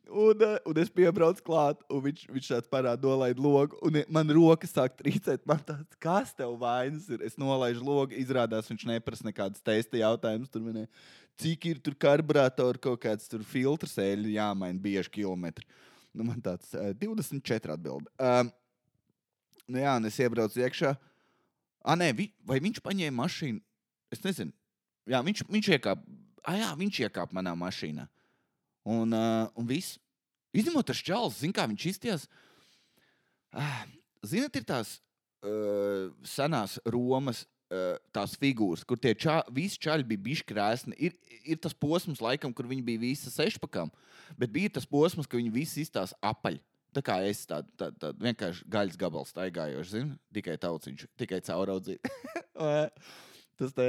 Un, 0.08 0.43
uh, 0.43 0.58
un 0.68 0.80
es 0.82 0.91
piebraucu 0.91 1.43
klāt, 1.45 1.84
un 1.91 2.04
viņš, 2.08 2.24
viņš 2.32 2.49
tāds 2.54 2.72
parāda, 2.72 3.04
nolaid 3.06 3.39
logu. 3.41 3.78
Un 3.86 4.02
man 4.12 4.32
rokas 4.36 4.74
sāk 4.76 4.95
trīcēt. 4.99 5.43
Man 5.49 5.62
tāds, 5.68 5.99
kas 6.02 6.34
tev 6.38 6.56
vainas 6.62 7.10
ir? 7.12 7.24
Es 7.28 7.38
nolaižu 7.41 7.84
logu, 7.86 8.18
izrādās, 8.20 8.70
viņš 8.72 8.88
neprasa 8.89 9.28
nekādas 9.28 9.64
testa 9.66 9.99
jautājumus. 9.99 10.52
Tur 10.52 10.66
minēja, 10.66 10.89
cik 11.41 11.70
ir 11.70 11.84
tur 11.84 11.97
karburātori, 11.99 12.82
kaut 12.82 13.04
kāds 13.06 13.30
tur 13.32 13.45
filtrs 13.47 13.97
eļļu 14.02 14.36
jāmaina 14.38 14.82
bieži 14.82 15.14
kilometri. 15.20 15.68
Nu, 16.12 16.26
man 16.28 16.41
tāds 16.43 16.74
uh, 16.76 16.91
24 16.99 17.76
atbild. 17.78 18.10
Um, 18.20 18.52
nu, 19.68 19.80
jā, 19.84 19.95
un 19.99 20.10
es 20.10 20.20
iebraucu 20.20 20.64
iekšā. 20.64 20.95
Ah, 21.82 21.97
nē, 21.97 22.12
vi, 22.18 22.32
vai 22.45 22.60
viņš 22.62 22.82
paņēma 22.84 23.24
mašīnu? 23.24 23.62
Es 24.14 24.22
nezinu. 24.26 24.54
Jā, 25.10 25.22
viņš, 25.26 25.45
viņš 25.49 25.70
iekāpa. 25.78 26.04
Ah, 26.42 26.58
jā, 26.58 26.70
viņš 26.78 27.04
iekāpa 27.06 27.38
manā 27.38 27.54
mašīnā. 27.58 28.08
Un, 28.89 29.14
uh, 29.14 29.48
un 29.58 29.68
viss. 29.70 30.00
Izņemot 30.58 30.89
tas 30.89 31.00
čels, 31.00 31.38
zina, 31.39 31.56
kā 31.56 31.68
viņš 31.70 31.88
izties. 31.94 32.28
Ah, 33.54 33.86
Ziniet, 34.22 34.54
ir 34.60 34.66
tās 34.68 35.00
uh, 35.46 36.12
senās 36.28 36.78
Romas. 36.86 37.46
Uh, 37.72 37.96
tās 38.12 38.34
figūras, 38.36 38.82
kur 38.84 39.00
tie 39.00 39.14
čā, 39.16 39.38
visi 39.56 39.78
čaļi 39.80 40.04
bija 40.04 40.20
bijuši 40.26 40.44
krēsni, 40.44 40.96
ir, 41.08 41.14
ir 41.48 41.56
tas 41.64 41.72
posms, 41.72 42.20
laikam, 42.20 42.52
kur 42.52 42.68
viņi 42.68 42.84
bija 42.84 43.00
visi 43.00 43.32
sešpakām, 43.32 43.88
bet 44.36 44.52
bija 44.52 44.74
tas 44.76 44.84
posms, 44.84 45.24
ka 45.24 45.39
viņi 45.39 45.54
visi 45.56 45.86
izstās 45.86 46.12
apaļ. 46.20 46.58
Tā 46.92 47.00
kā 47.08 47.16
es 47.24 47.46
tādu 47.48 47.72
tā, 47.80 47.88
tā, 47.96 48.10
vienkārši 48.20 48.68
gaļas 48.76 49.00
gabalu 49.00 49.30
staigājošu, 49.30 49.88
zinu, 49.94 50.18
tikai 50.36 50.58
tauciņš, 50.60 51.06
tikai 51.24 51.39
cauraudzīt. 51.48 52.12
tas 53.62 53.78
te, 53.78 53.88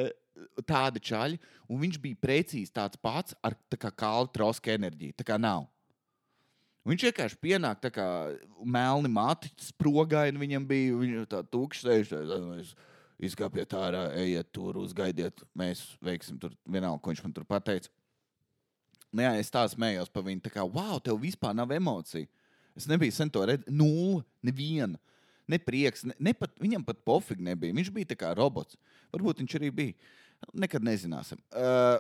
tādi 0.68 1.02
čaļi, 1.02 1.38
un 1.68 1.80
viņš 1.82 1.98
bija 2.02 2.20
precīzi 2.22 2.72
tāds 2.74 3.00
pats 3.00 3.36
ar 3.44 3.56
tā 3.72 3.78
kā 3.80 3.92
kālu 4.04 4.30
trauska 4.32 4.74
enerģiju. 4.74 5.16
Tā 5.18 5.26
kā 5.28 5.38
nav. 5.40 5.68
Viņš 6.88 7.04
vienkārši 7.06 7.38
pienāk, 7.38 7.78
tā 7.82 7.92
kā 7.94 8.06
melni 8.66 9.10
mati, 9.12 9.52
sprogaini 9.62 10.40
viņam 10.40 10.64
bija. 10.66 10.96
Viņš 10.98 11.28
tā 11.30 11.42
tukšs, 11.46 12.72
izkāpiet 13.22 13.74
ārā, 13.78 14.08
ejiet 14.18 14.50
tur, 14.54 14.80
uzgaidiet, 14.82 15.44
mēs 15.54 15.84
veiksim 16.02 16.40
tur 16.42 16.54
vienalga, 16.66 16.98
ko 17.02 17.12
viņš 17.12 17.22
man 17.22 17.34
tur 17.36 17.46
pateica. 17.46 17.92
Nē, 19.12 19.28
es 19.38 19.52
tā 19.52 19.62
smējos 19.68 20.10
par 20.10 20.24
viņu, 20.26 20.42
tā 20.42 20.50
kā, 20.50 20.64
wow, 20.64 20.96
tev 21.04 21.20
vispār 21.22 21.54
nav 21.54 21.70
emociju. 21.76 22.26
Es 22.78 22.88
nebiju 22.88 23.12
sen 23.12 23.30
to 23.30 23.44
redzējis, 23.44 23.74
nulle, 23.76 24.24
neviena. 24.42 24.98
Ne 25.50 25.58
prieks, 25.60 26.06
ne, 26.08 26.16
ne 26.22 26.32
pat, 26.34 26.54
viņam 26.62 26.84
pat 26.86 27.02
pofīgi 27.04 27.44
nebija. 27.44 27.76
Viņš 27.76 27.90
bija 27.92 28.16
kā 28.16 28.30
robots. 28.38 28.78
Varbūt 29.12 29.42
viņš 29.42 29.56
arī 29.58 29.70
bija. 29.74 30.12
Nekad 30.52 30.84
nezināsim. 30.84 31.40
Uh, 31.54 31.98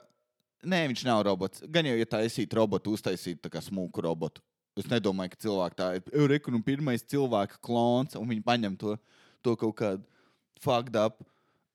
nē, 0.66 0.84
viņš 0.90 1.04
nav 1.08 1.22
robots. 1.26 1.62
Gan 1.72 1.88
jau, 1.88 1.96
ja 1.98 2.08
taisītu 2.16 2.58
robotu, 2.58 2.94
uztaisītu 2.96 3.50
smuku 3.62 4.04
robotu. 4.04 4.42
Es 4.78 4.88
nedomāju, 4.88 5.34
ka 5.34 5.42
cilvēki 5.44 5.76
tā 5.76 5.88
ir. 5.98 6.06
Eureka, 6.16 6.52
nu, 6.52 6.62
pirmais 6.64 7.04
cilvēka 7.04 7.58
klons, 7.64 8.16
un 8.16 8.28
viņi 8.28 8.44
paņem 8.46 8.78
to, 8.80 8.96
to 9.44 9.52
kaut 9.60 9.76
kādu 9.76 10.06
fucked 10.64 10.96
up. 10.96 11.20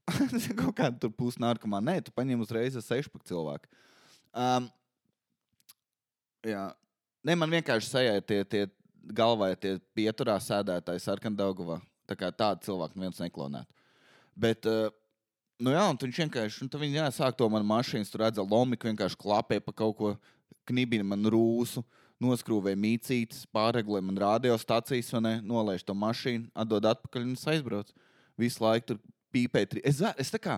kaut 0.61 0.73
kādu 0.77 1.03
tur 1.03 1.13
pusnārkamā. 1.19 1.81
Nē, 1.83 1.99
tu 2.05 2.13
paņem 2.15 2.41
uzreiz 2.41 2.77
sešpaku 2.81 3.27
cilvēku. 3.27 3.69
Um, 4.33 4.69
jā. 6.47 6.69
Nē, 7.27 7.35
man 7.37 7.53
vienkārši 7.53 7.91
sajā 7.91 8.17
tie, 8.25 8.41
tie 8.47 8.63
galvā 9.17 9.51
ir 9.53 9.61
tie 9.61 9.73
pieturā 9.97 10.37
sēdētāji 10.41 11.03
sarkandaugavā. 11.03 11.79
Tā 12.07 12.15
kā 12.17 12.31
tādu 12.31 12.65
cilvēku 12.65 12.97
neviens 12.97 13.19
neklonētu. 13.21 13.69
Bet, 14.37 14.65
uh, 14.69 14.89
nu 15.61 15.73
jā, 15.73 15.83
un 15.89 15.99
viņš 16.01 16.23
vienkārši, 16.23 16.65
un 16.65 16.81
viņi 16.81 16.99
jāsāk 16.99 17.37
to 17.37 17.47
man 17.49 17.65
mašīnas, 17.67 18.11
tur 18.13 18.25
redza 18.25 18.45
lomiku, 18.45 18.89
vienkārši 18.89 19.19
klapē 19.19 19.59
pa 19.63 19.73
kaut 19.75 19.97
ko, 19.97 20.13
knibina 20.67 21.05
man 21.07 21.23
rūsu, 21.31 21.83
noskrūvē 22.21 22.73
mīcītes, 22.77 23.45
pārreglē 23.53 24.01
man 24.03 24.17
radiostacijas, 24.19 25.13
ne, 25.21 25.37
nolaiž 25.45 25.85
to 25.85 25.95
mašīnu, 25.97 26.49
atdod 26.57 26.87
atpakaļ 26.89 27.27
un 27.27 27.35
es 27.37 27.45
aizbraucu 27.49 27.93
visu 28.37 28.63
laiku 28.63 28.91
tur 28.91 28.99
pīpēt. 29.33 29.77
Es, 29.85 30.01
es 30.17 30.33
tā 30.33 30.41
kā. 30.41 30.57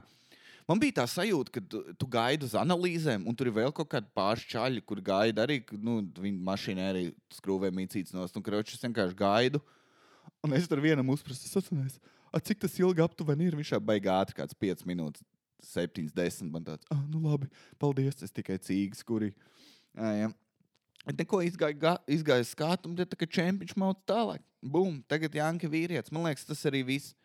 Man 0.70 0.78
bija 0.78 1.00
tā 1.00 1.06
sajūta, 1.10 1.52
ka 1.56 1.62
tu, 1.66 1.80
tu 1.98 2.08
gaidi 2.12 2.46
uz 2.46 2.54
analīzēm, 2.60 3.24
un 3.26 3.36
tur 3.36 3.50
ir 3.50 3.56
vēl 3.56 3.72
kaut 3.74 3.90
kādi 3.90 4.12
pāršķaļi, 4.18 4.84
kur 4.86 5.02
gaida 5.02 5.48
arī, 5.48 5.58
nu, 5.82 5.98
viņa 6.14 6.46
mašīna 6.46 6.86
arī 6.92 7.08
skrūvē 7.34 7.72
mīcīts 7.74 8.14
no 8.14 8.28
stūra. 8.30 8.60
Nu, 8.62 8.68
es 8.78 8.86
vienkārši 8.86 9.18
gaidu, 9.18 9.64
un 10.46 10.54
es 10.54 10.70
tur 10.70 10.84
vienam 10.84 11.10
uzprasu, 11.10 11.50
atceros, 12.30 12.48
cik 12.50 12.62
tas 12.64 12.78
ilgi 12.80 13.04
aptuveni 13.04 13.50
ir. 13.50 13.58
Viņš 13.60 13.74
jau 13.76 13.82
baigā 13.84 14.16
ātri, 14.22 14.38
kāds 14.38 14.58
5 14.58 14.86
minūtes, 14.90 15.26
7, 15.66 16.10
10. 16.16 16.52
Man 16.54 16.68
tāds, 16.68 16.88
ah, 16.94 17.02
nu 17.12 17.22
labi, 17.26 17.50
paldies, 17.82 18.22
es 18.26 18.34
tikai 18.36 18.60
cīgas, 18.62 19.04
kuri. 19.06 19.34
Jā, 19.98 20.14
jā. 20.24 20.30
Neko 21.10 21.40
izgāja, 21.42 21.96
izgāja 22.12 22.46
skatu, 22.46 22.90
un 22.92 22.98
tā 23.00 23.18
kā 23.18 23.26
čempions 23.26 23.76
mauts 23.80 24.06
tālāk. 24.10 24.44
Bum, 24.62 25.00
tagad 25.10 25.34
Janka 25.34 25.70
vīrietis. 25.72 26.12
Man 26.12 26.28
liekas, 26.28 26.46
tas 26.46 26.62
arī 26.68 26.84
viss. 26.86 27.16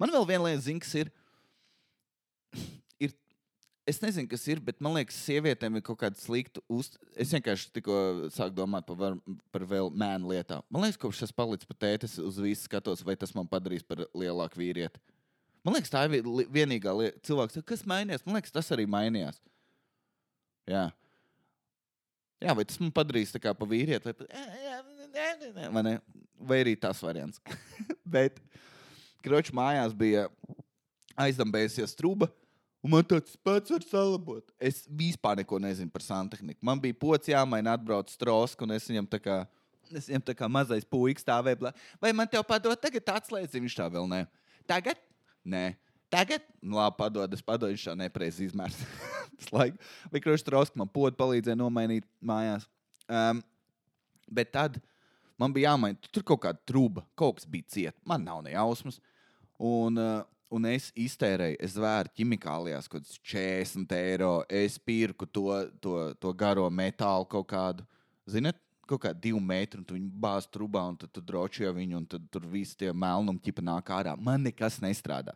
Man 0.00 0.12
vēl 0.14 0.28
viena 0.28 0.46
lieta, 0.46 0.62
zina, 0.68 0.82
kas 0.82 0.94
ir. 1.02 1.10
Es 3.86 4.00
nezinu, 4.02 4.26
kas 4.26 4.42
ir, 4.50 4.58
bet 4.66 4.80
man 4.82 4.96
liekas, 4.96 5.18
sievietēm 5.28 5.78
ir 5.78 5.82
kaut 5.86 6.00
kāda 6.00 6.18
slikta 6.18 6.58
uz. 6.72 6.88
Es 7.14 7.30
vienkārši 7.30 7.68
tikko 7.76 7.98
sāku 8.34 8.56
domāt 8.56 8.86
par, 8.88 8.96
var, 8.98 9.18
par 9.54 9.64
vēl 9.70 9.92
mēnu 9.94 10.32
lietām. 10.32 10.64
Man 10.74 10.82
liekas, 10.82 10.98
kopš 10.98 11.22
es 11.28 11.34
palicu 11.34 11.68
pa 11.70 11.76
tētis 11.86 12.16
uz 12.18 12.40
visu 12.42 12.66
skatos, 12.66 13.04
vai 13.06 13.14
tas 13.20 13.30
man 13.36 13.46
padarīs 13.50 13.86
par 13.86 14.02
lielāku 14.10 14.58
vīrieti. 14.58 14.98
Man 15.62 15.76
liekas, 15.76 15.92
tā 15.94 16.02
ir 16.08 16.26
vienīgā 16.54 16.94
lieta. 16.98 17.22
Cilvēks, 17.26 17.60
kas 17.66 17.86
mainījās, 17.86 18.26
man 18.26 18.40
liekas, 18.40 18.54
tas 18.54 18.72
arī 18.74 18.88
mainījās. 18.90 19.38
Jā. 20.66 20.88
Jā, 22.42 22.52
vai 22.58 22.66
tas 22.66 22.80
man 22.82 22.90
padarīs 22.94 23.32
tā 23.34 23.40
kā 23.42 23.54
pa 23.54 23.68
vīrieti, 23.70 24.10
vai, 24.10 25.70
vai, 25.78 25.94
vai 26.50 26.58
arī 26.64 26.74
tas 26.78 26.98
variants. 27.06 27.38
Bet 28.16 28.42
Kroča 29.22 29.54
mājās 29.56 29.94
bija 29.96 30.26
aizdambējusies 31.22 31.94
trūka. 31.98 32.28
Un 32.86 32.92
man 32.92 33.02
tāds 33.02 33.34
pats 33.42 33.72
var 33.74 33.82
salabot. 33.82 34.52
Es 34.62 34.84
vispār 34.86 35.40
neko 35.40 35.58
nezinu 35.58 35.90
par 35.90 36.04
santehniku. 36.06 36.60
Man 36.62 36.78
bija 36.78 36.94
pocis 36.94 37.32
jāmaina, 37.32 37.72
atbrauc 37.74 38.12
strosku, 38.12 38.62
un 38.62 38.76
es 38.76 38.84
viņam 38.86 39.08
tā 39.10 39.18
kā, 39.18 39.40
es 39.90 40.06
viņam 40.06 40.22
tā 40.28 40.36
kā 40.38 40.46
mazais 40.46 40.86
puisis 40.86 41.24
stāvēja. 41.26 41.72
Vai 41.98 42.12
man 42.14 42.30
te 42.30 42.38
padod 42.46 42.78
tagad 42.78 43.10
atslēdz, 43.16 43.56
viņš 43.58 43.74
tā 43.80 43.88
vēl 43.90 44.06
ne. 44.12 44.20
Tagad? 44.70 45.00
Nē. 45.42 45.64
Tagad? 46.14 46.46
Nu, 46.62 46.78
labi, 46.78 46.94
padod, 47.00 47.34
es 47.34 47.42
padodu, 47.42 47.72
viņš 47.74 47.88
tā 47.88 47.96
nepreiz 47.98 48.38
izmērs. 48.46 48.78
Vai 49.50 50.22
kroča 50.22 50.44
strosku 50.44 50.78
man 50.78 50.86
podu 50.86 51.18
palīdzēja 51.18 51.58
nomainīt 51.58 52.06
mājās. 52.22 52.68
Um, 53.10 53.42
bet 54.30 54.54
tad 54.54 54.78
man 55.34 55.50
bija 55.50 55.72
jāmaina, 55.72 55.98
tur 56.14 56.22
kaut 56.22 56.44
kāda 56.46 56.62
trūka, 56.70 57.02
kaut 57.18 57.40
kas 57.40 57.50
bija 57.50 57.66
cieta. 57.74 57.98
Man 58.06 58.22
nav 58.30 58.46
ne 58.46 58.54
jausmas. 58.54 59.02
Un, 59.58 59.98
uh, 59.98 60.22
un 60.52 60.68
es 60.70 60.90
iztērēju, 60.98 61.58
es 61.62 61.74
vēru 61.80 62.12
ķimikālijās 62.16 62.88
kaut 62.90 63.02
kādus 63.02 63.18
40 63.26 63.96
eiro. 63.98 64.32
Es 64.48 64.78
pirku 64.78 65.26
to, 65.26 65.48
to, 65.82 65.96
to 66.20 66.32
garo 66.38 66.68
metālu 66.70 67.26
kaut 67.30 67.48
kādu, 67.50 67.86
zinot, 68.30 68.58
kaut 68.86 69.02
kādu 69.02 69.22
divu 69.22 69.40
metru, 69.42 69.82
un 69.82 69.86
tu 69.86 69.96
viņu 69.96 70.10
bāzi 70.22 70.50
trubā, 70.54 70.84
un 70.92 70.98
tad 71.00 71.10
tu 71.14 71.22
droši 71.24 71.70
viņu, 71.74 72.00
un 72.00 72.06
tad 72.06 72.26
tur 72.30 72.46
viss 72.50 72.78
tie 72.78 72.92
melnumi 72.94 73.42
ķipa 73.42 73.64
nāk 73.66 73.90
ārā. 73.90 74.14
Man 74.18 74.46
nekas 74.46 74.78
nestrādā. 74.82 75.34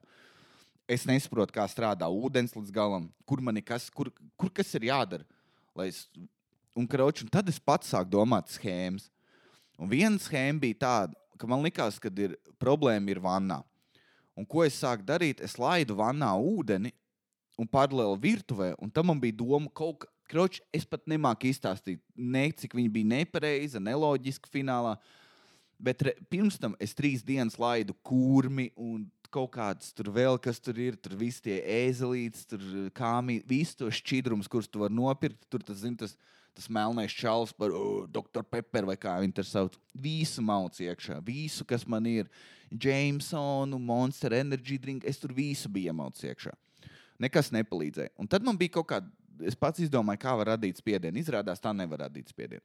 Es 0.90 1.06
nesaprotu, 1.06 1.54
kā 1.54 1.66
strādā 1.70 2.08
ūdens 2.10 2.54
līdz 2.56 2.70
galam, 2.74 3.08
kur 3.26 3.42
man 3.42 3.54
nekas, 3.58 3.88
kur, 3.94 4.10
kur 4.38 4.50
kas 4.54 4.70
ir 4.78 4.88
jādara. 4.90 5.26
Es, 5.86 6.04
un, 6.74 6.86
kroči, 6.90 7.24
un 7.24 7.30
tad 7.30 7.48
es 7.50 7.60
pats 7.62 7.92
sāku 7.92 8.10
domāt 8.10 8.50
schēmas. 8.50 9.06
Un 9.80 9.90
viena 9.90 10.18
schēma 10.20 10.62
bija 10.62 10.80
tāda, 10.82 11.18
ka 11.38 11.48
man 11.48 11.62
likās, 11.64 11.98
ka 12.02 12.10
ir 12.20 12.34
problēma 12.60 13.14
ir 13.14 13.22
vannā. 13.22 13.60
Un 14.40 14.48
ko 14.48 14.64
es 14.64 14.78
sāku 14.80 15.04
darīt? 15.04 15.42
Es 15.44 15.58
laidu 15.60 15.98
vannā 15.98 16.30
ūdeni 16.40 16.94
un 17.60 17.68
paralēli 17.68 18.16
virtuvē. 18.22 18.72
Un 18.80 18.92
tam 18.92 19.10
man 19.10 19.20
bija 19.20 19.36
doma, 19.36 19.68
ka 19.76 19.92
kroč, 20.30 20.60
es 20.72 20.86
pat 20.88 21.04
nemāku 21.10 21.50
izstāstīt, 21.50 22.00
ne, 22.16 22.46
cik 22.56 22.76
viņa 22.78 22.92
bija 22.94 23.10
nepareiza, 23.16 23.82
neloģiska 23.82 24.48
finālā. 24.52 24.94
Bet 25.80 26.04
re, 26.06 26.14
pirms 26.32 26.58
tam 26.60 26.76
es 26.80 26.94
trīs 26.96 27.24
dienas 27.26 27.58
laidu 27.60 27.96
kurmi 28.04 28.70
un 28.76 29.06
kaut 29.32 29.52
kādas 29.54 29.94
tur 29.96 30.10
vēl, 30.14 30.38
kas 30.42 30.60
tur 30.62 30.78
ir. 30.80 30.96
Tur 31.00 31.16
viss 31.20 31.42
tie 31.44 31.60
ēzelītes, 31.60 32.48
tur 32.50 32.64
kāmi, 32.96 33.40
visu 33.48 33.82
to 33.82 33.92
šķidrumus, 34.00 34.50
kurus 34.50 34.68
tu 34.68 34.82
vari 34.82 34.96
nopirkt. 34.96 35.46
Tur 35.52 35.64
tas, 35.64 35.80
zin, 35.84 35.96
tas, 36.00 36.16
tas 36.60 36.68
melnais 36.68 37.12
čalis 37.16 37.54
par 37.56 37.72
oh, 37.72 38.04
Dr. 38.04 38.44
Pepper 38.44 38.84
vai 38.90 38.96
kā 39.00 39.16
viņi 39.22 39.36
tur 39.38 39.48
sauc. 39.48 39.78
Visu 39.96 40.44
mauc 40.44 40.76
iekšā, 40.76 41.16
visu, 41.24 41.64
kas 41.64 41.86
man 41.88 42.04
ir. 42.10 42.28
Jamesonu, 42.70 43.80
Monster 43.82 44.36
Energy 44.36 44.76
drink. 44.78 45.06
Es 45.08 45.18
tur 45.18 45.32
visu 45.34 45.70
biju 45.72 45.90
iemaucis 45.90 46.28
iekšā. 46.28 46.52
Nekas 47.20 47.50
nepalīdzēja. 47.56 48.12
Un 48.20 48.28
tad 48.30 48.46
man 48.46 48.60
bija 48.60 48.76
kaut 48.78 48.86
kāda, 48.92 49.10
es 49.42 49.58
pats 49.58 49.82
izdomāju, 49.82 50.22
kā 50.22 50.36
var 50.38 50.52
radīt 50.52 50.78
spiedienu. 50.78 51.18
Izrādās, 51.18 51.60
tā 51.60 51.72
nevar 51.74 52.04
radīt 52.06 52.30
spiedienu. 52.30 52.62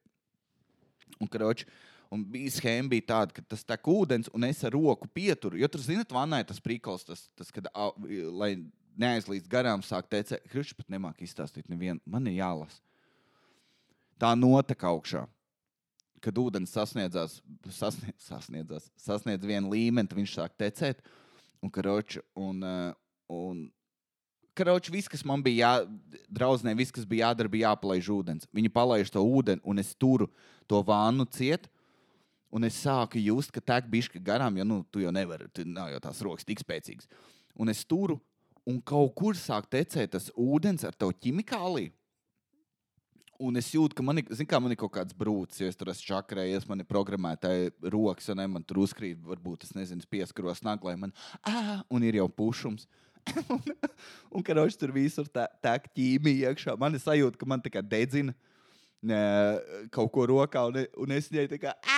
Un, 1.17 1.31
karoči, 1.31 1.65
un 2.13 2.21
bija 2.35 2.53
schēma 2.53 2.91
bija 2.91 3.09
tāda, 3.15 3.35
ka 3.35 3.43
tas 3.55 3.65
tek 3.65 3.89
ūdens, 3.89 4.29
un 4.35 4.45
es 4.47 4.61
ar 4.67 4.75
roku 4.75 5.09
pieturu. 5.09 5.57
Jo 5.57 5.71
tur, 5.71 5.83
zinot, 5.83 6.13
vannā 6.13 6.43
ir 6.43 6.49
tas 6.51 6.61
prikals, 6.61 7.07
tas, 7.07 7.25
tas 7.39 7.49
kad, 7.55 7.71
a, 7.73 7.89
lai 8.35 8.53
neaizlīdz 9.01 9.49
garām, 9.51 9.83
sāk 9.83 10.11
teikt, 10.11 10.37
Krišs 10.51 10.77
pat 10.77 10.91
nemāk 10.93 11.23
izstāstīt 11.25 11.71
nevienu. 11.71 12.03
Man 12.05 12.29
ir 12.29 12.37
jālasa. 12.43 12.84
Tā 14.19 14.31
notek 14.39 14.83
augšā 14.87 15.25
kad 16.25 16.41
ūdens 16.41 16.73
sasniedzās, 16.73 17.39
sasniedz, 17.69 18.25
sasniedzās, 18.25 18.89
sasniedz 18.97 19.45
vienu 19.45 19.69
līmeni, 19.73 20.09
tad 20.09 20.17
viņš 20.17 20.35
sāk 20.39 20.57
tecēt. 20.57 21.03
Un, 21.63 21.71
karoči, 21.73 22.21
un, 22.37 22.63
eh, 22.65 22.93
un 23.31 23.61
karoči, 24.57 24.93
viss, 24.93 25.11
kas 25.11 25.25
man 25.25 25.43
bija 25.45 25.67
jā, 25.67 26.21
draudzē, 26.29 26.73
viss, 26.77 26.93
kas 26.93 27.07
bija 27.09 27.29
jādara, 27.29 27.51
bija 27.51 27.71
jāpalaiž 27.71 28.09
ūdens. 28.13 28.49
Viņi 28.53 28.73
palaiž 28.73 29.11
to 29.13 29.21
ūdeni, 29.21 29.61
un 29.63 29.81
es 29.81 29.93
turu 29.95 30.29
to 30.67 30.81
vānu 30.83 31.27
ciet. 31.29 31.69
Un 32.55 32.63
es 32.63 32.77
sāku 32.79 33.19
just, 33.19 33.51
ka 33.51 33.59
tek 33.59 33.89
bišķi 33.91 34.21
garām, 34.23 34.55
jo 34.57 34.63
nu, 34.63 34.85
tu 34.89 35.01
jau 35.01 35.11
nevari, 35.11 35.49
tu 35.51 35.65
nav 35.67 35.89
jau 35.91 35.99
tās 35.99 36.21
rokas 36.23 36.45
tik 36.47 36.61
spēcīgas. 36.61 37.09
Un 37.59 37.69
es 37.69 37.83
turu, 37.83 38.21
un 38.65 38.79
kaut 38.79 39.11
kur 39.17 39.35
sāk 39.35 39.67
tecēt 39.67 40.13
tas 40.13 40.29
ūdens 40.39 40.85
ar 40.87 40.95
to 40.95 41.09
ķimikāliju. 41.11 41.91
Un 43.43 43.59
es 43.59 43.67
jūtu, 43.73 43.97
ka 43.97 44.03
man 44.05 44.21
ir, 44.21 44.29
kā, 44.47 44.59
man 44.63 44.71
ir 44.71 44.79
kaut 44.79 44.93
kāds 44.95 45.15
brūcis, 45.17 45.59
jo 45.59 45.67
es 45.67 45.75
tur 45.75 45.89
esmu 45.91 46.07
čakarējies, 46.07 46.67
man 46.69 46.79
ir 46.79 46.87
programmētāji 46.87 47.73
rokas, 47.91 48.29
un 48.31 48.39
ne, 48.39 48.45
man 48.53 48.63
tur 48.63 48.79
uzkrīt, 48.85 49.19
varbūt 49.27 49.65
es 49.67 49.73
nezinu, 49.75 50.07
pieskaros 50.11 50.63
naglai, 50.63 50.95
man, 51.01 51.11
ah, 51.43 51.81
un 51.91 52.05
ir 52.07 52.21
jau 52.21 52.29
pušums. 52.31 52.87
un, 53.55 53.61
un 54.37 54.45
karoči 54.45 54.77
tur 54.79 54.93
visur 54.95 55.27
tā, 55.27 55.47
tā 55.63 55.75
ķīmija 55.83 56.53
iekšā. 56.53 56.77
Man 56.79 56.95
ir 56.95 57.01
sajūta, 57.03 57.39
ka 57.41 57.49
man 57.49 57.63
tā 57.65 57.73
kā 57.73 57.81
dedzina 57.83 58.35
ne, 59.05 59.21
kaut 59.93 60.11
ko 60.13 60.27
rokā, 60.29 60.65
un, 60.69 60.85
un 61.03 61.15
es 61.17 61.27
viņai 61.31 61.47
tā 61.51 61.59
kā, 61.61 61.75
ah, 61.75 61.94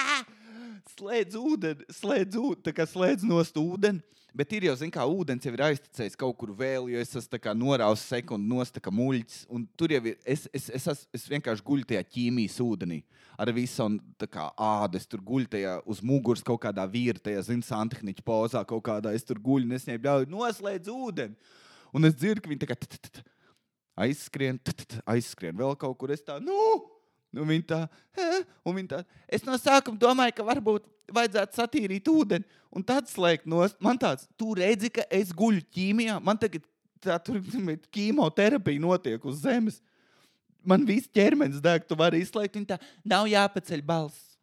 slēdz 0.98 1.38
ūdeni, 1.40 1.88
slēdz 1.94 2.38
ūdeni, 2.42 2.64
tā 2.66 2.74
kā 2.76 2.86
slēdz 2.90 3.26
nost 3.28 3.58
ūdeni. 3.60 4.02
Bet 4.38 4.52
ir 4.54 4.68
jau, 4.68 4.74
zināmā 4.78 4.94
kā 4.94 5.06
ūdens 5.10 5.46
jau 5.48 5.54
ir 5.56 5.62
aiztecējis 5.66 6.18
kaut 6.20 6.36
kur 6.38 6.52
vēl, 6.54 6.90
jo 6.92 7.00
es 7.02 7.16
esmu 7.18 7.54
norausis 7.58 8.10
sekundi 8.12 8.50
nost, 8.52 8.76
kā 8.84 8.92
muļķis. 8.94 9.46
Un 9.50 9.64
tur 9.80 9.94
jau 9.96 10.02
ir, 10.12 10.18
es, 10.22 10.44
es, 10.54 10.68
es, 10.78 10.86
es, 10.92 11.06
es 11.16 11.24
vienkārši 11.32 11.66
guļu 11.66 11.88
tajā 11.90 12.04
ķīmijas 12.06 12.60
ūdenī. 12.62 13.00
Ar 13.38 13.50
visu 13.56 13.88
ādu 13.88 15.00
es 15.00 15.08
tur 15.10 15.24
guļu 15.26 15.50
tajā 15.56 15.78
uz 15.90 16.04
muguras 16.06 16.46
kaut 16.46 16.62
kādā 16.68 16.86
vīra, 16.92 17.22
tajā 17.24 17.48
zināmā 17.48 17.66
santehniķa 17.70 18.26
pozā 18.28 18.62
kaut 18.68 18.86
kādā. 18.86 19.16
Es 19.16 19.26
tur 19.26 19.42
guļu, 19.42 19.66
un 19.66 19.78
es 19.80 19.88
viņai 19.88 20.04
ļauju 20.06 20.30
noslēdz 20.36 20.94
ūdeni. 20.94 21.56
Un 21.96 22.06
es 22.06 22.20
dzirdu, 22.20 22.44
ka 22.44 22.52
viņi 22.52 22.62
tā 22.66 22.70
kā 22.74 22.78
aizskrien, 24.06 24.62
aizskrien 25.08 25.58
vēl 25.58 25.74
kaut 25.82 25.98
kur. 25.98 26.14
Es 26.14 26.22
tā, 26.26 26.38
nu! 26.44 26.97
Un 27.36 27.50
viņa 27.50 27.66
tā, 27.68 27.80
un 28.66 28.78
viņa 28.78 28.90
tā, 28.94 29.02
es 29.28 29.44
no 29.46 29.58
sākuma 29.60 30.00
domāju, 30.00 30.38
ka 30.38 30.46
varbūt 30.48 30.86
vajadzētu 31.14 31.60
satīrīt 31.60 32.08
ūdeni 32.12 32.48
un 32.74 32.86
tad 32.86 33.10
slēgt 33.10 33.48
no 33.50 33.66
man 33.84 34.00
tāds, 34.00 34.28
tu 34.40 34.54
redzi, 34.58 34.92
ka 34.94 35.06
es 35.14 35.34
guļu 35.36 35.64
ķīmijā. 35.76 36.18
Man 36.24 36.40
tagad 36.40 36.66
tā 37.04 37.18
tur 37.24 37.40
ķīmoterapija 37.94 38.84
notiek 38.84 39.28
uz 39.28 39.44
zemes. 39.44 39.82
Man 40.68 40.84
viss 40.88 41.10
ķermenis 41.14 41.62
deg, 41.64 41.86
tu 41.88 41.96
vari 42.00 42.20
izslēgt, 42.24 42.58
viņa 42.58 42.74
tā, 42.74 42.78
nav 43.08 43.28
jāpaceļ 43.32 43.84
balss. 43.88 44.36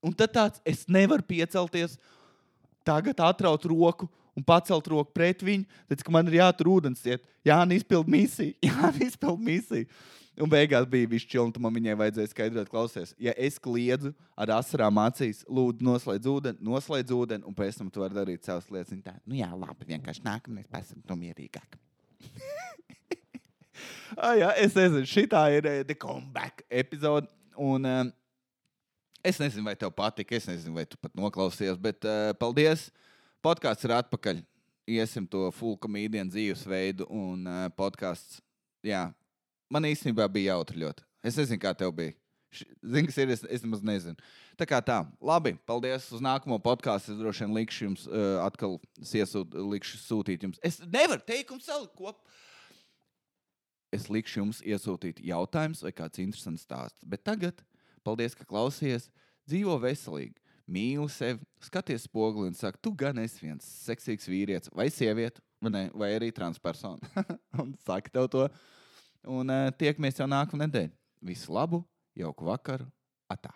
Un 0.00 0.14
tad 0.16 0.32
tāds, 0.32 0.62
es 0.64 0.86
nevaru 0.88 1.24
piecelties, 1.28 1.98
tagad 2.86 3.18
atraut 3.20 3.66
roku 3.68 4.08
un 4.36 4.46
pacelt 4.46 4.86
roku 4.88 5.12
pret 5.12 5.42
viņu, 5.44 5.66
tad, 5.90 6.06
man 6.14 6.30
ir 6.30 6.38
jātur 6.38 6.70
ūdens 6.72 7.02
iet. 7.04 7.26
Jā, 7.44 7.58
izpild 7.76 8.08
misiju, 8.08 8.54
jā, 8.70 8.92
izpild 9.04 9.42
misiju. 9.44 9.88
Un 10.40 10.48
beigās 10.48 10.86
bija 10.88 11.08
viņš 11.10 11.24
čili, 11.28 11.42
un 11.44 11.64
man 11.64 11.74
viņai 11.76 11.94
vajadzēja 12.00 12.30
skaidrot, 12.32 12.70
klausies, 12.72 13.12
ja 13.20 13.34
es 13.36 13.58
kliedzu 13.60 14.14
ar 14.38 14.54
asarām 14.56 15.00
acīs, 15.02 15.42
lūdzu, 15.44 15.84
noslēdz 15.84 16.30
ūdeni, 16.32 16.64
noslēdz 16.64 17.12
ūdeni, 17.16 17.44
un 17.48 17.56
pēc 17.56 17.80
tam 17.80 17.90
tu 17.92 18.00
vari 18.00 18.16
darīt 18.16 18.48
savas 18.48 18.70
lietas. 18.72 18.94
Viņa 18.94 19.04
tā, 19.04 19.14
nu 19.28 19.36
jā, 19.36 19.50
labi, 19.52 19.88
vienkārši 19.90 20.24
nākamais 20.24 20.70
pēc 20.70 20.94
tam 21.08 21.20
mierīgāk. 21.20 21.76
ah, 24.24 24.32
jā, 24.38 24.48
es 24.64 24.78
nezinu, 24.78 25.04
šī 25.12 25.26
ir 25.28 25.68
uh, 25.68 25.82
The 25.84 25.98
Comeback 26.00 26.64
epizode. 26.70 27.28
Un, 27.60 27.84
uh, 27.84 28.04
es 29.24 29.40
nezinu, 29.42 29.66
vai 29.68 29.76
tev 29.76 29.92
patika, 29.92 30.36
es 30.36 30.48
nezinu, 30.48 30.78
vai 30.80 30.88
tu 30.88 30.96
pat 31.00 31.12
noklausījies, 31.18 31.76
bet 31.80 32.08
uh, 32.08 32.32
paldies! 32.40 32.88
Podkāsts 33.44 33.86
ir 33.88 33.96
atpakaļ. 33.96 34.42
Iesim 34.90 35.24
to 35.28 35.46
full 35.56 35.78
komēdiju 35.80 36.26
dzīvesveidu 36.32 37.06
un 37.12 37.44
uh, 37.48 37.66
podkāsts. 37.76 38.40
Jā, 38.84 39.10
man 39.72 39.86
īstenībā 39.88 40.26
bija 40.32 40.56
jautri 40.56 40.82
ļoti. 40.84 41.06
Es 41.26 41.38
nezinu, 41.38 41.60
kā 41.62 41.72
tev 41.76 41.94
bija. 41.96 42.16
Zini, 42.50 43.06
kas 43.06 43.18
ir, 43.22 43.30
es, 43.30 43.42
es 43.46 43.62
nemaz 43.62 43.82
nezinu. 43.86 44.18
Tā 44.58 44.66
kā 44.66 44.80
tā, 44.82 44.98
labi, 45.22 45.54
paldies 45.68 46.08
uz 46.10 46.22
nākamo 46.24 46.58
podkāstu. 46.62 47.14
Es 47.14 47.20
droši 47.20 47.46
vien 47.46 47.56
likšu 47.60 47.86
jums 47.86 48.06
uh, 48.10 48.40
atkal 48.42 48.78
iesūt, 48.98 49.54
likšu 49.70 50.00
sūtīt 50.02 50.46
jums. 50.46 50.58
Es 50.66 50.80
nevaru 50.82 51.22
teikumu 51.26 51.62
salikt 51.62 51.94
kopā. 51.98 52.18
Es 53.94 54.06
likšu 54.10 54.42
jums 54.42 54.60
iesūtīt 54.66 55.22
jautājumus 55.26 55.82
vai 55.86 55.94
kāds 55.94 56.22
interesants 56.22 56.66
stāsts. 56.66 57.06
Bet 57.06 57.24
tagad, 57.26 57.62
paldies, 58.06 58.36
ka 58.38 58.46
klausījies. 58.46 59.08
Dzīvo 59.50 59.74
veselīgi, 59.82 60.36
mīli 60.70 61.08
sevi, 61.10 61.40
skaties 61.64 62.04
spoguli 62.06 62.50
un 62.50 62.58
saka, 62.58 62.78
tu 62.82 62.92
gan 62.94 63.18
esi 63.18 63.46
viens 63.46 63.66
seksīgs 63.86 64.28
vīrietis 64.30 64.70
vai 64.76 64.86
sieviete, 64.94 65.42
vai, 65.62 65.72
ne, 65.74 65.82
vai 65.96 66.12
arī 66.14 66.28
transpersona. 66.34 67.26
un 67.62 67.72
saka 67.86 68.12
tev 68.14 68.28
to. 68.30 68.44
Un 69.28 69.52
uh, 69.52 69.68
tiekamies 69.76 70.16
jau 70.20 70.28
nākamā 70.30 70.66
nedēļa. 70.66 70.94
Visu 71.28 71.52
labu, 71.52 71.82
jauku 72.16 72.46
vakaru, 72.48 72.86
atā! 73.28 73.52